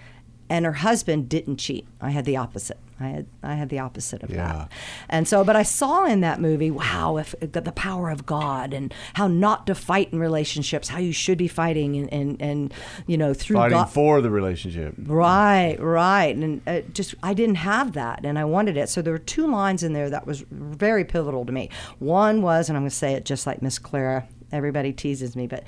and 0.48 0.64
her 0.64 0.75
husband 0.75 1.28
didn't 1.28 1.56
cheat. 1.56 1.88
I 2.00 2.10
had 2.10 2.25
the 2.25 2.37
opposite. 2.37 2.78
I 3.00 3.09
had 3.09 3.26
I 3.43 3.55
had 3.55 3.69
the 3.69 3.78
opposite 3.78 4.23
of 4.23 4.31
Yeah. 4.31 4.52
that. 4.52 4.73
And 5.09 5.28
so, 5.28 5.45
but 5.45 5.57
I 5.57 5.62
saw 5.62 6.05
in 6.05 6.21
that 6.21 6.40
movie, 6.40 6.71
wow, 6.71 7.17
if 7.17 7.35
the, 7.40 7.61
the 7.61 7.73
power 7.73 8.11
of 8.11 8.26
God 8.26 8.73
and 8.75 8.93
how 9.14 9.28
not 9.28 9.67
to 9.69 9.75
fight 9.75 10.12
in 10.12 10.19
relationships, 10.19 10.88
how 10.88 10.99
you 10.99 11.12
should 11.12 11.38
be 11.38 11.49
fighting, 11.49 11.97
and 11.97 12.12
and, 12.12 12.43
and 12.43 12.75
you 13.07 13.17
know 13.17 13.35
through 13.35 13.57
Fighting 13.57 13.78
God, 13.78 13.90
for 13.90 14.21
the 14.21 14.31
relationship. 14.31 14.95
Right, 14.99 15.76
right, 15.78 16.35
and 16.35 16.61
uh, 16.67 16.81
just 16.93 17.14
I 17.23 17.35
didn't 17.35 17.57
have 17.57 17.93
that, 17.93 18.25
and 18.25 18.38
I 18.38 18.45
wanted 18.45 18.76
it. 18.76 18.88
So 18.88 19.02
there 19.02 19.12
were 19.12 19.19
two 19.19 19.47
lines 19.47 19.83
in 19.83 19.93
there 19.93 20.11
that 20.11 20.26
was 20.26 20.45
very 20.50 21.05
pivotal 21.05 21.45
to 21.47 21.52
me. 21.52 21.71
One 21.99 22.43
was, 22.43 22.69
and 22.69 22.76
I'm 22.76 22.83
going 22.83 22.90
to 22.90 22.97
say 22.97 23.12
it 23.14 23.25
just 23.25 23.47
like 23.47 23.62
Miss 23.62 23.78
Clara. 23.78 24.26
Everybody 24.50 24.93
teases 24.93 25.37
me, 25.37 25.47
but 25.47 25.64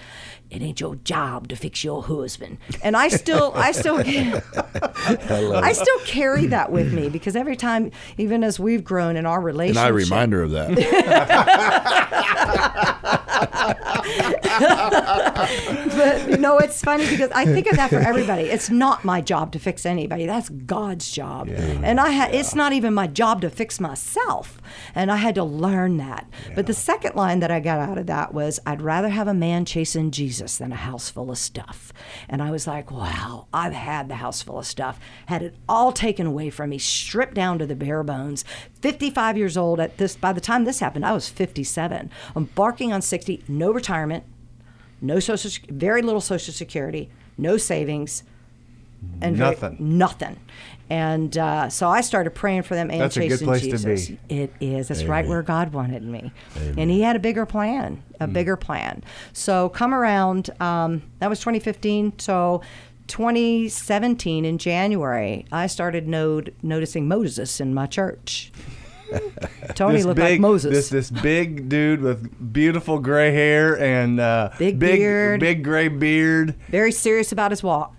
it 0.48 0.62
ain't 0.62 0.80
your 0.80 0.96
job 0.96 1.48
to 1.48 1.56
fix 1.56 1.84
your 1.84 2.02
husband. 2.02 2.56
And 2.82 2.96
I 2.96 3.08
still, 3.08 3.52
I 3.54 3.72
still, 3.72 3.96
I 4.06 5.72
still 5.72 5.98
carry 6.06 6.46
that 6.46 6.72
with 6.72 6.92
me 6.92 7.08
because 7.12 7.36
every 7.36 7.56
time, 7.56 7.90
even 8.16 8.42
as 8.42 8.58
we've 8.58 8.82
grown 8.82 9.16
in 9.16 9.26
our 9.26 9.36
and 9.36 9.44
relationship, 9.46 9.84
I 9.84 9.88
remind 9.88 10.32
her 10.32 10.42
of 10.44 10.52
that. 10.52 10.70
but 15.96 16.28
you 16.28 16.36
know, 16.36 16.58
it's 16.58 16.82
funny 16.82 17.08
because 17.08 17.30
I 17.32 17.44
think 17.44 17.66
of 17.66 17.76
that 17.76 17.90
for 17.90 17.98
everybody. 17.98 18.44
It's 18.44 18.70
not 18.70 19.04
my 19.04 19.20
job 19.20 19.52
to 19.52 19.58
fix 19.58 19.86
anybody. 19.86 20.26
That's 20.26 20.48
God's 20.48 21.10
job. 21.10 21.48
And 21.48 22.00
I 22.00 22.10
had 22.10 22.34
it's 22.34 22.54
not 22.54 22.72
even 22.72 22.94
my 22.94 23.06
job 23.06 23.40
to 23.42 23.50
fix 23.50 23.80
myself. 23.80 24.60
And 24.94 25.10
I 25.10 25.16
had 25.16 25.34
to 25.36 25.44
learn 25.44 25.96
that. 25.98 26.28
But 26.54 26.66
the 26.66 26.74
second 26.74 27.16
line 27.16 27.40
that 27.40 27.50
I 27.50 27.60
got 27.60 27.80
out 27.80 27.98
of 27.98 28.06
that 28.06 28.32
was 28.34 28.60
I'd 28.66 28.82
rather 28.82 29.08
have 29.08 29.28
a 29.28 29.34
man 29.34 29.64
chasing 29.64 30.10
Jesus 30.10 30.58
than 30.58 30.72
a 30.72 30.76
house 30.76 31.10
full 31.10 31.30
of 31.30 31.38
stuff. 31.38 31.92
And 32.28 32.42
I 32.42 32.50
was 32.50 32.66
like, 32.66 32.90
wow, 32.90 33.46
I've 33.52 33.72
had 33.72 34.08
the 34.08 34.16
house 34.16 34.42
full 34.42 34.58
of 34.58 34.66
stuff, 34.66 34.98
had 35.26 35.42
it 35.42 35.54
all 35.68 35.92
taken 35.92 36.26
away 36.26 36.50
from 36.50 36.70
me, 36.70 36.78
stripped 36.78 37.34
down 37.34 37.58
to 37.58 37.66
the 37.66 37.76
bare 37.76 38.02
bones. 38.02 38.44
55 38.80 39.36
years 39.36 39.56
old 39.56 39.78
at 39.80 39.98
this 39.98 40.16
by 40.16 40.32
the 40.32 40.40
time 40.40 40.64
this 40.64 40.80
happened, 40.80 41.04
I 41.04 41.12
was 41.12 41.28
57. 41.28 42.10
Embarking 42.34 42.92
on 42.92 43.02
60, 43.02 43.29
no 43.48 43.70
retirement, 43.72 44.24
no 45.00 45.18
social, 45.20 45.50
very 45.70 46.02
little 46.02 46.20
social 46.20 46.52
security, 46.54 47.10
no 47.38 47.56
savings, 47.56 48.22
and 49.22 49.36
very- 49.36 49.50
Nothing. 49.50 49.76
nothing. 49.98 50.36
And 50.90 51.38
uh, 51.38 51.68
so 51.68 51.88
I 51.88 52.00
started 52.00 52.34
praying 52.34 52.62
for 52.62 52.74
them 52.74 52.90
and 52.90 53.00
That's 53.00 53.16
a 53.16 53.20
good 53.20 53.30
chasing 53.30 53.46
place 53.46 53.62
to 53.62 53.70
Jesus. 53.70 54.08
be. 54.08 54.18
It 54.28 54.52
is. 54.60 54.88
That's 54.88 55.04
right 55.04 55.26
where 55.26 55.42
God 55.42 55.72
wanted 55.72 56.02
me, 56.02 56.32
and 56.76 56.90
He 56.90 57.00
had 57.02 57.14
a 57.16 57.20
bigger 57.20 57.46
plan, 57.46 58.02
a 58.18 58.26
Mm. 58.26 58.32
bigger 58.32 58.56
plan. 58.56 59.02
So 59.32 59.68
come 59.70 59.94
around. 59.94 60.50
Um, 60.60 61.02
that 61.20 61.28
was 61.30 61.38
2015. 61.40 62.18
So. 62.18 62.60
2017 63.06 64.44
in 64.44 64.56
January, 64.56 65.44
I 65.50 65.66
started 65.66 66.06
node, 66.06 66.54
noticing 66.62 67.08
Moses 67.08 67.60
in 67.60 67.74
my 67.74 67.86
church. 67.86 68.52
Tony 69.74 69.96
This 69.96 70.04
looked 70.06 70.16
big, 70.16 70.32
like 70.32 70.40
Moses. 70.40 70.72
This 70.72 70.88
this 70.88 71.10
big 71.22 71.68
dude 71.68 72.00
with 72.00 72.52
beautiful 72.52 72.98
gray 72.98 73.32
hair 73.32 73.78
and 73.78 74.20
uh, 74.20 74.50
Big 74.58 74.78
big 74.78 74.98
beard. 75.00 75.40
big 75.40 75.64
gray 75.64 75.88
beard. 75.88 76.54
Very 76.68 76.92
serious 76.92 77.32
about 77.32 77.50
his 77.50 77.62
walk. 77.62 77.94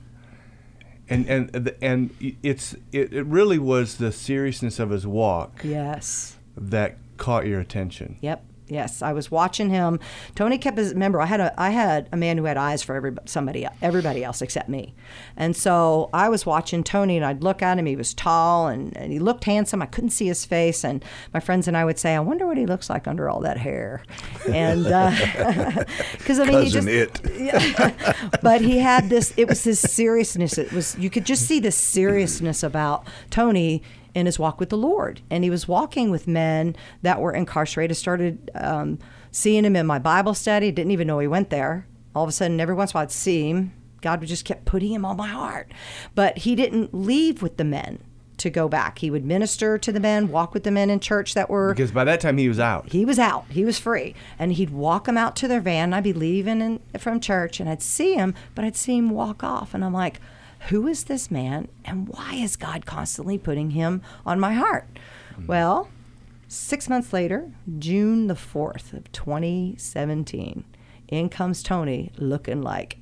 and 1.09 1.27
and 1.27 1.73
and 1.81 2.35
it's 2.43 2.73
it, 2.91 3.13
it 3.13 3.25
really 3.25 3.59
was 3.59 3.97
the 3.97 4.11
seriousness 4.11 4.79
of 4.79 4.89
his 4.91 5.05
walk 5.07 5.61
Yes. 5.63 6.37
that 6.55 6.97
caught 7.17 7.45
your 7.45 7.59
attention. 7.59 8.17
Yep. 8.21 8.43
Yes, 8.71 9.01
I 9.01 9.11
was 9.11 9.29
watching 9.29 9.69
him. 9.69 9.99
Tony 10.33 10.57
kept 10.57 10.77
his. 10.77 10.93
Remember, 10.93 11.19
I 11.19 11.25
had 11.25 11.41
a 11.41 11.61
I 11.61 11.71
had 11.71 12.07
a 12.13 12.15
man 12.15 12.37
who 12.37 12.45
had 12.45 12.55
eyes 12.55 12.81
for 12.81 12.95
every 12.95 13.11
somebody 13.25 13.67
everybody 13.81 14.23
else 14.23 14.41
except 14.41 14.69
me, 14.69 14.93
and 15.35 15.57
so 15.57 16.09
I 16.13 16.29
was 16.29 16.45
watching 16.45 16.81
Tony, 16.81 17.17
and 17.17 17.25
I'd 17.25 17.43
look 17.43 17.61
at 17.61 17.77
him. 17.77 17.85
He 17.85 17.97
was 17.97 18.13
tall 18.13 18.69
and, 18.69 18.95
and 18.95 19.11
he 19.11 19.19
looked 19.19 19.43
handsome. 19.43 19.81
I 19.81 19.87
couldn't 19.87 20.11
see 20.11 20.27
his 20.27 20.45
face, 20.45 20.85
and 20.85 21.03
my 21.33 21.41
friends 21.41 21.67
and 21.67 21.75
I 21.75 21.83
would 21.83 21.99
say, 21.99 22.15
"I 22.15 22.21
wonder 22.21 22.47
what 22.47 22.55
he 22.55 22.65
looks 22.65 22.89
like 22.89 23.09
under 23.09 23.29
all 23.29 23.41
that 23.41 23.57
hair," 23.57 24.03
and 24.47 24.87
uh, 24.87 25.11
because 26.17 26.39
I 26.39 26.45
mean, 26.45 26.63
he 26.63 26.71
Cousin 26.71 26.85
just 26.85 26.87
it. 26.87 28.41
but 28.41 28.61
he 28.61 28.77
had 28.77 29.09
this 29.09 29.33
it 29.35 29.49
was 29.49 29.63
his 29.65 29.79
seriousness 29.79 30.57
it 30.57 30.71
was 30.71 30.97
you 30.97 31.09
could 31.09 31.25
just 31.25 31.45
see 31.45 31.59
the 31.59 31.71
seriousness 31.71 32.63
about 32.63 33.05
tony 33.29 33.81
in 34.13 34.25
his 34.25 34.37
walk 34.39 34.59
with 34.59 34.69
the 34.69 34.77
lord. 34.77 35.21
And 35.29 35.43
he 35.43 35.49
was 35.49 35.67
walking 35.67 36.11
with 36.11 36.27
men 36.27 36.75
that 37.01 37.19
were 37.21 37.33
incarcerated 37.33 37.97
started 37.97 38.51
um, 38.55 38.99
seeing 39.31 39.65
him 39.65 39.75
in 39.75 39.85
my 39.85 39.99
bible 39.99 40.33
study 40.33 40.71
didn't 40.71 40.91
even 40.91 41.07
know 41.07 41.19
he 41.19 41.27
went 41.27 41.49
there. 41.49 41.87
All 42.15 42.23
of 42.23 42.29
a 42.29 42.33
sudden 42.33 42.59
every 42.59 42.75
once 42.75 42.91
in 42.91 42.95
a 42.95 42.99
while 42.99 43.03
i'd 43.03 43.11
see 43.11 43.49
him. 43.49 43.73
God 44.01 44.19
would 44.19 44.29
just 44.29 44.45
kept 44.45 44.65
putting 44.65 44.91
him 44.91 45.05
on 45.05 45.15
my 45.15 45.27
heart. 45.27 45.71
But 46.15 46.39
he 46.39 46.55
didn't 46.55 46.93
leave 46.93 47.41
with 47.41 47.57
the 47.57 47.63
men 47.63 47.99
to 48.41 48.49
go 48.49 48.67
back. 48.67 48.97
He 48.99 49.11
would 49.11 49.23
minister 49.23 49.77
to 49.77 49.91
the 49.91 49.99
men 49.99 50.29
walk 50.29 50.53
with 50.53 50.63
the 50.63 50.71
men 50.71 50.89
in 50.89 50.99
church 50.99 51.35
that 51.35 51.49
were 51.49 51.73
Because 51.73 51.91
by 51.91 52.03
that 52.03 52.19
time 52.19 52.37
he 52.37 52.47
was 52.47 52.59
out. 52.59 52.91
he 52.91 53.05
was 53.05 53.19
out. 53.19 53.45
He 53.49 53.63
was 53.63 53.77
free, 53.77 54.15
and 54.39 54.53
he'd 54.53 54.71
walk 54.71 55.05
them 55.05 55.17
out 55.17 55.35
to 55.37 55.47
their 55.47 55.61
van. 55.61 55.93
I'd 55.93 56.03
be 56.03 56.13
leaving 56.13 56.59
in, 56.59 56.79
from 56.99 57.19
church, 57.19 57.59
and 57.59 57.69
I'd 57.69 57.83
see 57.83 58.15
him, 58.15 58.33
but 58.55 58.65
I'd 58.65 58.75
see 58.75 58.97
him 58.97 59.11
walk 59.11 59.43
off, 59.43 59.75
and 59.75 59.85
I'm 59.85 59.93
like, 59.93 60.19
"Who 60.69 60.87
is 60.87 61.05
this 61.05 61.31
man, 61.31 61.67
and 61.85 62.07
why 62.07 62.35
is 62.35 62.55
God 62.55 62.85
constantly 62.85 63.37
putting 63.37 63.71
him 63.71 64.01
on 64.25 64.39
my 64.39 64.53
heart?" 64.53 64.87
Hmm. 65.35 65.45
Well, 65.47 65.89
six 66.47 66.87
months 66.89 67.13
later, 67.13 67.51
June 67.79 68.27
the 68.27 68.35
fourth 68.35 68.93
of 68.93 69.11
2017, 69.11 70.63
in 71.07 71.29
comes 71.29 71.63
Tony, 71.63 72.11
looking 72.17 72.61
like 72.61 72.97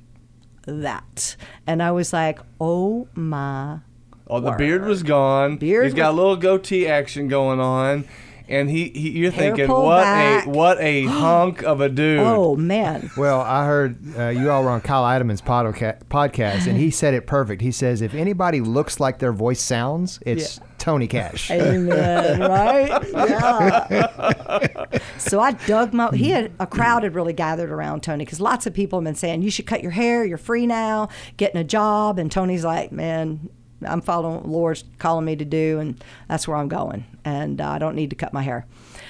that, 0.66 1.36
and 1.66 1.82
I 1.82 1.90
was 1.92 2.12
like, 2.12 2.40
"Oh 2.60 3.08
my." 3.14 3.78
Oh, 4.26 4.38
the 4.40 4.52
beard 4.52 4.84
was 4.84 5.02
gone. 5.02 5.56
Beard 5.56 5.84
He's 5.84 5.94
got 5.94 6.12
a 6.12 6.16
little 6.16 6.36
goatee 6.36 6.86
action 6.86 7.26
going 7.26 7.58
on, 7.58 8.04
and 8.50 8.68
he, 8.68 8.88
he 8.90 9.10
you're 9.10 9.30
Hair 9.30 9.56
thinking 9.56 9.68
what 9.68 10.02
back. 10.02 10.46
a 10.46 10.50
what 10.50 10.80
a 10.80 11.04
hunk 11.06 11.62
of 11.62 11.80
a 11.80 11.88
dude. 11.88 12.20
Oh 12.20 12.56
man! 12.56 13.10
Well, 13.16 13.40
I 13.40 13.64
heard 13.64 13.98
uh, 14.18 14.28
you 14.28 14.50
all 14.50 14.64
were 14.64 14.70
on 14.70 14.80
Kyle 14.80 15.04
Idleman's 15.04 15.40
podca- 15.40 16.02
podcast, 16.10 16.66
and 16.66 16.76
he 16.76 16.90
said 17.00 17.14
it 17.14 17.26
perfect. 17.26 17.62
He 17.62 17.70
says 17.70 18.02
if 18.02 18.12
anybody 18.14 18.60
looks 18.60 19.00
like 19.00 19.18
their 19.20 19.32
voice 19.32 19.60
sounds, 19.60 20.18
it's 20.26 20.60
Tony 20.78 21.06
Cash. 21.06 21.50
Amen, 21.50 22.40
right? 22.40 23.08
Yeah. 23.12 24.98
so 25.18 25.40
I 25.40 25.52
dug 25.52 25.92
my. 25.94 26.10
He 26.10 26.30
had 26.30 26.52
a 26.58 26.66
crowd 26.66 27.04
had 27.04 27.14
really 27.14 27.32
gathered 27.32 27.70
around 27.70 28.02
Tony 28.02 28.24
because 28.24 28.40
lots 28.40 28.66
of 28.66 28.74
people 28.74 28.98
have 28.98 29.04
been 29.04 29.14
saying 29.14 29.42
you 29.42 29.50
should 29.50 29.66
cut 29.66 29.82
your 29.82 29.92
hair. 29.92 30.24
You're 30.24 30.38
free 30.38 30.66
now, 30.66 31.08
getting 31.36 31.60
a 31.60 31.64
job. 31.64 32.18
And 32.18 32.32
Tony's 32.32 32.64
like, 32.64 32.90
man, 32.90 33.48
I'm 33.86 34.00
following 34.00 34.36
what 34.36 34.42
the 34.44 34.50
Lord's 34.50 34.84
calling 34.98 35.24
me 35.24 35.36
to 35.36 35.44
do, 35.44 35.78
and 35.78 36.02
that's 36.28 36.46
where 36.46 36.56
I'm 36.56 36.68
going. 36.68 37.04
And 37.24 37.60
uh, 37.60 37.70
I 37.70 37.78
don't 37.78 37.94
need 37.94 38.10
to 38.10 38.16
cut 38.16 38.32
my 38.32 38.42
hair. 38.42 38.66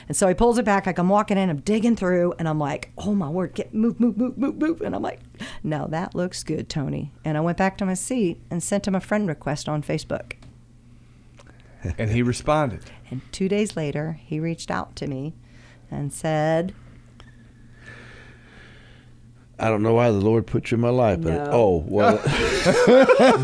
And 0.08 0.16
so 0.16 0.28
he 0.28 0.34
pulls 0.34 0.58
it 0.58 0.64
back. 0.64 0.86
Like 0.86 0.98
I'm 0.98 1.08
walking 1.08 1.38
in, 1.38 1.50
I'm 1.50 1.60
digging 1.60 1.96
through, 1.96 2.34
and 2.38 2.48
I'm 2.48 2.58
like, 2.58 2.90
oh 2.98 3.14
my 3.14 3.28
word, 3.28 3.54
get 3.54 3.74
move, 3.74 4.00
move, 4.00 4.16
move, 4.16 4.36
move, 4.36 4.56
move. 4.56 4.80
And 4.80 4.94
I'm 4.94 5.02
like, 5.02 5.20
no, 5.62 5.86
that 5.88 6.14
looks 6.14 6.42
good, 6.42 6.68
Tony. 6.68 7.12
And 7.24 7.36
I 7.36 7.40
went 7.40 7.58
back 7.58 7.78
to 7.78 7.86
my 7.86 7.94
seat 7.94 8.40
and 8.50 8.62
sent 8.62 8.86
him 8.86 8.94
a 8.94 9.00
friend 9.00 9.28
request 9.28 9.68
on 9.68 9.82
Facebook. 9.82 10.32
And 11.96 12.10
he 12.10 12.22
responded. 12.22 12.82
And 13.10 13.22
two 13.32 13.48
days 13.48 13.76
later, 13.76 14.18
he 14.22 14.38
reached 14.38 14.70
out 14.70 14.96
to 14.96 15.06
me 15.06 15.34
and 15.90 16.12
said, 16.12 16.74
I 19.62 19.68
don't 19.68 19.82
know 19.82 19.94
why 19.94 20.10
the 20.10 20.16
Lord 20.18 20.46
put 20.46 20.70
you 20.70 20.76
in 20.76 20.80
my 20.80 20.88
life, 20.88 21.20
but 21.20 21.32
No. 21.32 21.48
oh 21.52 21.84
well. 21.86 22.16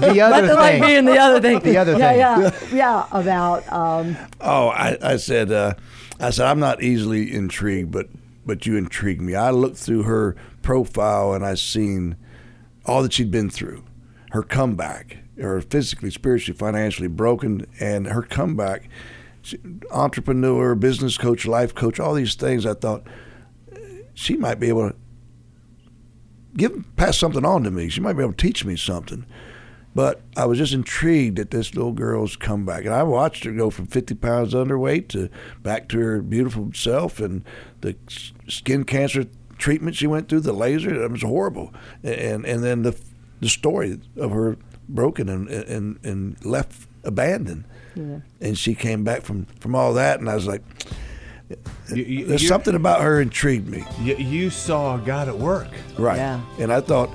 The 0.01 0.21
other 0.21 0.47
But 0.49 0.55
like 0.57 0.73
thing. 0.75 0.83
being 0.83 1.05
the 1.05 1.19
other 1.19 1.41
thing. 1.41 1.59
The 1.61 1.77
other 1.77 1.99
yeah, 1.99 2.51
thing. 2.51 2.79
Yeah, 2.79 3.07
yeah. 3.11 3.21
About 3.21 3.71
um, 3.73 4.17
Oh, 4.41 4.69
I, 4.69 4.97
I 5.03 5.17
said, 5.17 5.53
uh, 5.53 5.75
I 6.19 6.31
said, 6.31 6.47
I'm 6.47 6.59
not 6.61 6.83
easily 6.83 7.33
intrigued, 7.33 7.91
but 7.91 8.09
but 8.47 8.65
you 8.67 8.77
intrigue 8.77 9.21
me. 9.21 9.35
I 9.35 9.51
looked 9.51 9.77
through 9.77 10.05
her 10.05 10.37
profile 10.63 11.33
and 11.35 11.45
I 11.45 11.55
seen 11.55 12.17
all 12.87 13.03
that 13.03 13.13
she'd 13.13 13.31
been 13.31 13.51
through, 13.51 13.85
her 14.31 14.43
comeback, 14.45 15.19
her 15.39 15.61
physically, 15.61 16.11
spiritually, 16.11 16.57
financially 16.57 17.09
broken, 17.09 17.67
and 17.81 18.07
her 18.07 18.23
comeback. 18.23 18.89
She, 19.43 19.59
entrepreneur, 19.91 20.75
business 20.77 21.19
coach, 21.19 21.45
life 21.47 21.75
coach, 21.75 21.99
all 22.01 22.15
these 22.15 22.35
things. 22.37 22.65
I 22.65 22.75
thought 22.75 23.05
she 24.15 24.37
might 24.37 24.59
be 24.61 24.69
able 24.69 24.91
to 24.91 24.97
give 26.57 26.85
pass 26.97 27.19
something 27.19 27.45
on 27.45 27.65
to 27.65 27.71
me. 27.71 27.89
She 27.89 28.01
might 28.01 28.15
be 28.15 28.23
able 28.23 28.33
to 28.33 28.47
teach 28.47 28.65
me 28.65 28.77
something. 28.77 29.27
But 29.95 30.21
I 30.37 30.45
was 30.45 30.59
just 30.59 30.75
intrigued 30.75 31.39
at 31.39 31.51
this 31.51 31.75
little 31.75 31.93
girl's 31.93 32.37
comeback, 32.37 32.85
and 32.85 32.93
I 32.93 33.03
watched 33.03 33.45
her 33.45 33.53
go 33.53 33.71
from 33.71 33.87
50 33.87 34.15
pounds 34.17 34.53
underweight 34.53 35.09
to 35.09 35.31
back 35.63 35.89
to 35.89 35.99
her 35.99 36.21
beautiful 36.21 36.71
self, 36.75 37.19
and 37.19 37.45
the 37.81 37.97
skin 38.47 38.85
cancer 38.85 39.25
treatment 39.57 39.97
she 39.97 40.07
went 40.07 40.29
through, 40.29 40.41
the 40.41 40.53
laser, 40.53 41.03
it 41.03 41.11
was 41.11 41.23
horrible, 41.23 41.73
and 42.03 42.45
and 42.45 42.63
then 42.63 42.83
the 42.83 42.95
the 43.41 43.49
story 43.49 43.99
of 44.19 44.33
her 44.33 44.59
broken 44.87 45.31
and 45.31 45.49
and 45.49 45.99
and 46.05 46.45
left 46.45 46.87
abandoned, 47.03 47.65
and 48.43 48.59
she 48.59 48.75
came 48.75 49.03
back 49.03 49.23
from 49.23 49.47
from 49.61 49.75
all 49.75 49.95
that, 49.95 50.21
and 50.21 50.29
I 50.29 50.35
was 50.35 50.47
like, 50.47 50.61
You, 51.49 52.03
you, 52.03 52.27
there's 52.27 52.43
you- 52.43 52.49
something 52.49 52.75
about 52.75 53.03
her 53.03 53.21
intrigued 53.21 53.69
me, 53.69 53.85
You, 54.01 54.17
you 54.17 54.51
saw 54.51 54.97
God 54.97 55.29
at 55.29 55.39
work. 55.39 55.69
right? 55.99 56.17
Yeah. 56.17 56.41
And 56.59 56.73
I 56.73 56.81
thought, 56.81 57.11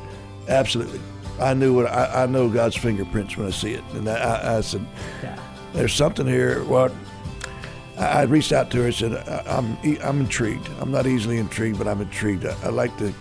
absolutely, 0.48 1.02
I 1.39 1.54
knew 1.54 1.74
what 1.76 1.88
I, 1.88 2.24
I 2.24 2.26
know 2.28 2.48
God's 2.50 2.76
fingerprints 2.78 3.36
when 3.36 3.48
I 3.48 3.52
see 3.52 3.74
it, 3.74 3.84
and 3.94 4.08
I, 4.08 4.13
I, 4.15 4.58
I 4.58 4.62
said, 4.62 4.86
yeah. 5.22 5.38
there's 5.74 5.94
something 5.94 6.26
here. 6.28 6.63
Well, 6.63 6.96
I 7.98 8.06
I 8.06 8.22
reached 8.24 8.52
out 8.54 8.72
to 8.72 8.78
her 8.78 8.86
and 8.86 8.96
said, 8.96 9.13
I- 9.28 9.44
I'm 9.58 9.78
e- 9.84 10.00
I'm 10.02 10.22
intrigued. 10.22 10.70
I'm 10.80 10.91
not 10.91 11.06
easily 11.08 11.38
intrigued, 11.38 11.78
but 11.78 11.88
I'm 11.88 12.00
intrigued. 12.02 12.46
I, 12.46 12.56
I 12.63 12.70
like 12.70 12.96
to 13.00 13.13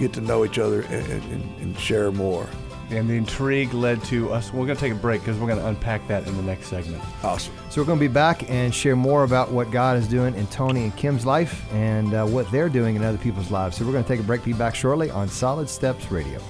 get 0.00 0.12
to 0.14 0.20
know 0.20 0.44
each 0.44 0.58
other 0.58 0.80
and, 0.82 1.06
and, 1.32 1.60
and 1.60 1.78
share 1.78 2.10
more. 2.10 2.46
And 2.90 3.08
the 3.08 3.14
intrigue 3.14 3.74
led 3.74 4.02
to 4.04 4.32
us. 4.32 4.52
We're 4.52 4.66
going 4.66 4.76
to 4.76 4.80
take 4.80 4.92
a 4.92 4.96
break 4.96 5.20
because 5.20 5.38
we're 5.38 5.46
going 5.46 5.58
to 5.58 5.66
unpack 5.66 6.06
that 6.08 6.26
in 6.26 6.36
the 6.36 6.42
next 6.42 6.68
segment. 6.68 7.02
Awesome. 7.22 7.54
So 7.70 7.80
we're 7.80 7.86
going 7.86 7.98
to 7.98 8.08
be 8.08 8.12
back 8.12 8.48
and 8.50 8.74
share 8.74 8.96
more 8.96 9.24
about 9.24 9.50
what 9.50 9.70
God 9.70 9.96
is 9.96 10.08
doing 10.08 10.34
in 10.34 10.46
Tony 10.46 10.84
and 10.84 10.96
Kim's 10.96 11.26
life 11.26 11.70
and 11.72 12.14
uh, 12.14 12.26
what 12.26 12.50
they're 12.50 12.70
doing 12.70 12.96
in 12.96 13.04
other 13.04 13.18
people's 13.18 13.50
lives. 13.50 13.76
So 13.76 13.84
we're 13.84 13.92
going 13.92 14.04
to 14.04 14.08
take 14.08 14.20
a 14.20 14.22
break. 14.22 14.42
Be 14.44 14.52
back 14.52 14.74
shortly 14.74 15.10
on 15.10 15.28
Solid 15.28 15.68
Steps 15.68 16.10
Radio. 16.10 16.40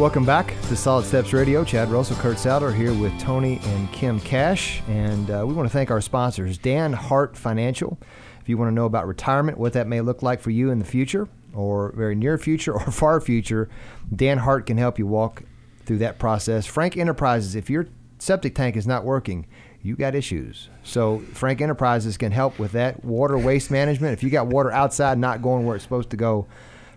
Welcome 0.00 0.24
back 0.24 0.58
to 0.68 0.76
Solid 0.76 1.04
Steps 1.04 1.34
Radio. 1.34 1.62
Chad 1.62 1.90
Russell, 1.90 2.16
Kurt 2.16 2.38
Souter 2.38 2.72
here 2.72 2.94
with 2.94 3.12
Tony 3.20 3.60
and 3.62 3.92
Kim 3.92 4.18
Cash. 4.18 4.80
And 4.88 5.30
uh, 5.30 5.44
we 5.46 5.52
want 5.52 5.68
to 5.68 5.72
thank 5.72 5.90
our 5.90 6.00
sponsors, 6.00 6.56
Dan 6.56 6.94
Hart 6.94 7.36
Financial. 7.36 7.98
If 8.40 8.48
you 8.48 8.56
want 8.56 8.70
to 8.70 8.74
know 8.74 8.86
about 8.86 9.06
retirement, 9.06 9.58
what 9.58 9.74
that 9.74 9.86
may 9.86 10.00
look 10.00 10.22
like 10.22 10.40
for 10.40 10.48
you 10.48 10.70
in 10.70 10.78
the 10.78 10.86
future, 10.86 11.28
or 11.52 11.92
very 11.92 12.14
near 12.14 12.38
future, 12.38 12.72
or 12.80 12.90
far 12.90 13.20
future, 13.20 13.68
Dan 14.16 14.38
Hart 14.38 14.64
can 14.64 14.78
help 14.78 14.98
you 14.98 15.06
walk 15.06 15.42
through 15.84 15.98
that 15.98 16.18
process. 16.18 16.64
Frank 16.64 16.96
Enterprises, 16.96 17.54
if 17.54 17.68
your 17.68 17.86
septic 18.18 18.54
tank 18.54 18.78
is 18.78 18.86
not 18.86 19.04
working, 19.04 19.46
you 19.82 19.96
got 19.96 20.14
issues. 20.14 20.70
So 20.82 21.18
Frank 21.34 21.60
Enterprises 21.60 22.16
can 22.16 22.32
help 22.32 22.58
with 22.58 22.72
that 22.72 23.04
water 23.04 23.36
waste 23.36 23.70
management. 23.70 24.14
If 24.14 24.22
you 24.22 24.30
got 24.30 24.46
water 24.46 24.72
outside 24.72 25.18
not 25.18 25.42
going 25.42 25.66
where 25.66 25.76
it's 25.76 25.84
supposed 25.84 26.08
to 26.08 26.16
go, 26.16 26.46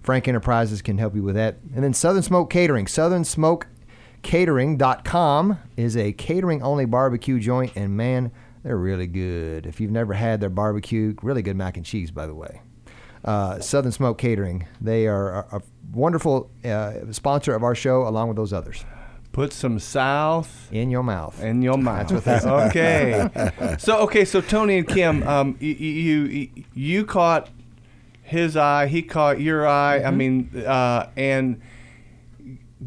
Frank 0.04 0.28
Enterprises 0.28 0.82
can 0.82 0.98
help 0.98 1.16
you 1.16 1.24
with 1.24 1.36
that. 1.36 1.58
And 1.74 1.84
then 1.84 1.94
Southern 1.94 2.22
Smoke 2.24 2.50
Catering. 2.50 2.88
Southern 2.88 3.24
Smoke 3.24 3.68
Catering.com 4.22 5.60
is 5.78 5.98
a 5.98 6.12
catering 6.14 6.62
only 6.64 6.86
barbecue 6.86 7.40
joint, 7.40 7.72
and 7.76 7.96
man, 7.96 8.32
they're 8.64 8.78
really 8.78 9.08
good. 9.08 9.66
If 9.66 9.80
you've 9.82 9.92
never 9.92 10.14
had 10.14 10.40
their 10.42 10.50
barbecue, 10.50 11.16
really 11.22 11.42
good 11.42 11.56
mac 11.58 11.78
and 11.78 11.86
cheese, 11.86 12.12
by 12.12 12.28
the 12.28 12.36
way. 12.36 12.62
Uh, 13.24 13.60
Southern 13.60 13.92
Smoke 13.92 14.18
Catering. 14.18 14.68
They 14.82 15.08
are 15.08 15.32
a, 15.52 15.58
a 15.58 15.62
wonderful 15.94 16.52
uh, 16.66 17.12
sponsor 17.12 17.54
of 17.56 17.64
our 17.64 17.76
show, 17.76 18.08
along 18.08 18.28
with 18.28 18.38
those 18.38 18.52
others. 18.54 18.84
Put 19.32 19.52
some 19.52 19.80
South 19.80 20.70
In 20.72 20.90
your 20.92 21.04
mouth. 21.04 21.42
in 21.42 21.62
your 21.62 21.78
mouth. 21.78 22.10
That's 22.24 22.46
what 22.46 22.68
okay. 22.68 23.28
so 23.80 24.00
okay, 24.02 24.26
so 24.26 24.42
Tony 24.42 24.78
and 24.78 24.88
Kim, 24.88 25.24
um, 25.28 25.58
you, 25.60 25.74
you 25.74 26.50
you 26.74 27.06
caught 27.06 27.50
his 28.24 28.58
eye, 28.58 28.88
he 28.88 29.04
caught 29.04 29.40
your 29.40 29.68
eye. 29.68 30.02
I 30.04 30.10
mean, 30.12 30.50
uh, 30.66 31.10
and 31.16 31.62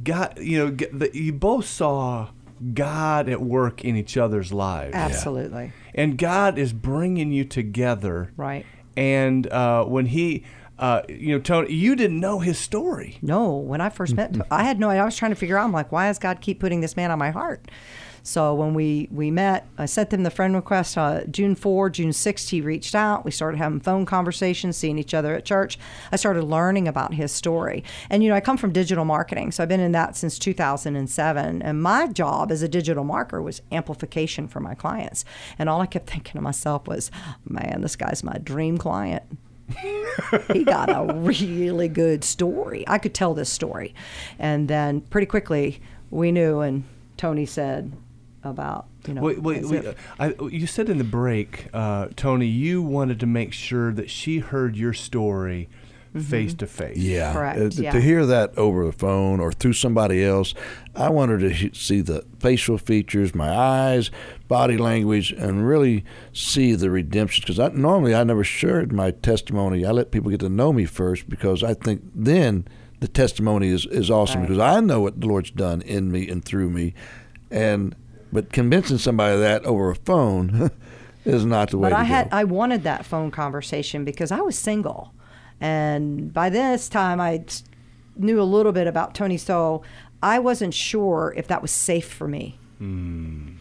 God, 0.03 0.39
you 0.41 0.59
know, 0.59 0.71
g- 0.73 0.89
the, 0.93 1.11
you 1.17 1.33
both 1.33 1.67
saw 1.67 2.29
God 2.75 3.29
at 3.29 3.41
work 3.41 3.85
in 3.85 3.97
each 3.97 4.17
other's 4.17 4.53
lives, 4.53 4.95
Absolutely. 4.95 5.73
and 5.95 6.17
God 6.19 6.59
is 6.59 6.73
bringing 6.73 7.31
you 7.33 7.45
together. 7.45 8.33
Right. 8.37 8.65
And 8.97 9.47
uh, 9.49 9.85
when 9.85 10.07
he, 10.07 10.45
uh, 10.79 11.03
you 11.09 11.35
know, 11.35 11.39
Tony, 11.39 11.73
you 11.73 11.95
didn't 11.95 12.19
know 12.19 12.39
his 12.39 12.59
story. 12.59 13.19
No, 13.21 13.55
when 13.57 13.83
I 13.83 13.91
first 13.91 14.15
met, 14.15 14.35
I 14.51 14.65
had 14.65 14.81
no 14.81 14.89
idea. 14.89 15.03
I 15.03 15.05
was 15.05 15.17
trying 15.17 15.33
to 15.33 15.37
figure 15.37 15.59
out. 15.59 15.65
I'm 15.65 15.73
like, 15.73 15.93
why 15.93 16.09
does 16.09 16.19
God 16.19 16.41
keep 16.41 16.61
putting 16.61 16.81
this 16.81 16.97
man 16.97 17.11
on 17.11 17.19
my 17.19 17.31
heart? 17.31 17.71
So 18.27 18.53
when 18.55 18.75
we 18.75 19.09
we 19.13 19.31
met, 19.31 19.69
I 19.79 19.87
sent 19.87 20.11
them 20.11 20.25
the 20.25 20.33
friend 20.33 20.57
request. 20.57 20.99
Uh, 20.99 21.23
June 21.27 21.55
4, 21.55 21.91
June 21.91 22.13
6, 22.13 22.49
he 22.49 22.61
reached 22.61 22.93
out. 22.93 23.25
We 23.25 23.31
started 23.31 23.59
having 23.59 23.79
phone 23.79 24.05
conversations, 24.05 24.77
seeing 24.77 24.99
each 24.99 25.15
other 25.15 25.33
at 25.37 25.45
church. 25.45 25.79
I 26.11 26.17
started 26.17 26.43
learning 26.43 26.89
about 26.89 27.15
his 27.15 27.31
story. 27.31 27.85
And 28.11 28.25
you 28.25 28.29
know, 28.29 28.35
I 28.35 28.41
come 28.41 28.57
from 28.57 28.73
digital 28.73 29.05
marketing, 29.05 29.53
so 29.53 29.63
I've 29.63 29.69
been 29.69 29.79
in 29.79 29.93
that 29.93 30.17
since 30.17 30.41
2007. 30.41 31.63
And 31.63 31.81
my 31.81 32.09
job 32.09 32.51
as 32.51 32.63
a 32.63 32.69
digital 32.69 33.05
marketer 33.05 33.45
was 33.45 33.63
amplification 33.71 34.49
for 34.49 34.59
my 34.59 34.75
clients. 34.75 35.25
And 35.57 35.69
all 35.69 35.81
I 35.81 35.87
kept 35.87 36.11
thinking 36.11 36.33
to 36.33 36.41
myself 36.41 36.89
was, 36.89 37.13
man, 37.49 37.81
this 37.81 37.95
guy's 37.95 38.25
my 38.25 38.39
dream 38.43 38.77
client 38.77 39.23
he 40.53 40.65
got 40.65 40.89
a 40.89 41.13
really 41.15 41.89
good 41.89 42.25
story. 42.25 42.85
I 42.87 42.99
could 42.99 43.15
tell 43.15 43.35
this 43.35 43.53
story. 43.53 43.95
And 44.37 44.67
then 44.69 45.01
pretty 45.01 45.27
quickly 45.27 45.81
we 46.11 46.33
knew, 46.33 46.61
and 46.61 46.85
Tony 47.17 47.47
said 47.47 47.93
about, 48.51 48.87
you 49.07 49.15
know, 49.15 49.23
Wait, 49.23 49.41
wait, 49.43 49.65
wait. 49.67 49.85
I, 50.19 50.35
you 50.51 50.67
said 50.67 50.89
in 50.89 50.99
the 50.99 51.05
break, 51.05 51.69
uh, 51.73 52.09
Tony, 52.17 52.47
you 52.47 52.83
wanted 52.83 53.21
to 53.21 53.27
make 53.27 53.53
sure 53.53 53.93
that 53.93 54.11
she 54.11 54.39
heard 54.39 54.77
your 54.77 54.93
story 54.93 55.69
face 56.19 56.55
to 56.55 56.67
face. 56.67 56.97
Yeah. 56.97 57.35
Correct, 57.35 57.59
Uh, 57.61 57.83
yeah. 57.83 57.91
To 57.93 58.01
hear 58.01 58.25
that 58.25 58.57
over 58.57 58.87
the 58.87 58.93
phone 58.93 59.39
or 59.39 59.53
through 59.53 59.75
somebody 59.75 60.25
else, 60.25 60.55
I 60.95 61.11
wanted 61.11 61.41
to 61.41 61.75
see 61.75 62.01
the 62.01 62.25
facial 62.39 62.79
features, 62.79 63.35
my 63.35 63.51
eyes, 63.55 64.11
body 64.49 64.79
language, 64.79 65.31
and 65.33 65.69
really 65.69 66.07
see 66.33 66.75
the 66.75 66.91
redemption. 66.91 67.43
Because 67.43 67.59
I, 67.59 67.69
normally 67.69 68.15
I 68.15 68.25
never 68.25 68.45
shared 68.45 68.93
my 68.93 69.11
testimony. 69.11 69.85
I 69.85 69.91
let 69.91 70.11
people 70.11 70.31
get 70.31 70.41
to 70.41 70.49
know 70.49 70.73
me 70.73 70.87
first 70.87 71.29
because 71.29 71.63
I 71.63 71.75
think 71.75 72.01
then 72.15 72.67
the 73.01 73.09
testimony 73.09 73.69
is, 73.69 73.85
is 73.85 74.11
awesome 74.11 74.41
Right. 74.41 74.49
because 74.49 74.63
I 74.63 74.81
know 74.81 75.03
what 75.03 75.21
the 75.21 75.27
Lord's 75.27 75.51
done 75.51 75.83
in 75.83 76.11
me 76.11 76.31
and 76.31 76.43
through 76.43 76.71
me. 76.71 76.95
And 77.51 77.95
but 78.33 78.53
convincing 78.53 78.99
somebody 78.99 79.35
of 79.35 79.41
that 79.41 79.65
over 79.65 79.91
a 79.91 79.95
phone 79.97 80.71
is 81.25 81.45
not 81.45 81.71
the 81.71 81.79
way 81.79 81.91
But 81.91 81.97
to 81.97 82.01
I 82.01 82.05
had 82.05 82.31
go. 82.31 82.37
I 82.37 82.45
wanted 82.45 82.83
that 82.85 83.05
phone 83.05 83.31
conversation 83.31 84.05
because 84.05 84.31
I 84.31 84.41
was 84.41 84.59
single, 84.59 85.13
and 85.61 86.33
by 86.33 86.51
this 86.51 86.89
time 86.89 87.21
I 87.21 87.45
knew 88.17 88.41
a 88.41 88.45
little 88.45 88.73
bit 88.73 88.87
about 88.87 89.15
Tony. 89.15 89.37
So 89.37 89.83
I 90.23 90.39
wasn't 90.39 90.75
sure 90.75 91.35
if 91.37 91.47
that 91.49 91.61
was 91.63 91.71
safe 91.71 92.09
for 92.09 92.27
me, 92.27 92.59
hmm. 92.79 93.55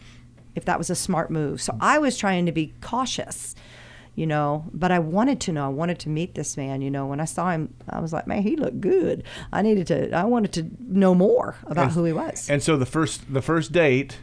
if 0.54 0.64
that 0.64 0.78
was 0.78 0.90
a 0.90 0.94
smart 0.94 1.30
move. 1.30 1.60
So 1.60 1.76
I 1.80 1.98
was 1.98 2.16
trying 2.16 2.46
to 2.46 2.52
be 2.52 2.72
cautious, 2.80 3.54
you 4.14 4.26
know. 4.26 4.64
But 4.72 4.90
I 4.92 4.98
wanted 4.98 5.40
to 5.42 5.52
know. 5.52 5.66
I 5.66 5.68
wanted 5.68 5.98
to 6.00 6.08
meet 6.08 6.34
this 6.34 6.56
man. 6.56 6.80
You 6.82 6.90
know, 6.90 7.06
when 7.06 7.20
I 7.20 7.24
saw 7.26 7.50
him, 7.50 7.74
I 7.90 8.00
was 8.00 8.12
like, 8.12 8.26
man, 8.26 8.42
he 8.42 8.56
looked 8.56 8.80
good. 8.80 9.24
I 9.52 9.60
needed 9.62 9.86
to. 9.88 10.12
I 10.16 10.24
wanted 10.24 10.52
to 10.54 10.70
know 10.80 11.14
more 11.14 11.56
about 11.66 11.84
And- 11.84 11.92
who 11.92 12.04
he 12.04 12.12
was. 12.12 12.48
And 12.48 12.62
so 12.62 12.76
the 12.76 12.86
first 12.86 13.32
the 13.32 13.42
first 13.42 13.72
date 13.72 14.18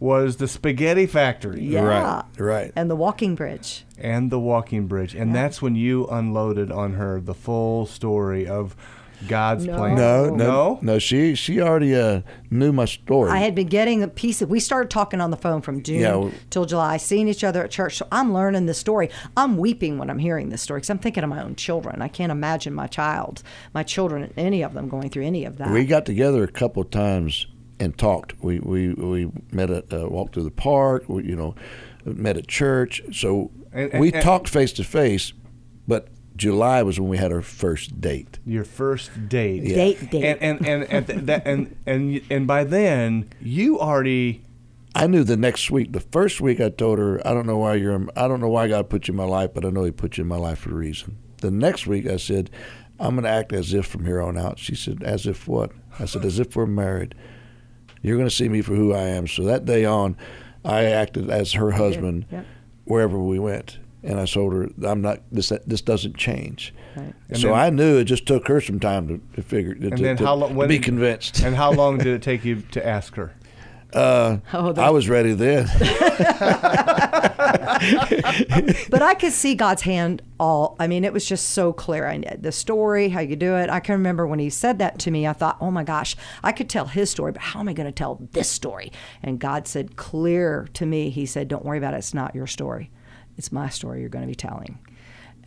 was 0.00 0.38
the 0.38 0.48
spaghetti 0.48 1.06
factory 1.06 1.62
yeah. 1.62 1.82
Right, 1.82 2.24
right. 2.38 2.72
And 2.74 2.90
the 2.90 2.96
walking 2.96 3.34
bridge. 3.36 3.84
and 3.98 4.30
the 4.32 4.40
walking 4.40 4.86
bridge, 4.86 5.14
and 5.14 5.34
that's 5.34 5.60
when 5.62 5.76
you 5.76 6.06
unloaded 6.08 6.72
on 6.72 6.94
her 6.94 7.20
the 7.20 7.34
full 7.34 7.84
story 7.86 8.46
of 8.48 8.74
God's 9.28 9.66
No. 9.66 9.76
plan. 9.76 9.96
no, 9.96 10.30
no, 10.30 10.34
no. 10.36 10.78
no. 10.80 10.98
She 10.98 11.34
she 11.34 11.60
already 11.60 11.94
uh, 11.94 12.22
knew 12.50 12.72
my 12.72 12.86
story. 12.86 13.30
I 13.30 13.36
had 13.40 13.54
been 13.54 13.66
getting 13.66 14.02
a 14.02 14.08
piece 14.08 14.40
of. 14.40 14.48
We 14.48 14.60
started 14.60 14.88
talking 14.88 15.20
on 15.20 15.30
the 15.30 15.36
phone 15.36 15.60
from 15.60 15.82
June 15.82 16.00
Yeah, 16.00 16.14
well- 16.16 16.32
till 16.48 16.64
July, 16.64 16.96
seeing 16.96 17.28
each 17.28 17.44
other 17.44 17.62
at 17.62 17.70
church. 17.70 17.98
So 17.98 18.06
I'm 18.10 18.32
learning 18.32 18.64
the 18.64 18.72
story. 18.72 19.10
I'm 19.36 19.58
weeping 19.58 19.98
when 19.98 20.08
I'm 20.08 20.18
hearing 20.20 20.48
this 20.48 20.62
story 20.62 20.78
because 20.78 20.88
I'm 20.88 20.98
thinking 21.00 21.22
of 21.22 21.28
my 21.28 21.42
own 21.42 21.54
children. 21.54 22.00
I 22.00 22.08
can't 22.08 22.32
imagine 22.32 22.72
my 22.72 22.86
child, 22.86 23.42
my 23.74 23.82
children, 23.82 24.32
any 24.38 24.62
of 24.62 24.72
them 24.72 24.88
going 24.88 25.10
through 25.10 25.26
any 25.26 25.44
of 25.44 25.58
that. 25.58 25.70
We 25.70 25.84
got 25.84 26.06
together 26.06 26.42
a 26.42 26.48
couple 26.48 26.80
of 26.80 26.90
times 26.90 27.46
and 27.80 27.96
talked. 27.98 28.34
We 28.42 28.60
we 28.60 28.94
we 28.94 29.30
met 29.50 29.70
at 29.70 29.92
uh, 29.92 30.08
walked 30.08 30.34
through 30.34 30.44
the 30.44 30.50
park. 30.50 31.08
We, 31.08 31.24
you 31.24 31.34
know, 31.36 31.54
met 32.04 32.36
at 32.36 32.46
church. 32.46 33.02
So 33.12 33.50
And- 33.72 33.90
and- 33.92 34.00
we 34.00 34.12
and- 34.12 34.22
talked 34.22 34.48
face 34.48 34.72
to 34.74 34.84
face. 34.84 35.32
But 35.88 36.08
July 36.36 36.82
was 36.82 37.00
when 37.00 37.08
we 37.10 37.16
had 37.18 37.32
our 37.32 37.42
first 37.42 38.00
date. 38.00 38.38
Your 38.46 38.64
first 38.64 39.10
date. 39.28 39.62
Yeah. 39.64 39.74
Date, 39.74 40.10
date. 40.10 40.24
And 40.24 40.40
and 40.42 40.66
and 40.68 40.82
and, 40.92 41.06
th- 41.06 41.18
that, 41.24 41.46
and 41.46 41.76
and 41.86 42.20
and 42.30 42.46
by 42.46 42.64
then 42.64 43.28
you 43.42 43.80
already 43.80 44.44
I 44.94 45.06
knew 45.06 45.22
the 45.24 45.36
next 45.36 45.70
week. 45.70 45.92
The 45.92 46.00
first 46.00 46.40
week, 46.40 46.60
I 46.60 46.68
told 46.68 46.98
her, 46.98 47.24
"I 47.26 47.32
don't 47.32 47.46
know 47.46 47.58
why 47.58 47.74
you're. 47.76 48.08
I 48.16 48.26
don't 48.26 48.40
know 48.40 48.48
why 48.48 48.66
God 48.68 48.88
put 48.90 49.06
you 49.06 49.12
in 49.12 49.16
my 49.16 49.24
life, 49.24 49.50
but 49.54 49.64
I 49.64 49.70
know 49.70 49.84
He 49.84 49.90
put 49.92 50.16
you 50.18 50.22
in 50.22 50.28
my 50.28 50.36
life 50.36 50.58
for 50.60 50.70
a 50.70 50.74
reason." 50.74 51.16
The 51.42 51.50
next 51.50 51.86
week, 51.86 52.06
I 52.08 52.16
said, 52.16 52.50
"I'm 52.98 53.14
going 53.14 53.22
to 53.22 53.30
act 53.30 53.52
as 53.52 53.72
if 53.72 53.86
from 53.86 54.04
here 54.04 54.20
on 54.20 54.36
out." 54.36 54.58
She 54.58 54.74
said, 54.74 55.02
"As 55.04 55.26
if 55.26 55.46
what?" 55.46 55.70
I 56.00 56.06
said, 56.06 56.24
"As 56.24 56.40
if 56.40 56.56
we're 56.56 56.66
married. 56.66 57.14
You're 58.02 58.16
going 58.16 58.28
to 58.28 58.34
see 58.34 58.48
me 58.48 58.62
for 58.62 58.74
who 58.74 58.92
I 58.94 59.02
am." 59.08 59.26
So 59.26 59.42
that 59.44 59.64
day 59.64 59.84
on, 59.84 60.16
I 60.64 60.84
acted 60.84 61.30
as 61.30 61.52
her 61.54 61.72
husband 61.72 62.26
Yep. 62.30 62.46
wherever 62.84 63.18
we 63.18 63.38
went, 63.38 63.78
and 64.02 64.18
I 64.20 64.26
told 64.26 64.52
her, 64.52 64.68
"I'm 64.86 65.00
not. 65.02 65.20
This 65.32 65.52
this 65.66 65.80
doesn't 65.80 66.16
change." 66.16 66.72
Right. 66.96 67.14
So 67.34 67.48
then- 67.48 67.56
I 67.58 67.70
knew 67.70 67.98
it 67.98 68.04
just 68.04 68.26
took 68.26 68.48
her 68.48 68.60
some 68.60 68.80
time 68.80 69.06
to, 69.08 69.20
to 69.36 69.42
figure 69.42 69.74
to, 69.74 69.86
and 69.88 69.96
to, 69.96 70.02
then 70.02 70.16
to 70.16 70.24
how 70.26 70.34
long 70.34 70.54
when 70.56 70.68
be 70.68 70.78
convinced. 70.78 71.40
And 71.42 71.54
how 71.54 71.70
long 71.72 71.98
did 71.98 72.08
it 72.08 72.22
take 72.30 72.44
you 72.44 72.62
to 72.72 72.84
ask 72.86 73.14
her? 73.14 73.32
Uh, 73.92 74.38
Oh, 74.52 74.72
I 74.76 74.90
was 74.90 75.08
ready 75.08 75.32
then. 75.32 75.66
but 78.90 79.02
I 79.02 79.14
could 79.14 79.32
see 79.32 79.54
God's 79.54 79.82
hand 79.82 80.22
all. 80.38 80.76
I 80.78 80.86
mean, 80.86 81.04
it 81.04 81.12
was 81.12 81.26
just 81.26 81.50
so 81.50 81.72
clear. 81.72 82.06
I 82.06 82.18
the 82.38 82.52
story, 82.52 83.08
how 83.08 83.20
you 83.20 83.36
do 83.36 83.56
it. 83.56 83.70
I 83.70 83.80
can 83.80 83.94
remember 83.94 84.26
when 84.26 84.38
he 84.38 84.50
said 84.50 84.78
that 84.78 84.98
to 85.00 85.10
me. 85.10 85.26
I 85.26 85.32
thought, 85.32 85.56
oh 85.60 85.70
my 85.70 85.84
gosh, 85.84 86.16
I 86.42 86.52
could 86.52 86.68
tell 86.68 86.86
his 86.86 87.10
story, 87.10 87.32
but 87.32 87.42
how 87.42 87.60
am 87.60 87.68
I 87.68 87.72
going 87.72 87.86
to 87.86 87.92
tell 87.92 88.26
this 88.32 88.48
story? 88.48 88.92
And 89.22 89.38
God 89.38 89.68
said 89.68 89.96
clear 89.96 90.68
to 90.74 90.86
me. 90.86 91.10
He 91.10 91.26
said, 91.26 91.48
don't 91.48 91.64
worry 91.64 91.78
about 91.78 91.94
it. 91.94 91.98
It's 91.98 92.14
not 92.14 92.34
your 92.34 92.46
story. 92.46 92.90
It's 93.36 93.52
my 93.52 93.68
story. 93.68 94.00
You're 94.00 94.08
going 94.08 94.24
to 94.24 94.28
be 94.28 94.34
telling. 94.34 94.78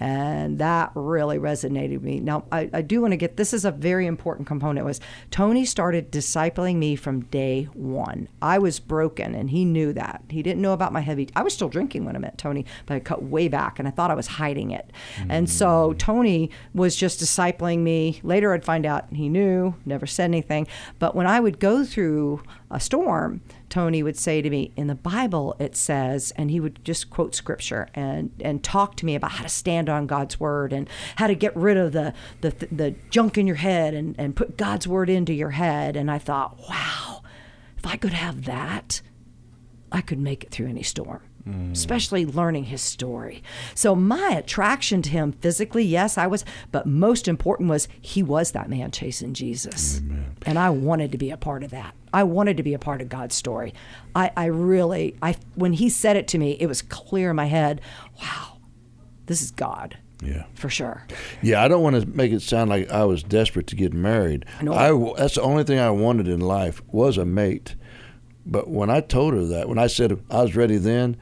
And 0.04 0.60
that 0.60 0.92
really 0.96 1.38
resonated 1.38 1.94
with 1.94 2.04
me. 2.04 2.20
Now, 2.20 2.44
I, 2.52 2.70
I 2.74 2.82
do 2.82 3.00
want 3.00 3.14
to 3.14 3.18
get 3.18 3.38
this 3.38 3.54
is 3.54 3.64
a 3.64 3.72
very 3.72 4.06
important 4.06 4.46
component 4.50 4.86
was 4.86 5.00
Tony 5.32 5.64
started 5.64 6.12
discipling 6.12 6.76
me 6.76 6.98
from 6.98 7.22
day 7.22 7.70
one. 7.74 8.28
I 8.42 8.58
was 8.60 8.82
broken 8.82 9.34
and 9.34 9.50
he 9.50 9.64
knew 9.64 9.94
that. 9.94 10.22
He 10.28 10.44
didn't 10.44 10.62
know 10.62 10.74
about 10.74 10.92
my 10.92 11.00
heavy 11.00 11.30
I 11.38 11.42
was 11.42 11.54
still 11.54 11.70
drinking 11.70 12.04
when 12.04 12.18
I 12.18 12.20
met 12.20 12.38
Tony, 12.38 12.66
but 12.86 12.96
I 12.96 13.00
cut 13.00 13.24
way 13.24 13.48
back 13.48 13.80
and 13.80 13.88
I 13.88 13.92
thought 13.92 14.12
I 14.12 14.16
was 14.16 14.28
hiding 14.28 14.72
it. 14.72 14.92
And 15.30 15.50
so 15.50 15.94
mm. 15.94 15.98
Tony 15.98 16.50
was 16.74 16.98
just 16.98 17.22
discipling 17.22 17.80
me. 17.80 18.20
Later 18.24 18.54
I'd 18.54 18.66
find 18.66 18.86
out 18.86 19.06
he 19.14 19.30
knew, 19.30 19.74
never 19.86 20.06
said 20.06 20.26
anything. 20.26 20.68
But 21.00 21.16
when 21.16 21.28
I 21.28 21.40
would 21.40 21.62
go 21.62 21.86
through 21.86 22.44
a 22.70 22.82
storm, 22.82 23.40
Tony 23.74 24.04
would 24.04 24.16
say 24.16 24.40
to 24.40 24.52
me, 24.52 24.72
in 24.76 24.86
the 24.86 24.94
Bible 24.94 25.56
it 25.58 25.76
says, 25.76 26.32
and 26.36 26.52
he 26.52 26.60
would 26.60 26.86
just 26.86 27.10
quote 27.10 27.34
scripture 27.34 27.90
and, 27.96 28.30
and 28.40 28.64
talk 28.64 28.96
to 28.98 29.06
me 29.08 29.16
about 29.16 29.32
how 29.32 29.42
to 29.42 29.50
stand 29.50 29.90
on 29.90 30.06
God's 30.06 30.40
word 30.40 30.72
and 30.72 30.88
how 31.16 31.26
to 31.26 31.34
get 31.34 31.56
rid 31.56 31.76
of 31.78 31.92
the, 31.92 32.14
the, 32.42 32.52
the 32.72 32.94
junk 33.10 33.36
in 33.36 33.48
your 33.48 33.56
head 33.56 33.96
and, 33.96 34.14
and 34.20 34.36
put 34.36 34.58
God's 34.58 34.88
word 34.88 35.10
into 35.10 35.34
your 35.34 35.50
head. 35.50 35.96
And 35.96 36.12
I 36.12 36.20
thought, 36.20 36.60
wow, 36.70 37.24
if 37.76 37.88
I 37.88 37.98
could 37.98 38.14
have 38.14 38.46
that, 38.46 39.02
I 39.92 40.02
could 40.02 40.20
make 40.20 40.44
it 40.44 40.52
through 40.52 40.68
any 40.68 40.84
storm, 40.84 41.24
mm. 41.44 41.72
especially 41.72 42.28
learning 42.28 42.66
his 42.66 42.84
story. 42.84 43.42
So 43.74 43.96
my 43.96 44.36
attraction 44.36 45.02
to 45.02 45.10
him 45.10 45.32
physically, 45.32 45.84
yes, 45.84 46.16
I 46.16 46.28
was, 46.28 46.46
but 46.72 46.86
most 46.86 47.28
important 47.28 47.70
was 47.70 47.88
he 48.00 48.22
was 48.22 48.52
that 48.52 48.70
man 48.70 48.92
chasing 48.92 49.34
Jesus. 49.34 50.00
And 50.46 50.60
I 50.60 50.70
wanted 50.70 51.12
to 51.14 51.18
be 51.18 51.30
a 51.30 51.38
part 51.38 51.64
of 51.64 51.72
that. 51.72 51.96
I 52.14 52.24
wanted 52.24 52.58
to 52.58 52.64
be 52.64 52.74
a 52.74 52.80
part 52.80 53.02
of 53.02 53.10
God's 53.10 53.36
story. 53.36 53.74
I, 54.16 54.32
I 54.38 54.46
really, 54.46 55.16
I 55.22 55.36
when 55.56 55.74
he 55.74 55.90
said 55.90 56.16
it 56.16 56.28
to 56.30 56.38
me, 56.38 56.52
it 56.60 56.68
was 56.68 56.82
clear 56.82 57.32
in 57.32 57.36
my 57.36 57.46
head, 57.46 57.82
wow, 58.22 58.58
this 59.26 59.42
is 59.42 59.52
God. 59.52 59.98
Yeah. 60.22 60.46
For 60.54 60.70
sure. 60.70 61.06
Yeah, 61.42 61.64
I 61.64 61.68
don't 61.68 61.84
want 61.84 62.00
to 62.00 62.08
make 62.08 62.32
it 62.32 62.42
sound 62.42 62.70
like 62.70 62.90
I 62.90 63.04
was 63.04 63.24
desperate 63.24 63.68
to 63.68 63.76
get 63.76 63.94
married. 63.94 64.46
No. 64.62 64.74
I 64.74 65.20
that's 65.20 65.36
the 65.36 65.42
only 65.42 65.64
thing 65.64 65.80
I 65.80 65.90
wanted 65.90 66.28
in 66.28 66.40
life 66.40 66.82
was 66.88 67.18
a 67.18 67.26
mate. 67.26 67.76
But 68.46 68.70
when 68.70 68.90
I 68.90 69.02
told 69.02 69.34
her 69.34 69.46
that, 69.46 69.68
when 69.68 69.78
I 69.78 69.88
said 69.88 70.22
I 70.30 70.42
was 70.42 70.56
ready 70.56 70.78
then, 70.78 71.18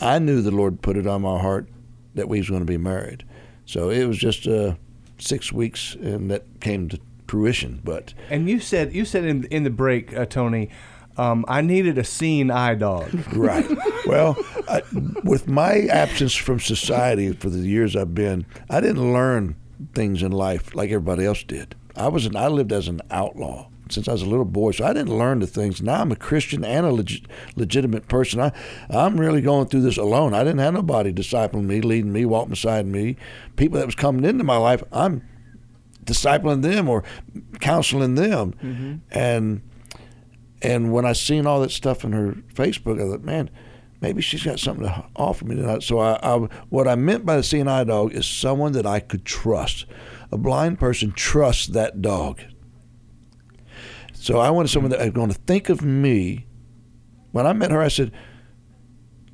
I 0.00 0.18
knew 0.18 0.42
the 0.42 0.50
Lord 0.50 0.82
put 0.82 0.96
it 0.96 1.06
on 1.06 1.22
my 1.22 1.38
heart 1.38 1.68
that 2.14 2.28
we 2.28 2.38
was 2.38 2.48
going 2.48 2.60
to 2.60 2.66
be 2.66 2.78
married. 2.78 3.24
So 3.66 3.88
it 3.90 4.04
was 4.04 4.18
just 4.18 4.46
uh, 4.46 4.74
six 5.18 5.52
weeks, 5.52 5.94
and 5.94 6.30
that 6.30 6.44
came 6.60 6.88
to 6.90 7.00
fruition. 7.34 7.80
But 7.82 8.14
And 8.30 8.48
you 8.48 8.60
said 8.60 8.94
you 8.94 9.04
said 9.04 9.24
in 9.24 9.44
in 9.44 9.64
the 9.64 9.70
break, 9.70 10.16
uh, 10.16 10.26
Tony, 10.26 10.70
um, 11.16 11.44
I 11.48 11.60
needed 11.62 11.98
a 11.98 12.04
seeing 12.04 12.50
eye 12.50 12.74
dog. 12.74 13.10
right. 13.34 13.66
Well, 14.06 14.36
I, 14.68 14.82
with 15.24 15.48
my 15.48 15.80
absence 15.86 16.34
from 16.34 16.60
society 16.60 17.32
for 17.32 17.50
the 17.50 17.58
years 17.58 17.96
I've 17.96 18.14
been, 18.14 18.46
I 18.70 18.80
didn't 18.80 19.12
learn 19.12 19.56
things 19.94 20.22
in 20.22 20.30
life 20.32 20.74
like 20.74 20.90
everybody 20.90 21.24
else 21.24 21.42
did. 21.42 21.74
I 21.96 22.08
was 22.08 22.26
an, 22.26 22.36
I 22.36 22.48
lived 22.48 22.72
as 22.72 22.88
an 22.88 23.00
outlaw 23.10 23.68
since 23.90 24.08
I 24.08 24.12
was 24.12 24.22
a 24.22 24.26
little 24.26 24.44
boy, 24.44 24.72
so 24.72 24.84
I 24.84 24.92
didn't 24.92 25.16
learn 25.16 25.40
the 25.40 25.46
things. 25.46 25.82
Now 25.82 26.00
I'm 26.00 26.12
a 26.12 26.16
Christian 26.16 26.64
and 26.64 26.86
a 26.86 26.92
legit, 26.92 27.22
legitimate 27.56 28.08
person. 28.08 28.40
I 28.40 28.52
I'm 28.90 29.18
really 29.20 29.40
going 29.40 29.68
through 29.68 29.82
this 29.82 29.98
alone. 29.98 30.34
I 30.34 30.42
didn't 30.44 30.60
have 30.60 30.74
nobody 30.74 31.12
discipling 31.12 31.64
me, 31.64 31.80
leading 31.80 32.12
me, 32.12 32.24
walking 32.24 32.50
beside 32.50 32.86
me. 32.86 33.16
People 33.56 33.78
that 33.78 33.86
was 33.86 33.94
coming 33.94 34.24
into 34.24 34.44
my 34.44 34.56
life, 34.56 34.82
I'm 34.92 35.22
discipling 36.04 36.62
them 36.62 36.88
or 36.88 37.02
counseling 37.60 38.14
them, 38.14 39.02
and 39.10 39.62
and 40.62 40.92
when 40.92 41.04
I 41.04 41.12
seen 41.12 41.46
all 41.46 41.60
that 41.60 41.70
stuff 41.70 42.04
in 42.04 42.12
her 42.12 42.32
Facebook, 42.54 42.96
I 43.00 43.10
thought, 43.10 43.22
man, 43.22 43.50
maybe 44.00 44.22
she's 44.22 44.42
got 44.42 44.58
something 44.58 44.86
to 44.86 45.04
offer 45.16 45.44
me 45.44 45.56
tonight. 45.56 45.82
So 45.82 45.98
I, 45.98 46.18
I 46.22 46.36
what 46.68 46.88
I 46.88 46.94
meant 46.94 47.26
by 47.26 47.36
the 47.36 47.42
seeing 47.42 47.68
eye 47.68 47.84
dog 47.84 48.12
is 48.12 48.26
someone 48.26 48.72
that 48.72 48.86
I 48.86 49.00
could 49.00 49.24
trust. 49.24 49.86
A 50.32 50.38
blind 50.38 50.78
person 50.78 51.12
trusts 51.12 51.66
that 51.68 52.00
dog. 52.02 52.40
So 54.14 54.38
I 54.38 54.50
wanted 54.50 54.68
someone 54.68 54.90
that 54.90 55.00
was 55.00 55.10
going 55.10 55.28
to 55.30 55.38
think 55.46 55.68
of 55.68 55.82
me. 55.82 56.46
When 57.32 57.46
I 57.46 57.52
met 57.52 57.70
her, 57.70 57.82
I 57.82 57.88
said, 57.88 58.10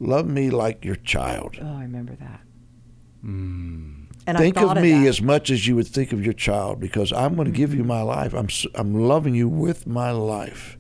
"Love 0.01 0.27
me 0.27 0.51
like 0.51 0.85
your 0.85 0.97
child. 0.97 1.59
Oh, 1.63 1.77
I 1.77 1.83
remember 1.83 2.17
that. 2.17 2.41
Mm. 3.25 4.00
And 4.27 4.39
think 4.39 4.59
I 4.59 4.63
of 4.63 4.83
me 4.83 4.93
that. 4.93 5.09
as 5.09 5.23
much 5.23 5.51
as 5.51 5.67
you 5.67 5.77
would 5.77 5.89
think 5.89 6.13
of 6.13 6.25
your 6.25 6.35
child, 6.35 6.79
because 6.79 7.13
I'm 7.13 7.35
going 7.35 7.47
to 7.47 7.57
give 7.57 7.73
you 7.73 7.81
mm-hmm. 7.81 7.89
my 7.89 8.03
life. 8.03 8.35
I'm 8.35 8.47
s- 8.47 8.67
I'm 8.75 8.95
loving 8.95 9.35
you 9.35 9.49
with 9.49 9.87
my 9.87 10.11
life. 10.11 10.77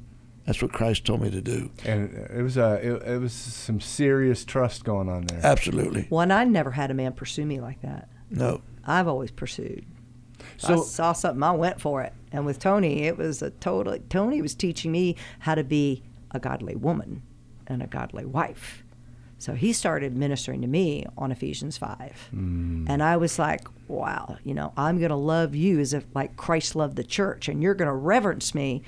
That's 0.46 0.60
what 0.62 0.72
Christ 0.72 1.04
told 1.04 1.22
me 1.22 1.30
to 1.30 1.40
do. 1.40 1.70
And 1.84 2.12
it 2.12 2.42
was 2.42 2.56
a 2.56 2.74
it, 2.74 3.02
it 3.06 3.20
was 3.20 3.32
some 3.32 3.80
serious 3.80 4.44
trust 4.44 4.84
going 4.84 5.08
on 5.08 5.26
there. 5.26 5.40
Absolutely. 5.42 6.06
One, 6.08 6.30
I 6.30 6.44
never 6.44 6.72
had 6.72 6.90
a 6.90 6.94
man 6.94 7.12
pursue 7.12 7.46
me 7.46 7.60
like 7.60 7.80
that. 7.82 8.08
No. 8.30 8.62
I've 8.84 9.08
always 9.08 9.30
pursued. 9.30 9.86
So- 10.56 10.80
I 10.80 10.84
saw 10.84 11.12
something, 11.12 11.42
I 11.42 11.52
went 11.52 11.80
for 11.80 12.02
it. 12.02 12.12
And 12.32 12.46
with 12.46 12.58
Tony, 12.58 13.04
it 13.04 13.16
was 13.16 13.42
a 13.42 13.50
total. 13.50 13.96
Tony 14.08 14.40
was 14.40 14.54
teaching 14.54 14.92
me 14.92 15.16
how 15.40 15.54
to 15.54 15.64
be 15.64 16.02
a 16.30 16.38
godly 16.38 16.76
woman 16.76 17.22
and 17.66 17.82
a 17.82 17.86
godly 17.86 18.24
wife. 18.24 18.84
So 19.40 19.54
he 19.54 19.72
started 19.72 20.14
ministering 20.16 20.60
to 20.60 20.66
me 20.68 21.06
on 21.18 21.32
Ephesians 21.32 21.76
5. 21.78 22.28
And 22.32 23.02
I 23.02 23.16
was 23.16 23.38
like, 23.38 23.66
wow, 23.88 24.36
you 24.44 24.52
know, 24.54 24.72
I'm 24.76 24.98
going 24.98 25.08
to 25.10 25.16
love 25.16 25.54
you 25.54 25.80
as 25.80 25.92
if 25.94 26.04
like 26.14 26.36
Christ 26.36 26.76
loved 26.76 26.96
the 26.96 27.04
church, 27.04 27.48
and 27.48 27.62
you're 27.62 27.74
going 27.74 27.88
to 27.88 27.94
reverence 27.94 28.54
me 28.54 28.82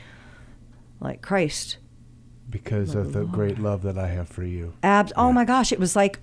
like 1.01 1.23
Christ 1.23 1.79
because 2.51 2.95
of 2.95 3.13
the 3.15 3.25
great 3.25 3.59
love 3.59 3.83
that 3.83 3.97
I 3.97 4.09
have 4.09 4.29
for 4.29 4.45
you. 4.45 4.75
abs. 4.83 5.13
Oh 5.17 5.33
my 5.33 5.45
gosh, 5.47 5.73
it 5.73 5.81
was 5.81 5.97
like 5.97 6.21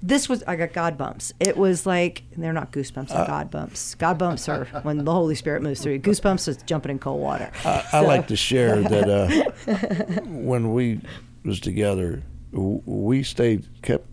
this 0.00 0.28
was 0.28 0.42
I 0.46 0.54
got 0.56 0.72
God 0.72 0.96
bumps. 0.96 1.32
It 1.40 1.56
was 1.56 1.84
like 1.84 2.22
they're 2.36 2.52
not 2.52 2.70
goosebumps, 2.72 3.08
they're 3.08 3.26
God 3.26 3.50
bumps. 3.50 3.94
God 3.96 4.16
bumps 4.18 4.48
are 4.48 4.64
when 4.82 5.04
the 5.04 5.12
Holy 5.12 5.34
Spirit 5.34 5.60
moves 5.62 5.82
through 5.82 5.94
you. 5.94 6.00
Goosebumps 6.00 6.46
is 6.48 6.56
jumping 6.62 6.90
in 6.92 6.98
cold 7.00 7.20
water. 7.20 7.50
I, 7.64 7.84
I 7.94 8.00
like 8.00 8.28
to 8.28 8.36
share 8.36 8.80
that 8.80 9.08
uh, 9.10 10.20
when 10.26 10.72
we 10.72 11.00
was 11.44 11.58
together, 11.60 12.10
w- 12.10 12.22
we 12.52 13.22
stayed 13.22 13.68
kept 13.82 14.06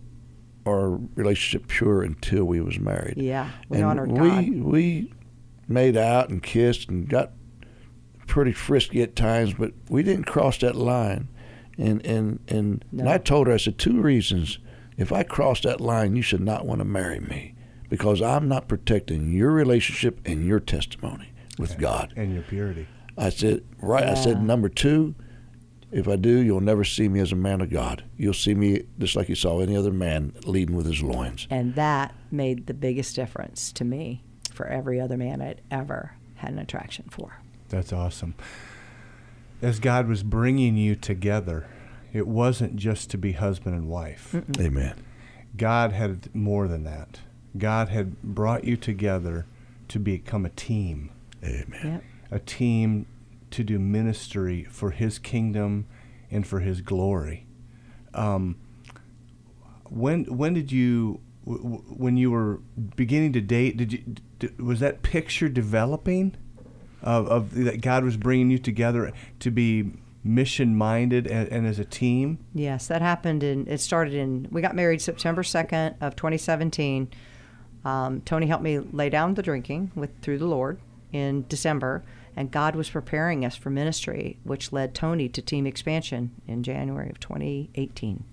our 0.66 0.90
relationship 1.14 1.68
pure 1.68 2.02
until 2.02 2.44
we 2.44 2.60
was 2.60 2.78
married. 2.78 3.14
Yeah, 3.16 3.50
we 3.68 3.78
and 3.78 3.86
honored 3.86 4.12
we 4.12 4.28
God. 4.28 4.62
we 4.62 5.12
made 5.68 5.96
out 5.96 6.28
and 6.30 6.42
kissed 6.42 6.88
and 6.88 7.08
got 7.08 7.32
pretty 8.26 8.52
frisky 8.52 9.02
at 9.02 9.16
times, 9.16 9.54
but 9.54 9.72
we 9.88 10.02
didn't 10.02 10.24
cross 10.24 10.58
that 10.58 10.74
line. 10.74 11.28
And 11.78 12.04
and 12.04 12.40
and, 12.48 12.84
and 12.92 13.08
I 13.08 13.18
told 13.18 13.46
her 13.46 13.54
I 13.54 13.56
said 13.56 13.78
two 13.78 14.00
reasons. 14.00 14.58
If 14.96 15.12
I 15.12 15.22
cross 15.22 15.62
that 15.62 15.80
line, 15.80 16.14
you 16.14 16.22
should 16.22 16.42
not 16.42 16.66
want 16.66 16.80
to 16.80 16.84
marry 16.84 17.20
me 17.20 17.54
because 17.88 18.20
I'm 18.20 18.48
not 18.48 18.68
protecting 18.68 19.32
your 19.32 19.50
relationship 19.50 20.20
and 20.26 20.46
your 20.46 20.60
testimony 20.60 21.32
with 21.58 21.78
God. 21.78 22.12
and 22.16 22.34
your 22.34 22.42
purity. 22.42 22.86
I 23.16 23.30
said, 23.30 23.64
right. 23.80 24.04
I 24.04 24.14
said, 24.14 24.42
number 24.42 24.68
two, 24.68 25.14
if 25.92 26.06
I 26.08 26.16
do, 26.16 26.38
you'll 26.38 26.60
never 26.60 26.84
see 26.84 27.08
me 27.08 27.20
as 27.20 27.32
a 27.32 27.36
man 27.36 27.60
of 27.60 27.70
God. 27.70 28.04
You'll 28.16 28.32
see 28.34 28.54
me 28.54 28.84
just 28.98 29.16
like 29.16 29.28
you 29.28 29.34
saw 29.34 29.60
any 29.60 29.76
other 29.76 29.92
man 29.92 30.32
leading 30.44 30.76
with 30.76 30.86
his 30.86 31.02
loins. 31.02 31.46
And 31.50 31.74
that 31.74 32.14
made 32.30 32.66
the 32.66 32.74
biggest 32.74 33.16
difference 33.16 33.72
to 33.72 33.84
me 33.84 34.22
for 34.52 34.66
every 34.66 35.00
other 35.00 35.16
man 35.16 35.40
I'd 35.40 35.60
ever 35.70 36.14
had 36.36 36.52
an 36.52 36.58
attraction 36.58 37.06
for. 37.10 37.40
That's 37.68 37.92
awesome. 37.92 38.34
as 39.62 39.78
God 39.80 40.08
was 40.08 40.22
bringing 40.22 40.76
you 40.76 40.94
together, 40.94 41.66
it 42.12 42.26
wasn't 42.26 42.76
just 42.76 43.10
to 43.10 43.18
be 43.18 43.32
husband 43.32 43.74
and 43.76 43.88
wife. 43.88 44.34
Amen. 44.58 44.94
God 45.56 45.92
had 45.92 46.34
more 46.34 46.68
than 46.68 46.84
that. 46.84 47.20
God 47.58 47.88
had 47.88 48.20
brought 48.22 48.64
you 48.64 48.76
together 48.76 49.46
to 49.88 49.98
become 49.98 50.46
a 50.46 50.50
team, 50.50 51.10
Amen. 51.42 51.80
Yep. 51.84 52.04
a 52.30 52.38
team 52.38 53.06
to 53.52 53.64
do 53.64 53.78
ministry 53.78 54.64
for 54.64 54.90
His 54.90 55.18
kingdom 55.18 55.86
and 56.30 56.46
for 56.46 56.60
His 56.60 56.80
glory. 56.80 57.46
Um, 58.14 58.56
when 59.88 60.24
when 60.24 60.54
did 60.54 60.72
you 60.72 61.20
when 61.44 62.16
you 62.16 62.30
were 62.30 62.60
beginning 62.96 63.32
to 63.34 63.40
date? 63.40 63.76
Did 63.76 63.92
you 63.92 64.04
was 64.58 64.80
that 64.80 65.02
picture 65.02 65.48
developing 65.48 66.36
of, 67.02 67.26
of 67.28 67.54
that 67.54 67.80
God 67.80 68.04
was 68.04 68.16
bringing 68.16 68.50
you 68.50 68.58
together 68.58 69.12
to 69.40 69.50
be 69.50 69.92
mission 70.22 70.76
minded 70.76 71.26
and, 71.26 71.48
and 71.48 71.66
as 71.66 71.78
a 71.78 71.84
team? 71.84 72.38
Yes, 72.54 72.86
that 72.88 73.02
happened 73.02 73.42
and 73.42 73.68
It 73.68 73.80
started 73.80 74.14
in. 74.14 74.48
We 74.50 74.62
got 74.62 74.74
married 74.74 75.00
September 75.00 75.42
second 75.42 75.96
of 76.00 76.16
2017. 76.16 77.08
Um, 77.84 78.20
Tony 78.22 78.46
helped 78.46 78.64
me 78.64 78.78
lay 78.78 79.08
down 79.08 79.34
the 79.34 79.42
drinking 79.42 79.90
with 79.94 80.10
through 80.20 80.38
the 80.38 80.46
Lord 80.46 80.78
in 81.12 81.46
December, 81.48 82.04
and 82.36 82.50
God 82.50 82.74
was 82.74 82.90
preparing 82.90 83.44
us 83.44 83.56
for 83.56 83.70
ministry, 83.70 84.38
which 84.44 84.72
led 84.72 84.94
Tony 84.94 85.28
to 85.28 85.42
team 85.42 85.66
expansion 85.66 86.32
in 86.46 86.62
January 86.62 87.10
of 87.10 87.20
2018. 87.20 88.24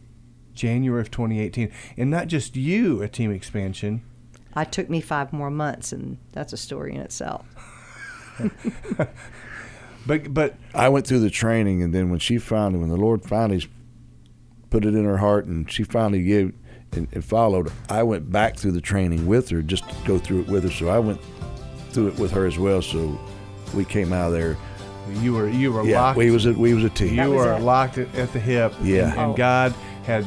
January 0.54 1.02
of 1.02 1.12
2018, 1.12 1.72
and 1.98 2.10
not 2.10 2.28
just 2.28 2.56
you 2.56 3.04
at 3.04 3.14
Team 3.14 3.32
Expansion. 3.32 4.02
I 4.56 4.64
took 4.64 4.90
me 4.90 5.02
five 5.02 5.32
more 5.32 5.52
months, 5.52 5.92
and 5.92 6.18
that's 6.32 6.52
a 6.52 6.58
story 6.58 6.96
in 6.96 7.02
itself. 7.02 7.46
But 10.08 10.34
but 10.34 10.56
I 10.74 10.88
went 10.88 11.06
through 11.06 11.20
the 11.20 11.30
training, 11.30 11.84
and 11.84 11.94
then 11.94 12.10
when 12.10 12.20
she 12.20 12.38
finally, 12.38 12.80
when 12.80 12.90
the 12.90 12.98
Lord 12.98 13.24
finally 13.24 13.68
put 14.70 14.86
it 14.86 14.96
in 14.96 15.04
her 15.04 15.18
heart, 15.18 15.46
and 15.46 15.70
she 15.70 15.84
finally 15.84 16.24
gave 16.24 16.54
and, 16.94 17.10
and 17.12 17.24
followed, 17.24 17.70
I 17.90 18.04
went 18.04 18.32
back 18.32 18.56
through 18.56 18.72
the 18.72 18.82
training 18.82 19.28
with 19.28 19.50
her 19.50 19.62
just 19.62 19.88
to 19.90 19.96
go 20.08 20.18
through 20.18 20.42
it 20.42 20.48
with 20.48 20.64
her. 20.64 20.72
So 20.72 20.88
I 20.88 21.00
went 21.00 21.20
through 21.92 22.08
it 22.08 22.18
with 22.18 22.32
her 22.32 22.46
as 22.46 22.58
well. 22.58 22.82
So 22.82 23.20
we 23.74 23.86
came 23.86 24.14
out 24.14 24.28
of 24.28 24.34
there. 24.34 24.58
you 25.22 25.34
were 25.34 25.48
you 25.50 25.72
were 25.72 25.84
Yeah, 25.86 26.02
locked. 26.02 26.18
we 26.18 26.32
was 26.32 26.46
a 26.46 26.54
we 26.54 26.74
was 26.74 26.84
a 26.84 26.90
team. 26.90 27.16
You 27.16 27.32
were 27.32 27.54
it. 27.54 27.62
locked 27.62 27.98
at, 27.98 28.14
at 28.16 28.34
the 28.34 28.40
hip. 28.40 28.74
Yeah. 28.82 29.10
And, 29.12 29.20
and 29.20 29.32
Oh. 29.32 29.34
God 29.34 29.74
had 30.04 30.26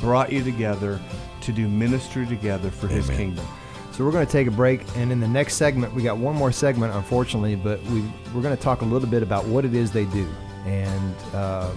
brought 0.00 0.32
you 0.32 0.42
together 0.44 1.00
to 1.42 1.52
do 1.52 1.66
ministry 1.68 2.26
together 2.26 2.70
for 2.70 2.88
His 2.88 3.08
kingdom. 3.08 3.46
So 3.92 4.04
we're 4.04 4.12
going 4.12 4.26
to 4.26 4.30
take 4.30 4.46
a 4.46 4.50
break, 4.52 4.82
and 4.96 5.10
in 5.10 5.18
the 5.18 5.26
next 5.26 5.54
segment, 5.54 5.92
we 5.92 6.02
got 6.04 6.18
one 6.18 6.36
more 6.36 6.52
segment, 6.52 6.94
unfortunately, 6.94 7.56
but 7.56 7.82
we 7.84 8.00
we're 8.32 8.42
going 8.42 8.56
to 8.56 8.62
talk 8.62 8.82
a 8.82 8.84
little 8.84 9.08
bit 9.08 9.22
about 9.24 9.44
what 9.46 9.64
it 9.64 9.74
is 9.74 9.90
they 9.90 10.04
do, 10.04 10.28
and 10.66 11.14
uh, 11.34 11.68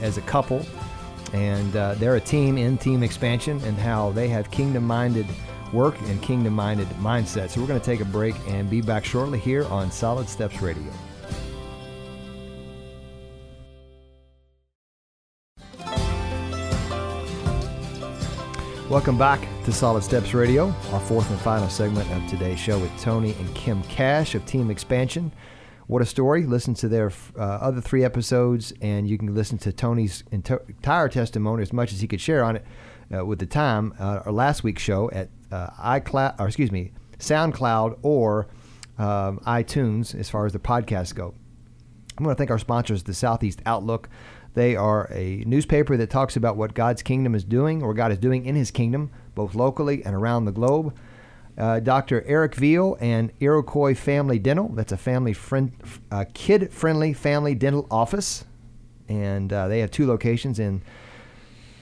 as 0.00 0.16
a 0.16 0.20
couple, 0.22 0.64
and 1.32 1.74
uh, 1.74 1.94
they're 1.94 2.14
a 2.16 2.20
team 2.20 2.56
in 2.56 2.78
team 2.78 3.02
expansion, 3.02 3.60
and 3.64 3.76
how 3.78 4.10
they 4.12 4.28
have 4.28 4.48
kingdom-minded 4.52 5.26
work 5.72 6.00
and 6.02 6.20
kingdom-minded 6.22 6.88
mindset. 7.00 7.50
So 7.50 7.60
we're 7.60 7.66
going 7.66 7.80
to 7.80 7.86
take 7.86 8.00
a 8.00 8.04
break 8.04 8.34
and 8.48 8.68
be 8.70 8.80
back 8.80 9.04
shortly 9.04 9.38
here 9.38 9.64
on 9.66 9.90
Solid 9.90 10.28
Steps 10.28 10.60
Radio. 10.62 10.92
Welcome 18.88 19.18
back 19.18 19.40
to 19.64 19.72
Solid 19.72 20.04
Steps 20.04 20.32
Radio, 20.32 20.72
our 20.92 21.00
fourth 21.00 21.28
and 21.28 21.40
final 21.40 21.68
segment 21.68 22.08
of 22.12 22.24
today's 22.30 22.60
show 22.60 22.78
with 22.78 22.96
Tony 23.00 23.34
and 23.40 23.52
Kim 23.52 23.82
Cash 23.84 24.36
of 24.36 24.46
Team 24.46 24.70
Expansion. 24.70 25.32
What 25.88 26.02
a 26.02 26.06
story. 26.06 26.46
Listen 26.46 26.72
to 26.74 26.88
their 26.88 27.10
uh, 27.36 27.42
other 27.42 27.80
three 27.80 28.04
episodes, 28.04 28.72
and 28.80 29.08
you 29.08 29.18
can 29.18 29.34
listen 29.34 29.58
to 29.58 29.72
Tony's 29.72 30.22
entire 30.30 31.08
testimony 31.08 31.62
as 31.62 31.72
much 31.72 31.92
as 31.92 32.00
he 32.00 32.06
could 32.06 32.20
share 32.20 32.44
on 32.44 32.56
it 32.56 32.64
uh, 33.12 33.26
with 33.26 33.40
the 33.40 33.46
time. 33.46 33.92
Uh, 33.98 34.20
our 34.24 34.32
last 34.32 34.62
week's 34.62 34.82
show 34.82 35.10
at 35.10 35.30
uh, 35.50 35.70
iCloud, 35.70 36.38
or 36.40 36.46
excuse 36.46 36.72
me, 36.72 36.92
SoundCloud 37.18 37.98
or 38.02 38.48
um, 38.98 39.38
iTunes 39.40 40.14
as 40.14 40.28
far 40.28 40.46
as 40.46 40.52
the 40.52 40.58
podcasts 40.58 41.14
go. 41.14 41.34
I 42.18 42.22
want 42.22 42.36
to 42.36 42.38
thank 42.38 42.50
our 42.50 42.58
sponsors, 42.58 43.02
the 43.02 43.14
Southeast 43.14 43.60
Outlook. 43.66 44.08
They 44.54 44.74
are 44.74 45.06
a 45.12 45.44
newspaper 45.46 45.98
that 45.98 46.08
talks 46.08 46.34
about 46.36 46.56
what 46.56 46.72
God's 46.72 47.02
kingdom 47.02 47.34
is 47.34 47.44
doing 47.44 47.82
or 47.82 47.92
God 47.92 48.10
is 48.10 48.18
doing 48.18 48.46
in 48.46 48.54
his 48.54 48.70
kingdom, 48.70 49.10
both 49.34 49.54
locally 49.54 50.02
and 50.02 50.14
around 50.14 50.46
the 50.46 50.52
globe. 50.52 50.96
Uh, 51.58 51.80
Dr. 51.80 52.22
Eric 52.26 52.54
Veal 52.54 52.96
and 53.00 53.32
Iroquois 53.40 53.94
Family 53.94 54.38
Dental. 54.38 54.68
That's 54.68 54.92
a 54.92 54.96
family 54.96 55.34
friend, 55.34 55.72
uh, 56.10 56.24
kid-friendly 56.32 57.12
family 57.12 57.54
dental 57.54 57.86
office, 57.90 58.44
and 59.08 59.52
uh, 59.52 59.68
they 59.68 59.80
have 59.80 59.90
two 59.90 60.06
locations 60.06 60.58
in 60.58 60.82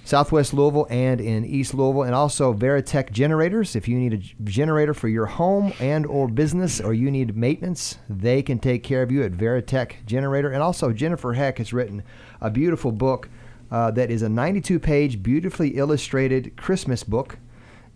Southwest 0.04 0.52
Louisville 0.52 0.86
and 0.90 1.18
in 1.18 1.46
East 1.46 1.72
Louisville, 1.72 2.02
and 2.02 2.14
also 2.14 2.52
Veritech 2.52 3.10
generators. 3.10 3.74
If 3.74 3.88
you 3.88 3.98
need 3.98 4.12
a 4.12 4.18
generator 4.44 4.92
for 4.92 5.08
your 5.08 5.26
home 5.26 5.72
and 5.80 6.04
or 6.04 6.28
business, 6.28 6.80
or 6.80 6.92
you 6.92 7.10
need 7.10 7.36
maintenance, 7.36 7.96
they 8.08 8.42
can 8.42 8.58
take 8.58 8.82
care 8.82 9.02
of 9.02 9.10
you 9.10 9.22
at 9.22 9.32
Veritech 9.32 10.04
Generator. 10.04 10.50
And 10.50 10.62
also, 10.62 10.92
Jennifer 10.92 11.32
Heck 11.32 11.56
has 11.56 11.72
written 11.72 12.02
a 12.40 12.50
beautiful 12.50 12.92
book 12.92 13.30
uh, 13.70 13.90
that 13.92 14.10
is 14.10 14.20
a 14.22 14.28
92-page, 14.28 15.22
beautifully 15.22 15.76
illustrated 15.76 16.54
Christmas 16.56 17.02
book. 17.02 17.38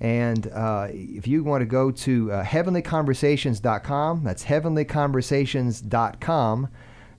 And 0.01 0.51
uh, 0.53 0.87
if 0.91 1.27
you 1.27 1.43
want 1.45 1.61
to 1.61 1.67
go 1.67 1.91
to 1.91 2.33
uh, 2.33 2.43
heavenlyconversations.com, 2.45 4.25
that's 4.25 4.45
heavenlyconversations.com, 4.45 6.69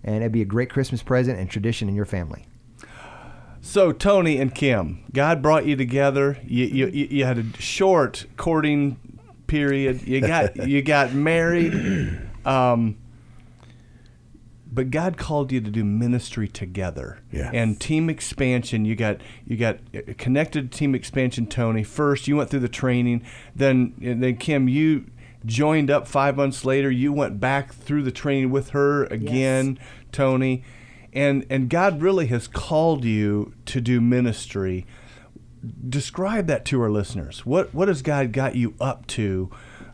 and 0.04 0.15
it'd 0.15 0.32
be 0.32 0.41
a 0.41 0.45
great 0.45 0.71
Christmas 0.71 1.04
present 1.04 1.38
and 1.39 1.47
tradition 1.49 1.89
in 1.89 1.95
your 1.95 2.06
family. 2.06 2.47
So 3.61 3.91
Tony 3.91 4.37
and 4.37 4.53
Kim, 4.53 5.03
God 5.13 5.41
brought 5.41 5.65
you 5.65 5.75
together. 5.75 6.37
You 6.43 6.65
you, 6.65 6.87
you 6.87 7.07
you 7.09 7.25
had 7.25 7.37
a 7.37 7.61
short 7.61 8.25
courting 8.37 8.99
period. 9.47 10.07
You 10.07 10.21
got 10.21 10.55
you 10.67 10.81
got 10.81 11.13
married. 11.13 12.21
Um, 12.45 12.97
but 14.71 14.91
God 14.91 15.17
called 15.17 15.51
you 15.51 15.61
to 15.61 15.71
do 15.71 15.83
ministry 15.83 16.47
together. 16.47 17.19
Yeah. 17.31 17.49
And 17.53 17.79
team 17.79 18.09
expansion, 18.09 18.85
you 18.85 18.95
got 18.95 19.17
you 19.45 19.57
got 19.57 19.79
connected 20.17 20.71
to 20.71 20.77
team 20.77 20.95
expansion. 20.95 21.47
Tony, 21.47 21.83
first 21.83 22.27
you 22.27 22.37
went 22.37 22.49
through 22.49 22.59
the 22.61 22.69
training, 22.69 23.23
then 23.55 23.93
and 24.01 24.23
then 24.23 24.37
Kim, 24.37 24.69
you 24.69 25.05
joined 25.45 25.89
up 25.89 26.07
five 26.07 26.37
months 26.37 26.65
later. 26.65 26.91
You 26.91 27.11
went 27.11 27.39
back 27.39 27.73
through 27.73 28.03
the 28.03 28.11
training 28.11 28.51
with 28.51 28.69
her 28.69 29.05
again, 29.05 29.79
Tony, 30.11 30.63
and 31.13 31.45
and 31.49 31.69
God 31.69 32.01
really 32.01 32.27
has 32.27 32.47
called 32.47 33.05
you 33.05 33.53
to 33.65 33.81
do 33.81 34.01
ministry. 34.01 34.85
Describe 35.89 36.47
that 36.47 36.65
to 36.65 36.81
our 36.81 36.89
listeners. 36.89 37.45
What 37.45 37.73
what 37.73 37.87
has 37.87 38.01
God 38.01 38.31
got 38.31 38.55
you 38.55 38.75
up 38.79 39.07
to? 39.07 39.49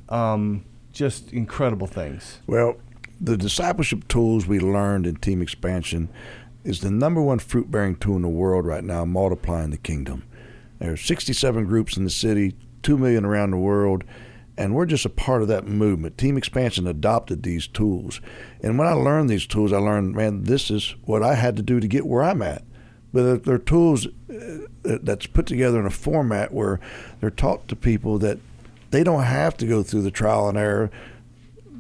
Um, 0.10 0.66
just 0.92 1.34
incredible 1.34 1.88
things. 1.88 2.40
Well, 2.48 2.78
the 3.20 3.38
discipleship 3.38 4.08
tools 4.08 4.48
we 4.48 4.60
learned 4.60 5.08
in 5.08 5.16
team 5.16 5.42
expansion 5.42 6.10
is 6.64 6.82
the 6.82 6.92
number 6.92 7.22
one 7.22 7.40
fruit 7.40 7.70
bearing 7.70 7.96
tool 7.96 8.16
in 8.16 8.22
the 8.22 8.28
world 8.28 8.66
right 8.66 8.84
now, 8.84 9.06
multiplying 9.06 9.72
the 9.72 9.78
kingdom. 9.78 10.24
There 10.80 10.92
are 10.92 10.98
67 10.98 11.66
groups 11.66 11.96
in 11.96 12.04
the 12.04 12.10
city, 12.10 12.56
2 12.84 12.98
million 12.98 13.26
around 13.26 13.52
the 13.52 13.58
world, 13.58 14.04
and 14.58 14.74
we're 14.74 14.86
just 14.86 15.06
a 15.06 15.10
part 15.10 15.42
of 15.42 15.48
that 15.50 15.68
movement. 15.68 16.18
Team 16.18 16.38
expansion 16.38 16.88
adopted 16.88 17.44
these 17.44 17.68
tools. 17.68 18.22
And 18.62 18.78
when 18.78 18.88
I 18.88 18.94
learned 18.94 19.30
these 19.30 19.46
tools, 19.46 19.74
I 19.74 19.78
learned, 19.78 20.16
man, 20.16 20.44
this 20.44 20.72
is 20.72 20.96
what 21.04 21.24
I 21.24 21.36
had 21.36 21.56
to 21.58 21.62
do 21.62 21.80
to 21.80 21.88
get 21.88 22.06
where 22.06 22.24
I'm 22.24 22.42
at. 22.42 22.64
But 23.14 23.44
they're, 23.46 23.58
tools 23.58 24.08
uh, 24.08 24.68
that's 24.84 25.26
put 25.28 25.46
together 25.46 25.80
in 25.80 25.86
a 25.86 25.92
format 25.92 26.54
where 26.54 26.80
they're 27.20 27.30
taught 27.30 27.68
to 27.70 27.76
people 27.76 28.18
that 28.20 28.40
they 28.92 29.04
don't 29.04 29.24
have 29.24 29.56
to 29.58 29.66
go 29.66 29.84
through 29.84 30.02
the 30.02 30.12
trial 30.12 30.50
and 30.50 30.58
error 30.58 30.92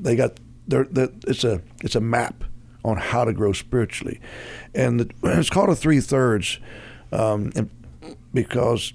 they 0.05 0.15
got 0.15 0.39
they're, 0.67 0.85
they're, 0.85 1.09
it's 1.27 1.43
a 1.43 1.61
it's 1.81 1.95
a 1.95 2.01
map 2.01 2.43
on 2.83 2.97
how 2.97 3.25
to 3.25 3.33
grow 3.33 3.51
spiritually, 3.51 4.19
and 4.73 4.99
the, 4.99 5.09
it's 5.39 5.49
called 5.49 5.69
a 5.69 5.75
three 5.75 5.99
thirds, 5.99 6.59
um, 7.11 7.51
because 8.33 8.93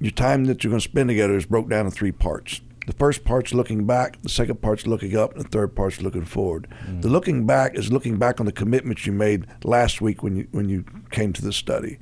your 0.00 0.10
time 0.10 0.46
that 0.46 0.64
you're 0.64 0.70
going 0.70 0.80
to 0.80 0.88
spend 0.88 1.08
together 1.08 1.36
is 1.36 1.46
broke 1.46 1.68
down 1.68 1.86
in 1.86 1.92
three 1.92 2.12
parts. 2.12 2.60
The 2.86 2.92
first 2.92 3.24
part's 3.24 3.54
looking 3.54 3.86
back, 3.86 4.20
the 4.22 4.28
second 4.28 4.60
part's 4.60 4.86
looking 4.86 5.16
up, 5.16 5.34
and 5.34 5.44
the 5.44 5.48
third 5.48 5.74
part's 5.74 6.02
looking 6.02 6.24
forward. 6.24 6.68
Mm. 6.86 7.02
The 7.02 7.08
looking 7.08 7.46
back 7.46 7.74
is 7.76 7.92
looking 7.92 8.18
back 8.18 8.40
on 8.40 8.46
the 8.46 8.52
commitments 8.52 9.06
you 9.06 9.12
made 9.12 9.46
last 9.64 10.00
week 10.00 10.22
when 10.22 10.36
you 10.36 10.48
when 10.50 10.68
you 10.68 10.84
came 11.10 11.32
to 11.32 11.42
the 11.42 11.52
study. 11.52 11.98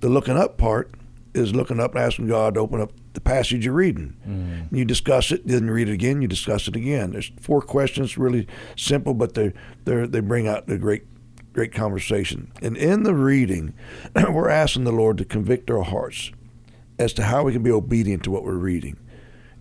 The 0.00 0.08
looking 0.08 0.36
up 0.36 0.58
part 0.58 0.90
is 1.34 1.54
looking 1.54 1.80
up 1.80 1.94
and 1.94 2.04
asking 2.04 2.28
God 2.28 2.54
to 2.54 2.60
open 2.60 2.80
up 2.80 2.92
the 3.14 3.20
passage 3.20 3.64
you're 3.64 3.74
reading. 3.74 4.16
Mm. 4.26 4.76
You 4.76 4.84
discuss 4.84 5.32
it, 5.32 5.46
then 5.46 5.66
you 5.66 5.72
read 5.72 5.88
it 5.88 5.92
again, 5.92 6.22
you 6.22 6.28
discuss 6.28 6.68
it 6.68 6.76
again. 6.76 7.12
There's 7.12 7.32
four 7.40 7.60
questions, 7.62 8.18
really 8.18 8.46
simple, 8.76 9.14
but 9.14 9.34
they 9.34 9.52
they 9.84 10.06
they 10.06 10.20
bring 10.20 10.46
out 10.46 10.70
a 10.70 10.78
great 10.78 11.04
great 11.52 11.72
conversation. 11.72 12.52
And 12.62 12.76
in 12.76 13.02
the 13.02 13.14
reading, 13.14 13.74
we're 14.30 14.50
asking 14.50 14.84
the 14.84 14.92
Lord 14.92 15.18
to 15.18 15.24
convict 15.24 15.70
our 15.70 15.82
hearts 15.82 16.30
as 16.98 17.12
to 17.14 17.24
how 17.24 17.44
we 17.44 17.52
can 17.52 17.62
be 17.62 17.70
obedient 17.70 18.24
to 18.24 18.30
what 18.30 18.44
we're 18.44 18.54
reading. 18.54 18.96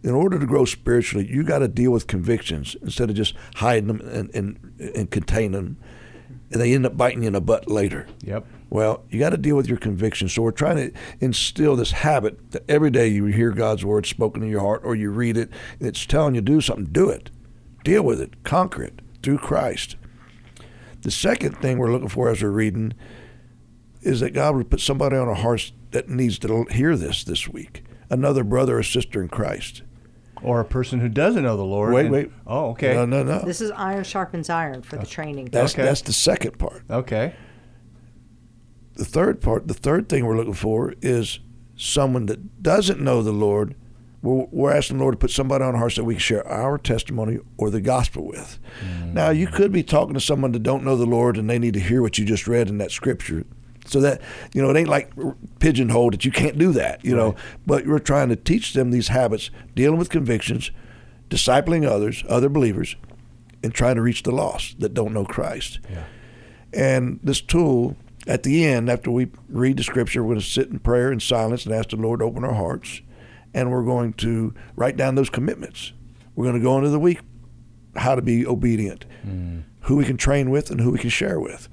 In 0.08 0.14
order 0.14 0.39
to 0.39 0.45
grow 0.45 0.64
spiritually, 0.64 1.28
you 1.30 1.43
got 1.43 1.60
to 1.60 1.68
deal 1.68 1.91
with 1.91 2.08
convictions 2.08 2.78
instead 2.82 3.10
of 3.10 3.18
just 3.18 3.34
hiding 3.55 3.88
them 3.88 3.99
and, 3.99 4.34
and, 4.34 4.58
and 4.95 5.12
containing 5.12 5.51
them. 5.51 5.78
and 6.49 6.62
they 6.62 6.74
end 6.74 6.86
up 6.86 6.95
biting 6.95 7.24
you 7.24 7.28
in 7.28 7.34
the 7.34 7.41
butt 7.41 7.70
later. 7.70 8.08
Yep. 8.22 8.47
Well, 8.70 9.03
you 9.10 9.20
got 9.20 9.32
to 9.32 9.38
deal 9.38 9.58
with 9.58 9.68
your 9.68 9.78
convictions. 9.78 10.32
So 10.32 10.43
we're 10.43 10.51
trying 10.51 10.78
to 10.78 10.97
instill 11.20 11.76
this 11.76 11.91
habit 11.91 12.51
that 12.51 12.64
every 12.70 12.89
day 12.89 13.10
you 13.10 13.26
hear 13.26 13.51
God's 13.51 13.84
word 13.84 14.05
spoken 14.05 14.43
in 14.43 14.47
your 14.47 14.62
heart 14.62 14.82
or 14.86 14.95
you 14.95 15.12
read 15.12 15.36
it 15.36 15.49
and 15.78 15.89
it's 15.89 16.05
telling 16.05 16.36
you 16.36 16.41
to 16.41 16.45
do 16.45 16.62
something, 16.62 16.86
do 16.86 17.10
it. 17.10 17.30
Deal 17.84 18.01
with 18.01 18.22
it, 18.22 18.45
conquer 18.45 18.84
it 18.84 19.01
through 19.22 19.39
Christ. 19.39 19.97
The 21.01 21.12
second 21.12 21.58
thing 21.58 21.80
we're 21.80 21.91
looking 21.91 22.08
for 22.08 22.30
as 22.30 22.41
we're 22.41 22.51
reading 22.51 22.93
is 24.03 24.22
that 24.22 24.32
God 24.32 24.55
would 24.55 24.70
put 24.70 24.80
somebody 24.80 25.18
on 25.18 25.28
our 25.28 25.36
hearts 25.36 25.74
that 25.91 26.08
needs 26.08 26.39
to 26.39 26.64
hear 26.72 26.95
this 26.95 27.26
this 27.26 27.49
week. 27.49 27.84
Another 28.10 28.45
brother 28.45 28.78
or 28.78 28.84
sister 28.84 29.22
in 29.22 29.28
Christ. 29.28 29.82
Or 30.43 30.59
a 30.59 30.65
person 30.65 30.99
who 30.99 31.09
doesn't 31.09 31.43
know 31.43 31.57
the 31.57 31.63
Lord. 31.63 31.93
Wait, 31.93 32.05
and- 32.05 32.11
wait. 32.11 32.31
Oh, 32.45 32.69
okay. 32.71 32.93
No, 32.93 33.05
no, 33.05 33.23
no. 33.23 33.39
This 33.43 33.61
is 33.61 33.71
iron 33.71 34.03
sharpens 34.03 34.49
iron 34.49 34.81
for 34.81 34.97
the 34.97 35.05
training. 35.05 35.49
That's 35.51 35.73
Okay. 35.73 35.83
that's 35.83 36.01
the 36.01 36.13
second 36.13 36.57
part. 36.59 36.83
Okay. 36.89 37.33
the 38.95 39.05
third 39.05 39.41
part, 39.41 39.67
the 39.67 39.73
third 39.75 40.09
thing 40.09 40.25
we're 40.25 40.35
looking 40.38 40.53
for 40.53 40.93
is 41.03 41.39
someone 41.75 42.25
that 42.25 42.63
doesn't 42.63 42.99
know 42.99 43.21
the 43.21 43.31
Lord. 43.31 43.75
We're, 44.23 44.47
we're 44.51 44.73
asking 44.73 44.97
the 44.97 45.03
Lord 45.03 45.13
to 45.13 45.19
put 45.19 45.29
somebody 45.29 45.63
on 45.63 45.73
our 45.75 45.77
hearts 45.79 45.97
that 45.97 46.03
we 46.03 46.15
can 46.15 46.19
share 46.19 46.47
our 46.47 46.79
testimony 46.79 47.38
or 47.57 47.69
the 47.69 47.79
gospel 47.81 48.25
with. 48.25 48.57
Hmm. 48.81 49.13
Now, 49.13 49.29
you 49.29 49.45
could 49.45 49.71
be 49.71 49.83
talking 49.83 50.15
to 50.15 50.19
someone 50.19 50.51
that 50.53 50.63
don't 50.63 50.83
know 50.83 50.95
the 50.95 51.05
Lord 51.05 51.38
and 51.38 51.47
they 51.47 51.59
need 51.59 51.75
to 51.75 51.79
hear 51.79 52.01
what 52.01 52.17
you 52.17 52.25
just 52.25 52.47
read 52.47 52.69
in 52.69 52.79
that 52.79 52.89
scripture. 52.91 53.45
So 53.88 54.01
that 54.01 54.21
you 54.53 54.61
know, 54.61 54.69
it 54.69 54.77
ain't 54.77 54.89
like 54.89 55.11
pigeonholed 55.59 56.13
that 56.13 56.25
you 56.25 56.31
can't 56.31 56.57
do 56.57 56.71
that. 56.73 57.03
You 57.03 57.15
know, 57.15 57.35
but 57.65 57.85
we're 57.88 57.99
trying 57.99 58.29
to 58.29 58.35
teach 58.35 58.73
them 58.73 58.91
these 58.91 59.09
habits, 59.09 59.49
dealing 59.75 59.97
with 59.97 60.09
convictions, 60.09 60.71
discipling 61.29 61.88
others, 61.88 62.23
other 62.27 62.49
believers, 62.49 62.95
and 63.63 63.73
trying 63.73 63.95
to 63.95 64.01
reach 64.01 64.23
the 64.23 64.31
lost 64.31 64.79
that 64.79 64.93
don't 64.93 65.13
know 65.13 65.25
Christ. 65.25 65.79
Yeah. 65.89 66.03
And 66.73 67.19
this 67.23 67.41
tool, 67.41 67.95
at 68.27 68.43
the 68.43 68.65
end, 68.65 68.89
after 68.89 69.09
we 69.09 69.29
read 69.49 69.77
the 69.77 69.83
scripture, 69.83 70.23
we're 70.23 70.35
going 70.35 70.41
to 70.41 70.45
sit 70.45 70.69
in 70.69 70.79
prayer 70.79 71.11
in 71.11 71.19
silence 71.19 71.65
and 71.65 71.73
ask 71.73 71.89
the 71.89 71.95
Lord 71.95 72.19
to 72.19 72.25
open 72.25 72.43
our 72.43 72.53
hearts. 72.53 73.01
And 73.53 73.71
we're 73.71 73.83
going 73.83 74.13
to 74.13 74.53
write 74.75 74.97
down 74.97 75.15
those 75.15 75.29
commitments. 75.29 75.93
We're 76.35 76.45
going 76.45 76.57
to 76.57 76.63
go 76.63 76.77
into 76.77 76.89
the 76.89 76.99
week 76.99 77.19
how 77.95 78.15
to 78.15 78.21
be 78.21 78.45
obedient, 78.45 79.05
mm. 79.25 79.63
who 79.81 79.95
we 79.95 80.05
can 80.05 80.17
train 80.17 80.49
with, 80.49 80.69
and 80.69 80.79
who 80.79 80.91
we 80.91 80.99
can 80.99 81.09
share 81.09 81.39
with. 81.39 81.67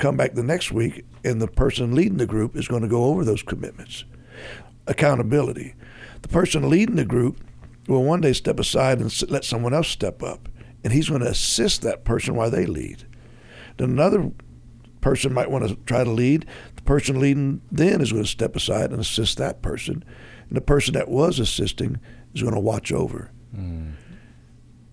Come 0.00 0.16
back 0.16 0.32
the 0.32 0.42
next 0.42 0.72
week, 0.72 1.04
and 1.24 1.42
the 1.42 1.46
person 1.46 1.94
leading 1.94 2.16
the 2.16 2.26
group 2.26 2.56
is 2.56 2.66
going 2.66 2.80
to 2.80 2.88
go 2.88 3.04
over 3.04 3.22
those 3.22 3.42
commitments. 3.42 4.06
Accountability. 4.86 5.74
The 6.22 6.28
person 6.28 6.70
leading 6.70 6.96
the 6.96 7.04
group 7.04 7.38
will 7.86 8.02
one 8.02 8.22
day 8.22 8.32
step 8.32 8.58
aside 8.58 8.98
and 8.98 9.30
let 9.30 9.44
someone 9.44 9.74
else 9.74 9.88
step 9.88 10.22
up, 10.22 10.48
and 10.82 10.90
he's 10.90 11.10
going 11.10 11.20
to 11.20 11.28
assist 11.28 11.82
that 11.82 12.04
person 12.04 12.34
while 12.34 12.50
they 12.50 12.64
lead. 12.64 13.06
Then 13.76 13.90
another 13.90 14.30
person 15.02 15.34
might 15.34 15.50
want 15.50 15.68
to 15.68 15.76
try 15.84 16.02
to 16.02 16.10
lead. 16.10 16.46
The 16.76 16.82
person 16.82 17.20
leading 17.20 17.60
then 17.70 18.00
is 18.00 18.10
going 18.10 18.24
to 18.24 18.30
step 18.30 18.56
aside 18.56 18.92
and 18.92 19.00
assist 19.00 19.36
that 19.36 19.60
person. 19.60 20.02
And 20.48 20.56
the 20.56 20.62
person 20.62 20.94
that 20.94 21.10
was 21.10 21.38
assisting 21.38 22.00
is 22.32 22.40
going 22.40 22.54
to 22.54 22.60
watch 22.60 22.90
over. 22.90 23.30
Hmm. 23.54 23.90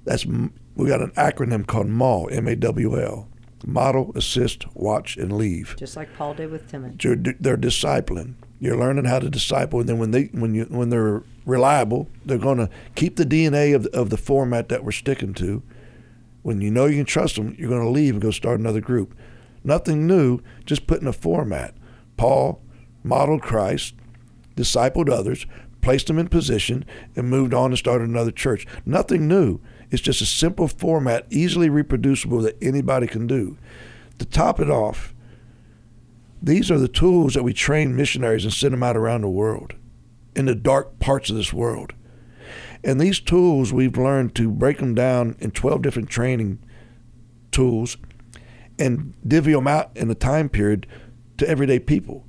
That's 0.03 0.26
we 0.26 0.88
got 0.89 1.01
an 1.01 1.12
acronym 1.12 1.66
called 1.66 1.88
MAWL, 1.88 2.28
M 2.30 2.47
A 2.49 2.58
W 2.58 3.01
L, 3.01 3.30
model, 3.66 4.12
assist, 4.16 4.66
watch, 4.76 5.18
and 5.18 5.32
leave. 5.32 5.76
Just 5.78 5.95
like 5.95 6.14
Paul 6.16 6.34
did 6.34 6.51
with 6.51 6.70
Timothy. 6.70 6.95
You're, 7.01 7.16
they're 7.16 7.58
discipling. 7.58 8.36
You're 8.60 8.78
learning 8.78 9.05
how 9.05 9.20
to 9.20 9.30
disciple, 9.30 9.80
and 9.80 9.88
then 9.88 9.99
when 9.99 10.12
they 10.12 10.26
when 10.26 10.55
you 10.55 10.66
when 10.66 10.89
they're 10.89 11.24
reliable, 11.45 12.10
they're 12.26 12.39
going 12.39 12.58
to 12.58 12.70
keep 12.95 13.16
the 13.16 13.26
DNA 13.26 13.76
of 13.76 13.84
the, 13.84 13.95
of 13.95 14.10
the 14.10 14.18
format 14.18 14.70
that 14.70 14.84
we're 14.84 14.91
sticking 14.91 15.36
to. 15.36 15.62
When 16.41 16.62
you 16.62 16.72
know 16.72 16.86
you 16.86 16.97
can 16.97 17.05
trust 17.05 17.36
them, 17.36 17.55
you're 17.58 17.70
going 17.70 17.84
to 17.84 17.89
leave 17.89 18.16
and 18.16 18.22
go 18.22 18.32
start 18.32 18.60
another 18.60 18.82
group. 18.82 19.16
Nothing 19.64 20.08
new, 20.08 20.39
just 20.66 20.88
putting 20.88 21.08
a 21.08 21.14
format. 21.14 21.76
Paul 22.16 22.62
modeled 23.03 23.41
Christ, 23.41 23.93
discipled 24.55 25.10
others, 25.10 25.45
placed 25.82 26.08
them 26.08 26.18
in 26.18 26.28
position, 26.28 26.86
and 27.16 27.30
moved 27.30 27.53
on 27.53 27.72
and 27.72 27.78
started 27.78 28.10
another 28.10 28.32
church. 28.32 28.66
Nothing 28.86 29.28
new. 29.28 29.60
It's 29.90 30.02
just 30.02 30.22
a 30.22 30.26
simple 30.26 30.68
format, 30.68 31.26
easily 31.30 31.70
reproducible 31.70 32.42
that 32.42 32.58
anybody 32.62 33.08
can 33.08 33.28
do. 33.28 33.58
To 34.20 34.26
top 34.26 34.60
it 34.60 34.70
off, 34.70 35.14
these 36.42 36.70
are 36.70 36.78
the 36.78 36.88
tools 36.88 37.34
that 37.34 37.44
we 37.44 37.54
train 37.54 37.96
missionaries 37.96 38.44
and 38.44 38.54
send 38.54 38.74
them 38.74 38.84
out 38.84 38.98
around 38.98 39.22
the 39.22 39.30
world, 39.30 39.74
in 40.36 40.46
the 40.46 40.56
dark 40.56 41.00
parts 41.00 41.30
of 41.30 41.36
this 41.36 41.54
world. 41.54 41.94
And 42.84 43.00
these 43.00 43.20
tools, 43.20 43.74
we've 43.74 43.98
learned 43.98 44.36
to 44.36 44.52
break 44.52 44.78
them 44.78 44.94
down 44.94 45.36
in 45.40 45.52
12 45.52 45.82
different 45.82 46.10
training 46.10 46.60
tools 47.52 47.98
and 48.78 49.16
divvy 49.28 49.54
them 49.54 49.68
out 49.68 49.92
in 49.96 50.10
a 50.12 50.16
time 50.16 50.50
period 50.50 50.86
to 51.38 51.50
everyday 51.50 51.80
people. 51.80 52.26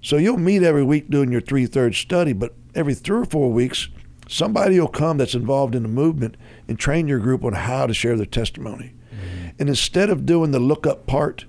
So 0.00 0.16
you'll 0.16 0.38
meet 0.38 0.62
every 0.62 0.84
week 0.84 1.10
doing 1.10 1.32
your 1.32 1.40
three 1.40 1.66
thirds 1.66 1.98
study, 1.98 2.32
but 2.32 2.54
every 2.74 2.94
three 2.94 3.18
or 3.18 3.24
four 3.24 3.52
weeks, 3.52 3.88
somebody 4.28 4.78
will 4.78 4.88
come 4.88 5.18
that's 5.18 5.34
involved 5.34 5.74
in 5.74 5.82
the 5.82 5.88
movement 5.88 6.36
and 6.68 6.78
train 6.78 7.08
your 7.08 7.18
group 7.18 7.44
on 7.44 7.52
how 7.52 7.86
to 7.86 7.94
share 7.94 8.16
their 8.16 8.26
testimony. 8.26 8.94
Mm-hmm. 9.12 9.48
And 9.58 9.68
instead 9.68 10.10
of 10.10 10.26
doing 10.26 10.50
the 10.50 10.60
lookup 10.60 11.06
part, 11.06 11.44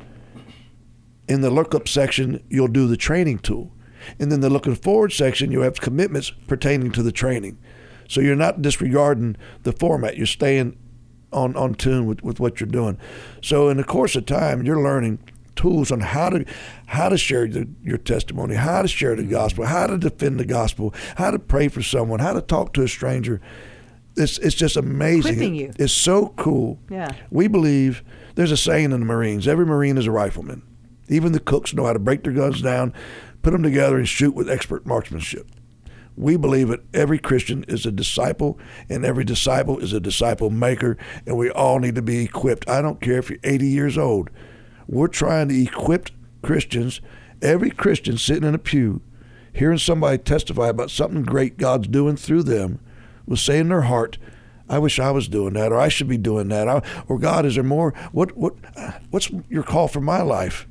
in 1.28 1.42
the 1.42 1.50
lookup 1.50 1.88
section, 1.88 2.44
you'll 2.50 2.68
do 2.68 2.88
the 2.88 2.98
training 2.98 3.40
tool. 3.40 3.72
And 4.20 4.32
then 4.32 4.40
the 4.40 4.50
looking 4.50 4.76
forward 4.76 5.12
section, 5.12 5.52
you 5.52 5.62
have 5.62 5.82
commitments 5.82 6.32
pertaining 6.48 6.92
to 6.94 7.04
the 7.04 7.12
training. 7.12 7.58
So 8.08 8.22
you're 8.22 8.36
not 8.36 8.62
disregarding 8.62 9.36
the 9.64 9.74
format. 9.74 10.16
You're 10.16 10.26
staying 10.26 10.78
on, 11.34 11.56
on 11.58 11.76
tune 11.76 12.06
with, 12.06 12.24
with 12.24 12.40
what 12.40 12.60
you're 12.60 12.70
doing. 12.70 12.98
So 13.42 13.68
in 13.68 13.78
the 13.78 13.84
course 13.84 14.16
of 14.16 14.26
time, 14.26 14.64
you're 14.64 14.82
learning 14.82 15.20
tools 15.58 15.92
on 15.92 16.00
how 16.00 16.30
to 16.30 16.46
how 16.86 17.10
to 17.10 17.18
share 17.18 17.48
the, 17.48 17.68
your 17.84 17.98
testimony, 17.98 18.56
how 18.56 18.82
to 18.82 18.88
share 18.88 19.16
the 19.16 19.24
gospel, 19.24 19.66
how 19.66 19.88
to 19.88 19.98
defend 19.98 20.40
the 20.40 20.46
gospel, 20.46 20.94
how 21.18 21.32
to 21.32 21.40
pray 21.40 21.68
for 21.68 21.82
someone, 21.82 22.20
how 22.20 22.34
to 22.34 22.42
talk 22.42 22.74
to 22.74 22.84
a 22.84 22.88
stranger. 22.88 23.42
It's 24.16 24.38
it's 24.40 24.56
just 24.56 24.78
amazing. 24.78 25.56
You. 25.56 25.74
It's 25.78 25.94
so 25.94 26.34
cool. 26.38 26.80
Yeah. 26.90 27.12
We 27.30 27.48
believe 27.48 28.04
there's 28.36 28.52
a 28.52 28.58
saying 28.58 28.86
in 28.86 28.92
the 28.92 29.06
Marines: 29.06 29.48
every 29.48 29.66
Marine 29.66 29.98
is 29.98 30.08
a 30.08 30.12
rifleman. 30.12 30.64
Even 31.10 31.32
the 31.32 31.40
cooks 31.40 31.74
know 31.74 31.86
how 31.86 31.94
to 31.94 32.00
break 32.00 32.24
their 32.24 32.34
guns 32.34 32.62
down, 32.62 32.94
put 33.42 33.52
them 33.52 33.64
together, 33.64 33.98
and 33.98 34.08
shoot 34.08 34.34
with 34.34 34.50
expert 34.50 34.86
marksmanship. 34.86 35.50
We 36.18 36.36
believe 36.36 36.70
that 36.70 36.82
every 36.96 37.20
Christian 37.20 37.64
is 37.68 37.86
a 37.86 37.92
disciple, 37.92 38.58
and 38.90 39.06
every 39.06 39.24
disciple 39.24 39.78
is 39.78 39.94
a 39.94 40.00
disciple 40.00 40.50
maker, 40.50 40.98
and 41.28 41.38
we 41.38 41.52
all 41.52 41.80
need 41.80 41.94
to 41.96 42.02
be 42.02 42.24
equipped. 42.24 42.68
I 42.68 42.82
don't 42.82 43.00
care 43.00 43.20
if 43.20 43.30
you're 43.30 43.40
80 43.44 43.68
years 43.68 43.98
old. 44.00 44.32
We're 44.88 45.08
trying 45.08 45.50
to 45.50 45.62
equip 45.62 46.10
Christians, 46.42 47.02
every 47.42 47.72
Christian 47.72 48.18
sitting 48.18 48.48
in 48.48 48.56
a 48.56 48.60
pew, 48.60 49.02
hearing 49.54 49.78
somebody 49.78 50.18
testify 50.18 50.70
about 50.70 50.92
something 50.92 51.24
great 51.24 51.58
God's 51.58 51.88
doing 51.88 52.16
through 52.16 52.44
them, 52.44 52.80
will 53.26 53.38
say 53.38 53.60
in 53.60 53.70
their 53.70 53.82
heart, 53.82 54.18
I 54.70 54.80
wish 54.80 55.00
I 55.00 55.12
was 55.12 55.28
doing 55.28 55.54
that, 55.54 55.72
or 55.72 55.78
I 55.78 55.88
should 55.88 56.08
be 56.08 56.18
doing 56.18 56.50
that, 56.50 56.68
I, 56.68 56.82
or 57.08 57.18
God, 57.20 57.46
is 57.46 57.56
there 57.56 57.64
more? 57.64 57.94
What 58.12 58.36
what 58.36 58.56
what's 59.12 59.32
your 59.50 59.64
call 59.64 59.88
for 59.88 60.02
my 60.02 60.22
life? 60.22 60.68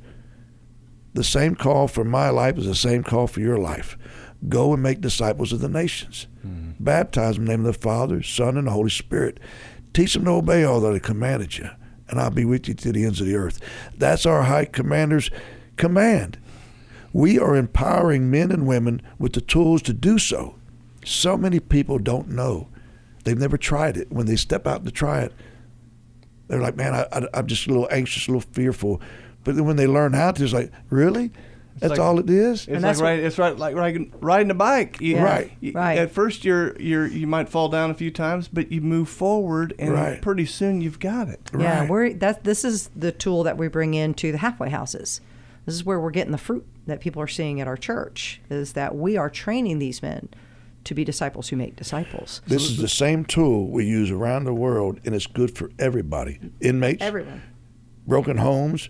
The 1.13 1.23
same 1.23 1.55
call 1.55 1.87
for 1.87 2.03
my 2.03 2.29
life 2.29 2.57
is 2.57 2.67
the 2.67 2.75
same 2.75 3.03
call 3.03 3.25
for 3.25 3.39
your 3.39 3.57
life. 3.57 3.97
Go 4.47 4.73
and 4.73 4.83
make 4.83 5.01
disciples 5.01 5.51
of 5.51 5.61
the 5.61 5.69
nations. 5.69 6.27
Hmm. 6.43 6.71
Baptize 6.79 7.35
them 7.35 7.43
in 7.43 7.47
the 7.47 7.57
name 7.57 7.65
of 7.65 7.73
the 7.73 7.81
Father, 7.81 8.21
Son, 8.21 8.55
and 8.55 8.67
the 8.67 8.71
Holy 8.71 8.91
Spirit. 8.91 9.39
Teach 9.93 10.13
them 10.13 10.25
to 10.25 10.31
obey 10.31 10.63
all 10.63 10.79
that 10.81 10.93
I 10.93 10.99
commanded 10.99 11.57
you, 11.57 11.69
and 12.09 12.19
I'll 12.19 12.31
be 12.31 12.45
with 12.45 12.67
you 12.67 12.73
to 12.73 12.91
the 12.91 13.05
ends 13.05 13.19
of 13.21 13.27
the 13.27 13.35
earth. 13.35 13.59
That's 13.97 14.25
our 14.25 14.43
high 14.43 14.65
commander's 14.65 15.29
command. 15.75 16.37
We 17.13 17.39
are 17.39 17.55
empowering 17.55 18.29
men 18.29 18.51
and 18.51 18.67
women 18.67 19.01
with 19.17 19.33
the 19.33 19.41
tools 19.41 19.81
to 19.83 19.93
do 19.93 20.19
so. 20.19 20.55
So 21.05 21.37
many 21.37 21.59
people 21.59 21.99
don't 21.99 22.29
know. 22.29 22.67
They've 23.23 23.37
never 23.37 23.57
tried 23.57 23.97
it. 23.97 24.11
When 24.11 24.25
they 24.25 24.35
step 24.35 24.67
out 24.67 24.85
to 24.85 24.91
try 24.91 25.21
it, 25.21 25.33
they're 26.47 26.61
like, 26.61 26.75
man, 26.75 26.93
I, 26.93 27.27
I'm 27.33 27.47
just 27.47 27.65
a 27.65 27.69
little 27.69 27.87
anxious, 27.91 28.27
a 28.27 28.31
little 28.31 28.49
fearful. 28.51 29.01
But 29.43 29.55
then 29.55 29.65
when 29.65 29.75
they 29.75 29.87
learn 29.87 30.13
how 30.13 30.31
to, 30.31 30.43
it's 30.43 30.53
like, 30.53 30.71
really? 30.89 31.31
That's 31.79 31.91
like- 31.91 31.99
all 31.99 32.19
it 32.19 32.29
is? 32.29 32.61
It's 32.61 32.67
And 32.67 32.75
like 32.75 32.81
that's 32.83 32.99
what- 32.99 33.05
riding, 33.07 33.25
it's 33.25 33.37
right 33.37 33.57
like 33.57 33.75
riding, 33.75 34.13
riding 34.19 34.51
a 34.51 34.55
bike. 34.55 34.99
You, 35.01 35.15
Yeah. 35.15 35.23
Right. 35.23 35.51
you- 35.59 35.71
Right. 35.73 35.97
At 35.97 36.11
first, 36.11 36.43
you're 36.45 36.79
you're 36.79 37.05
you 37.07 37.27
might 37.27 37.49
fall 37.49 37.69
down 37.69 37.91
a 37.91 37.93
few 37.93 38.11
times, 38.11 38.47
but 38.47 38.71
you 38.71 38.81
move 38.81 39.09
forward, 39.09 39.73
and 39.79 39.93
Right. 39.93 40.21
pretty 40.21 40.45
soon 40.45 40.81
you've 40.81 40.99
got 40.99 41.27
it. 41.29 41.39
Yeah, 41.57 41.81
Right. 41.81 41.89
we're 41.89 42.13
that. 42.13 42.43
This 42.43 42.63
is 42.65 42.89
the 42.95 43.11
tool 43.11 43.43
that 43.43 43.57
we 43.57 43.67
bring 43.67 43.93
into 43.93 44.31
the 44.31 44.39
halfway 44.39 44.69
houses. 44.69 45.21
This 45.65 45.75
is 45.75 45.85
where 45.85 45.99
we're 45.99 46.11
getting 46.11 46.31
the 46.31 46.37
fruit 46.37 46.65
that 46.87 47.01
people 47.01 47.21
are 47.21 47.27
seeing 47.27 47.59
at 47.59 47.67
our 47.67 47.75
church. 47.77 48.41
Is 48.49 48.73
that 48.73 48.95
we 48.95 49.17
are 49.17 49.29
training 49.29 49.79
these 49.79 50.01
men 50.01 50.29
to 50.85 50.93
be 50.95 51.03
disciples 51.03 51.49
who 51.49 51.57
make 51.57 51.75
disciples. 51.75 52.41
This 52.47 52.63
is 52.63 52.77
the 52.77 52.87
same 52.87 53.25
tool 53.25 53.69
we 53.69 53.83
use 53.85 54.09
around 54.09 54.45
the 54.45 54.53
world, 54.53 55.01
and 55.05 55.13
it's 55.13 55.27
good 55.27 55.51
for 55.57 55.69
everybody. 55.77 56.39
Inmates, 56.61 57.03
Everyone. 57.03 57.41
broken 58.07 58.37
homes, 58.37 58.89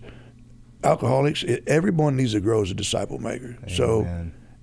alcoholics. 0.84 1.42
It, 1.42 1.64
everyone 1.66 2.16
needs 2.16 2.32
to 2.32 2.40
grow 2.40 2.62
as 2.62 2.70
a 2.70 2.74
disciple 2.74 3.18
maker. 3.18 3.56
So, 3.68 4.06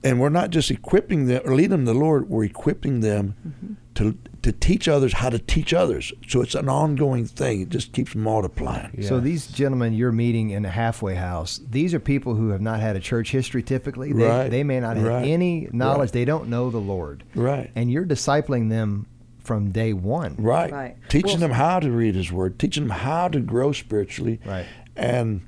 and 0.03 0.19
we're 0.19 0.29
not 0.29 0.51
just 0.51 0.71
equipping 0.71 1.25
them 1.25 1.41
or 1.45 1.55
leading 1.55 1.71
them 1.71 1.85
to 1.85 1.93
the 1.93 1.99
Lord, 1.99 2.29
we're 2.29 2.43
equipping 2.43 2.99
them 2.99 3.35
mm-hmm. 3.47 3.73
to 3.95 4.17
to 4.43 4.51
teach 4.51 4.87
others 4.87 5.13
how 5.13 5.31
to 5.31 5.39
teach 5.39 5.73
others. 5.73 6.13
So 6.27 6.41
it's 6.41 6.53
an 6.53 6.69
ongoing 6.69 7.25
thing. 7.25 7.61
It 7.61 7.69
just 7.69 7.93
keeps 7.93 8.13
multiplying. 8.13 9.01
So 9.01 9.19
these 9.19 9.47
gentlemen 9.47 9.93
you're 9.93 10.11
meeting 10.11 10.51
in 10.51 10.65
a 10.65 10.69
halfway 10.69 11.15
house, 11.15 11.59
these 11.67 11.95
are 11.95 11.99
people 11.99 12.35
who 12.35 12.49
have 12.49 12.61
not 12.61 12.79
had 12.79 12.95
a 12.95 12.99
church 12.99 13.31
history 13.31 13.63
typically. 13.63 14.13
They, 14.13 14.23
Right. 14.23 14.49
they 14.49 14.63
may 14.63 14.79
not 14.79 14.97
have 14.97 15.07
Right. 15.07 15.27
any 15.27 15.67
knowledge. 15.71 16.09
Right. 16.09 16.11
They 16.11 16.25
don't 16.25 16.47
know 16.49 16.69
the 16.69 16.77
Lord. 16.77 17.23
Right. 17.33 17.71
And 17.75 17.91
you're 17.91 18.05
discipling 18.05 18.69
them 18.69 19.07
from 19.39 19.71
day 19.71 19.93
one. 19.93 20.35
Right. 20.37 20.71
Right. 20.71 20.95
Teaching 21.09 21.39
Well- 21.39 21.49
them 21.49 21.51
how 21.51 21.79
to 21.79 21.89
read 21.89 22.13
His 22.13 22.31
Word, 22.31 22.59
teaching 22.59 22.83
them 22.87 22.97
how 22.97 23.27
to 23.29 23.39
grow 23.39 23.71
spiritually. 23.71 24.39
Right. 24.45 24.67
And 24.95 25.41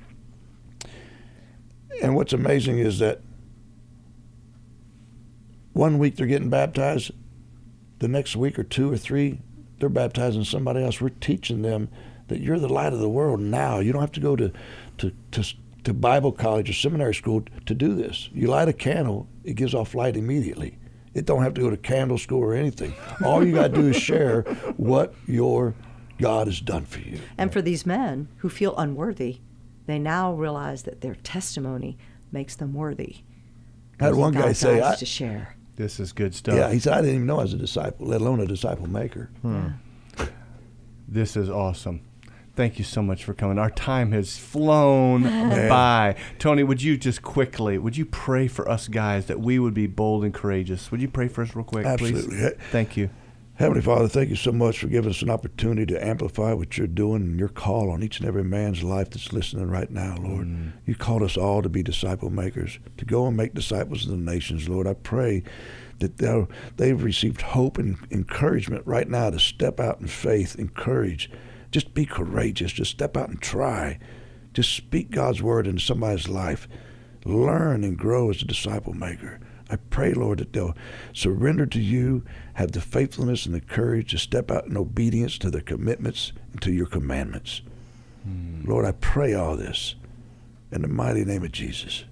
and 2.01 2.15
what's 2.15 2.33
amazing 2.33 2.79
is 2.79 2.99
that 2.99 3.21
one 5.73 5.99
week 5.99 6.15
they're 6.15 6.27
getting 6.27 6.49
baptized, 6.49 7.11
the 7.99 8.07
next 8.07 8.35
week 8.35 8.57
or 8.57 8.63
two 8.63 8.91
or 8.91 8.97
three 8.97 9.39
they're 9.79 9.89
baptizing 9.89 10.43
somebody 10.43 10.83
else. 10.83 10.99
We're 10.99 11.09
teaching 11.09 11.61
them 11.61 11.89
that 12.27 12.41
you're 12.41 12.59
the 12.59 12.69
light 12.69 12.93
of 12.93 12.99
the 12.99 13.09
world 13.09 13.39
now. 13.39 13.79
You 13.79 13.93
don't 13.93 14.01
have 14.01 14.11
to 14.13 14.19
go 14.19 14.35
to 14.35 14.51
to 14.97 15.11
to, 15.31 15.43
to 15.83 15.93
Bible 15.93 16.31
college 16.31 16.69
or 16.69 16.73
seminary 16.73 17.15
school 17.15 17.43
to 17.65 17.75
do 17.75 17.95
this. 17.95 18.29
You 18.33 18.47
light 18.47 18.67
a 18.67 18.73
candle, 18.73 19.27
it 19.43 19.53
gives 19.53 19.73
off 19.73 19.95
light 19.95 20.17
immediately. 20.17 20.77
It 21.13 21.25
don't 21.25 21.41
have 21.41 21.53
to 21.55 21.61
go 21.61 21.69
to 21.69 21.77
candle 21.77 22.17
school 22.17 22.41
or 22.41 22.53
anything. 22.53 22.93
All 23.25 23.43
you 23.43 23.53
got 23.53 23.73
to 23.73 23.81
do 23.81 23.87
is 23.87 23.95
share 23.95 24.43
what 24.77 25.15
your 25.25 25.73
God 26.19 26.47
has 26.47 26.59
done 26.59 26.85
for 26.85 26.99
you. 26.99 27.19
And 27.37 27.51
for 27.51 27.61
these 27.61 27.85
men 27.87 28.27
who 28.37 28.49
feel 28.49 28.75
unworthy, 28.77 29.39
they 29.88 29.97
now 29.97 30.33
realize 30.33 30.83
that 30.83 31.01
their 31.01 31.15
testimony 31.15 31.97
makes 32.31 32.55
them 32.55 32.73
worthy. 32.73 33.17
I 33.99 34.05
had 34.05 34.15
one 34.15 34.33
guy 34.33 34.53
say, 34.53 34.81
I, 34.81 34.95
to 34.95 35.05
share. 35.05 35.55
This 35.75 35.99
is 35.99 36.11
good 36.13 36.35
stuff. 36.35 36.55
yeah, 36.55 36.71
he 36.71 36.79
said, 36.79 36.93
I 36.93 36.97
didn't 37.01 37.15
even 37.15 37.25
know 37.27 37.39
I 37.39 37.43
was 37.43 37.53
a 37.53 37.57
disciple, 37.57 38.05
let 38.07 38.21
alone 38.21 38.39
a 38.39 38.45
disciple 38.45 38.88
maker. 38.88 39.29
Hmm. 39.41 39.69
This 41.07 41.35
is 41.38 41.49
awesome. 41.49 42.01
Thank 42.55 42.79
you 42.79 42.83
so 42.83 43.01
much 43.03 43.23
for 43.23 43.33
coming. 43.33 43.59
Our 43.59 43.69
time 43.69 44.11
has 44.11 44.38
flown 44.38 45.23
by. 45.69 46.15
Tony, 46.39 46.63
would 46.63 46.81
you 46.81 46.97
just 46.97 47.21
quickly, 47.21 47.77
would 47.77 47.95
you 47.95 48.05
pray 48.05 48.47
for 48.47 48.67
us 48.67 48.88
guys 48.88 49.27
that 49.27 49.39
we 49.39 49.59
would 49.59 49.75
be 49.75 49.85
bold 49.88 50.23
and 50.23 50.33
courageous? 50.33 50.91
Would 50.91 50.99
you 51.01 51.07
pray 51.07 51.27
for 51.27 51.43
us 51.43 51.55
real 51.55 51.63
quick, 51.63 51.85
Absolutely. 51.85 52.35
please? 52.35 52.53
Thank 52.71 52.97
you. 52.97 53.09
Heavenly 53.57 53.81
Father, 53.81 54.07
thank 54.07 54.29
you 54.29 54.35
so 54.35 54.51
much 54.51 54.77
for 54.77 54.85
giving 54.85 55.09
us 55.09 55.23
an 55.23 55.31
opportunity 55.31 55.91
to 55.91 56.05
amplify 56.05 56.53
what 56.53 56.77
you're 56.77 56.85
doing 56.85 57.23
and 57.23 57.39
your 57.39 57.49
call 57.49 57.89
on 57.89 58.03
each 58.03 58.19
and 58.19 58.27
every 58.27 58.43
man's 58.43 58.83
life 58.83 59.09
that's 59.09 59.33
listening 59.33 59.67
right 59.67 59.89
now, 59.89 60.15
Lord. 60.19 60.45
Mm. 60.45 60.73
You 60.85 60.93
called 60.93 61.23
us 61.23 61.37
all 61.37 61.63
to 61.63 61.69
be 61.69 61.81
disciple 61.81 62.29
makers, 62.29 62.77
to 62.97 63.05
go 63.05 63.25
and 63.25 63.35
make 63.35 63.55
disciples 63.55 64.05
of 64.05 64.11
the 64.11 64.17
nations, 64.17 64.69
Lord. 64.69 64.85
I 64.85 64.93
pray 64.93 65.41
that 65.97 66.19
they've 66.77 67.03
received 67.03 67.41
hope 67.41 67.79
and 67.79 67.97
encouragement 68.11 68.85
right 68.85 69.09
now 69.09 69.31
to 69.31 69.39
step 69.39 69.79
out 69.79 69.99
in 69.99 70.05
faith, 70.05 70.55
encourage, 70.59 71.31
just 71.71 71.95
be 71.95 72.05
courageous, 72.05 72.71
just 72.71 72.91
step 72.91 73.17
out 73.17 73.29
and 73.29 73.41
try. 73.41 73.97
Just 74.53 74.75
speak 74.75 75.09
God's 75.09 75.41
word 75.41 75.65
into 75.65 75.81
somebody's 75.81 76.29
life. 76.29 76.67
Learn 77.25 77.83
and 77.83 77.97
grow 77.97 78.29
as 78.29 78.43
a 78.43 78.45
disciple 78.45 78.93
maker. 78.93 79.39
I 79.69 79.75
pray, 79.75 80.13
Lord, 80.13 80.39
that 80.39 80.53
they'll 80.53 80.77
surrender 81.11 81.65
to 81.65 81.81
you, 81.81 82.23
have 82.57 82.71
the 82.71 82.81
faithfulness 82.81 83.45
and 83.45 83.53
the 83.53 83.61
courage 83.61 84.09
to 84.09 84.17
step 84.17 84.49
out 84.49 84.65
in 84.65 84.75
obedience 84.75 85.37
to 85.37 85.51
their 85.51 85.61
commitments 85.61 86.33
and 86.51 86.59
to 86.59 86.73
your 86.73 86.87
commandments. 86.87 87.61
Hmm. 88.23 88.61
Lord, 88.65 88.83
I 88.83 88.93
pray 88.93 89.35
all 89.35 89.55
this 89.55 89.93
in 90.71 90.81
the 90.81 90.87
mighty 90.87 91.23
name 91.23 91.43
of 91.43 91.51
Jesus. 91.51 92.05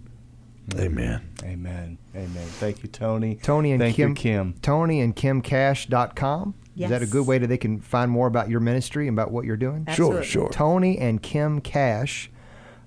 Hmm. 0.72 0.82
Amen. 0.82 1.30
Amen. 1.44 1.98
Amen. 2.16 2.48
Thank 2.60 2.84
you, 2.84 2.90
Tony. 2.90 3.40
Tony 3.42 3.72
and 3.72 3.82
Thank 3.82 3.96
Kim, 3.96 4.10
you, 4.10 4.16
Kim. 4.16 4.54
Tony 4.62 5.02
and 5.02 5.16
KimCash.com. 5.16 6.54
Is 6.78 6.90
that 6.92 7.02
a 7.02 7.08
good 7.08 7.26
way 7.26 7.40
that 7.40 7.48
they 7.48 7.58
can 7.58 7.80
find 7.80 8.12
more 8.12 8.28
about 8.28 8.48
your 8.48 8.60
ministry 8.60 9.08
and 9.08 9.18
about 9.18 9.32
what 9.32 9.46
you're 9.46 9.58
doing? 9.58 9.86
Sure, 9.94 10.18
Absolutely. 10.18 10.26
sure. 10.28 10.50
Tony 10.50 11.00
and 11.00 11.24
Kim 11.24 11.60
Cash. 11.60 12.30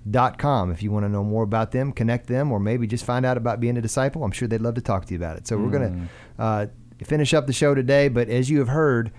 Dot 0.08 0.38
com. 0.38 0.70
If 0.70 0.82
you 0.82 0.90
want 0.90 1.04
to 1.04 1.08
know 1.08 1.24
more 1.24 1.42
about 1.42 1.72
them, 1.72 1.92
connect 1.92 2.28
them, 2.28 2.50
or 2.50 2.58
maybe 2.58 2.86
just 2.86 3.04
find 3.04 3.26
out 3.26 3.36
about 3.36 3.60
being 3.60 3.76
a 3.76 3.82
disciple, 3.82 4.24
I'm 4.24 4.30
sure 4.30 4.48
they'd 4.48 4.62
love 4.62 4.76
to 4.76 4.80
talk 4.80 5.04
to 5.06 5.12
you 5.12 5.18
about 5.18 5.36
it. 5.36 5.46
So 5.46 5.58
we're 5.58 5.70
going 5.70 5.82
to 5.82 5.98
hmm. 5.98 6.06
uh, 6.38 6.66
finish 7.04 7.34
up 7.34 7.46
the 7.46 7.52
show 7.52 7.74
today. 7.74 8.08
But 8.08 8.28
as 8.28 8.50
you 8.50 8.58
have 8.58 8.68
heard, 8.68 9.12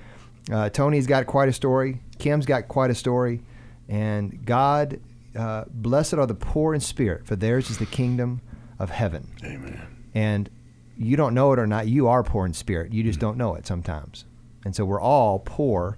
uh, 0.51 0.69
Tony's 0.69 1.07
got 1.07 1.25
quite 1.27 1.49
a 1.49 1.53
story. 1.53 2.01
Kim's 2.17 2.45
got 2.45 2.67
quite 2.67 2.91
a 2.91 2.95
story, 2.95 3.41
and 3.87 4.45
God, 4.45 4.99
uh, 5.37 5.65
blessed 5.69 6.15
are 6.15 6.25
the 6.25 6.35
poor 6.35 6.73
in 6.73 6.81
spirit, 6.81 7.25
for 7.25 7.35
theirs 7.35 7.69
is 7.69 7.77
the 7.77 7.85
kingdom 7.85 8.41
of 8.77 8.89
heaven. 8.89 9.27
Amen. 9.43 9.81
And 10.13 10.49
you 10.97 11.15
don't 11.15 11.33
know 11.33 11.53
it 11.53 11.59
or 11.59 11.67
not, 11.67 11.87
you 11.87 12.07
are 12.07 12.23
poor 12.23 12.45
in 12.45 12.53
spirit. 12.53 12.91
You 12.91 13.03
just 13.03 13.19
don't 13.19 13.37
know 13.37 13.55
it 13.55 13.65
sometimes. 13.65 14.25
And 14.65 14.75
so 14.75 14.83
we're 14.83 14.99
all 14.99 15.39
poor 15.39 15.97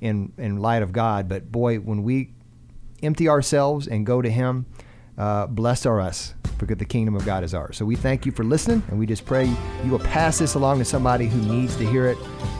in 0.00 0.32
in 0.38 0.58
light 0.58 0.82
of 0.82 0.92
God. 0.92 1.28
But 1.28 1.52
boy, 1.52 1.76
when 1.76 2.02
we 2.02 2.32
empty 3.02 3.28
ourselves 3.28 3.86
and 3.86 4.06
go 4.06 4.22
to 4.22 4.30
Him, 4.30 4.66
uh, 5.18 5.46
blessed 5.46 5.86
are 5.86 6.00
us 6.00 6.34
because 6.58 6.76
the 6.78 6.84
kingdom 6.84 7.14
of 7.14 7.24
God 7.24 7.44
is 7.44 7.54
ours. 7.54 7.76
So 7.76 7.84
we 7.84 7.96
thank 7.96 8.24
you 8.24 8.32
for 8.32 8.44
listening, 8.44 8.82
and 8.88 8.98
we 8.98 9.06
just 9.06 9.26
pray 9.26 9.46
you 9.84 9.90
will 9.90 9.98
pass 9.98 10.38
this 10.38 10.54
along 10.54 10.78
to 10.78 10.84
somebody 10.84 11.26
who 11.26 11.40
needs 11.52 11.76
to 11.76 11.86
hear 11.86 12.06
it. 12.06 12.18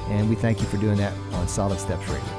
And 0.09 0.28
we 0.28 0.36
thank 0.36 0.61
you 0.61 0.66
for 0.66 0.76
doing 0.76 0.98
that 0.98 1.12
on 1.32 1.48
Solid 1.48 1.80
Steps 1.80 2.06
Radio. 2.09 2.38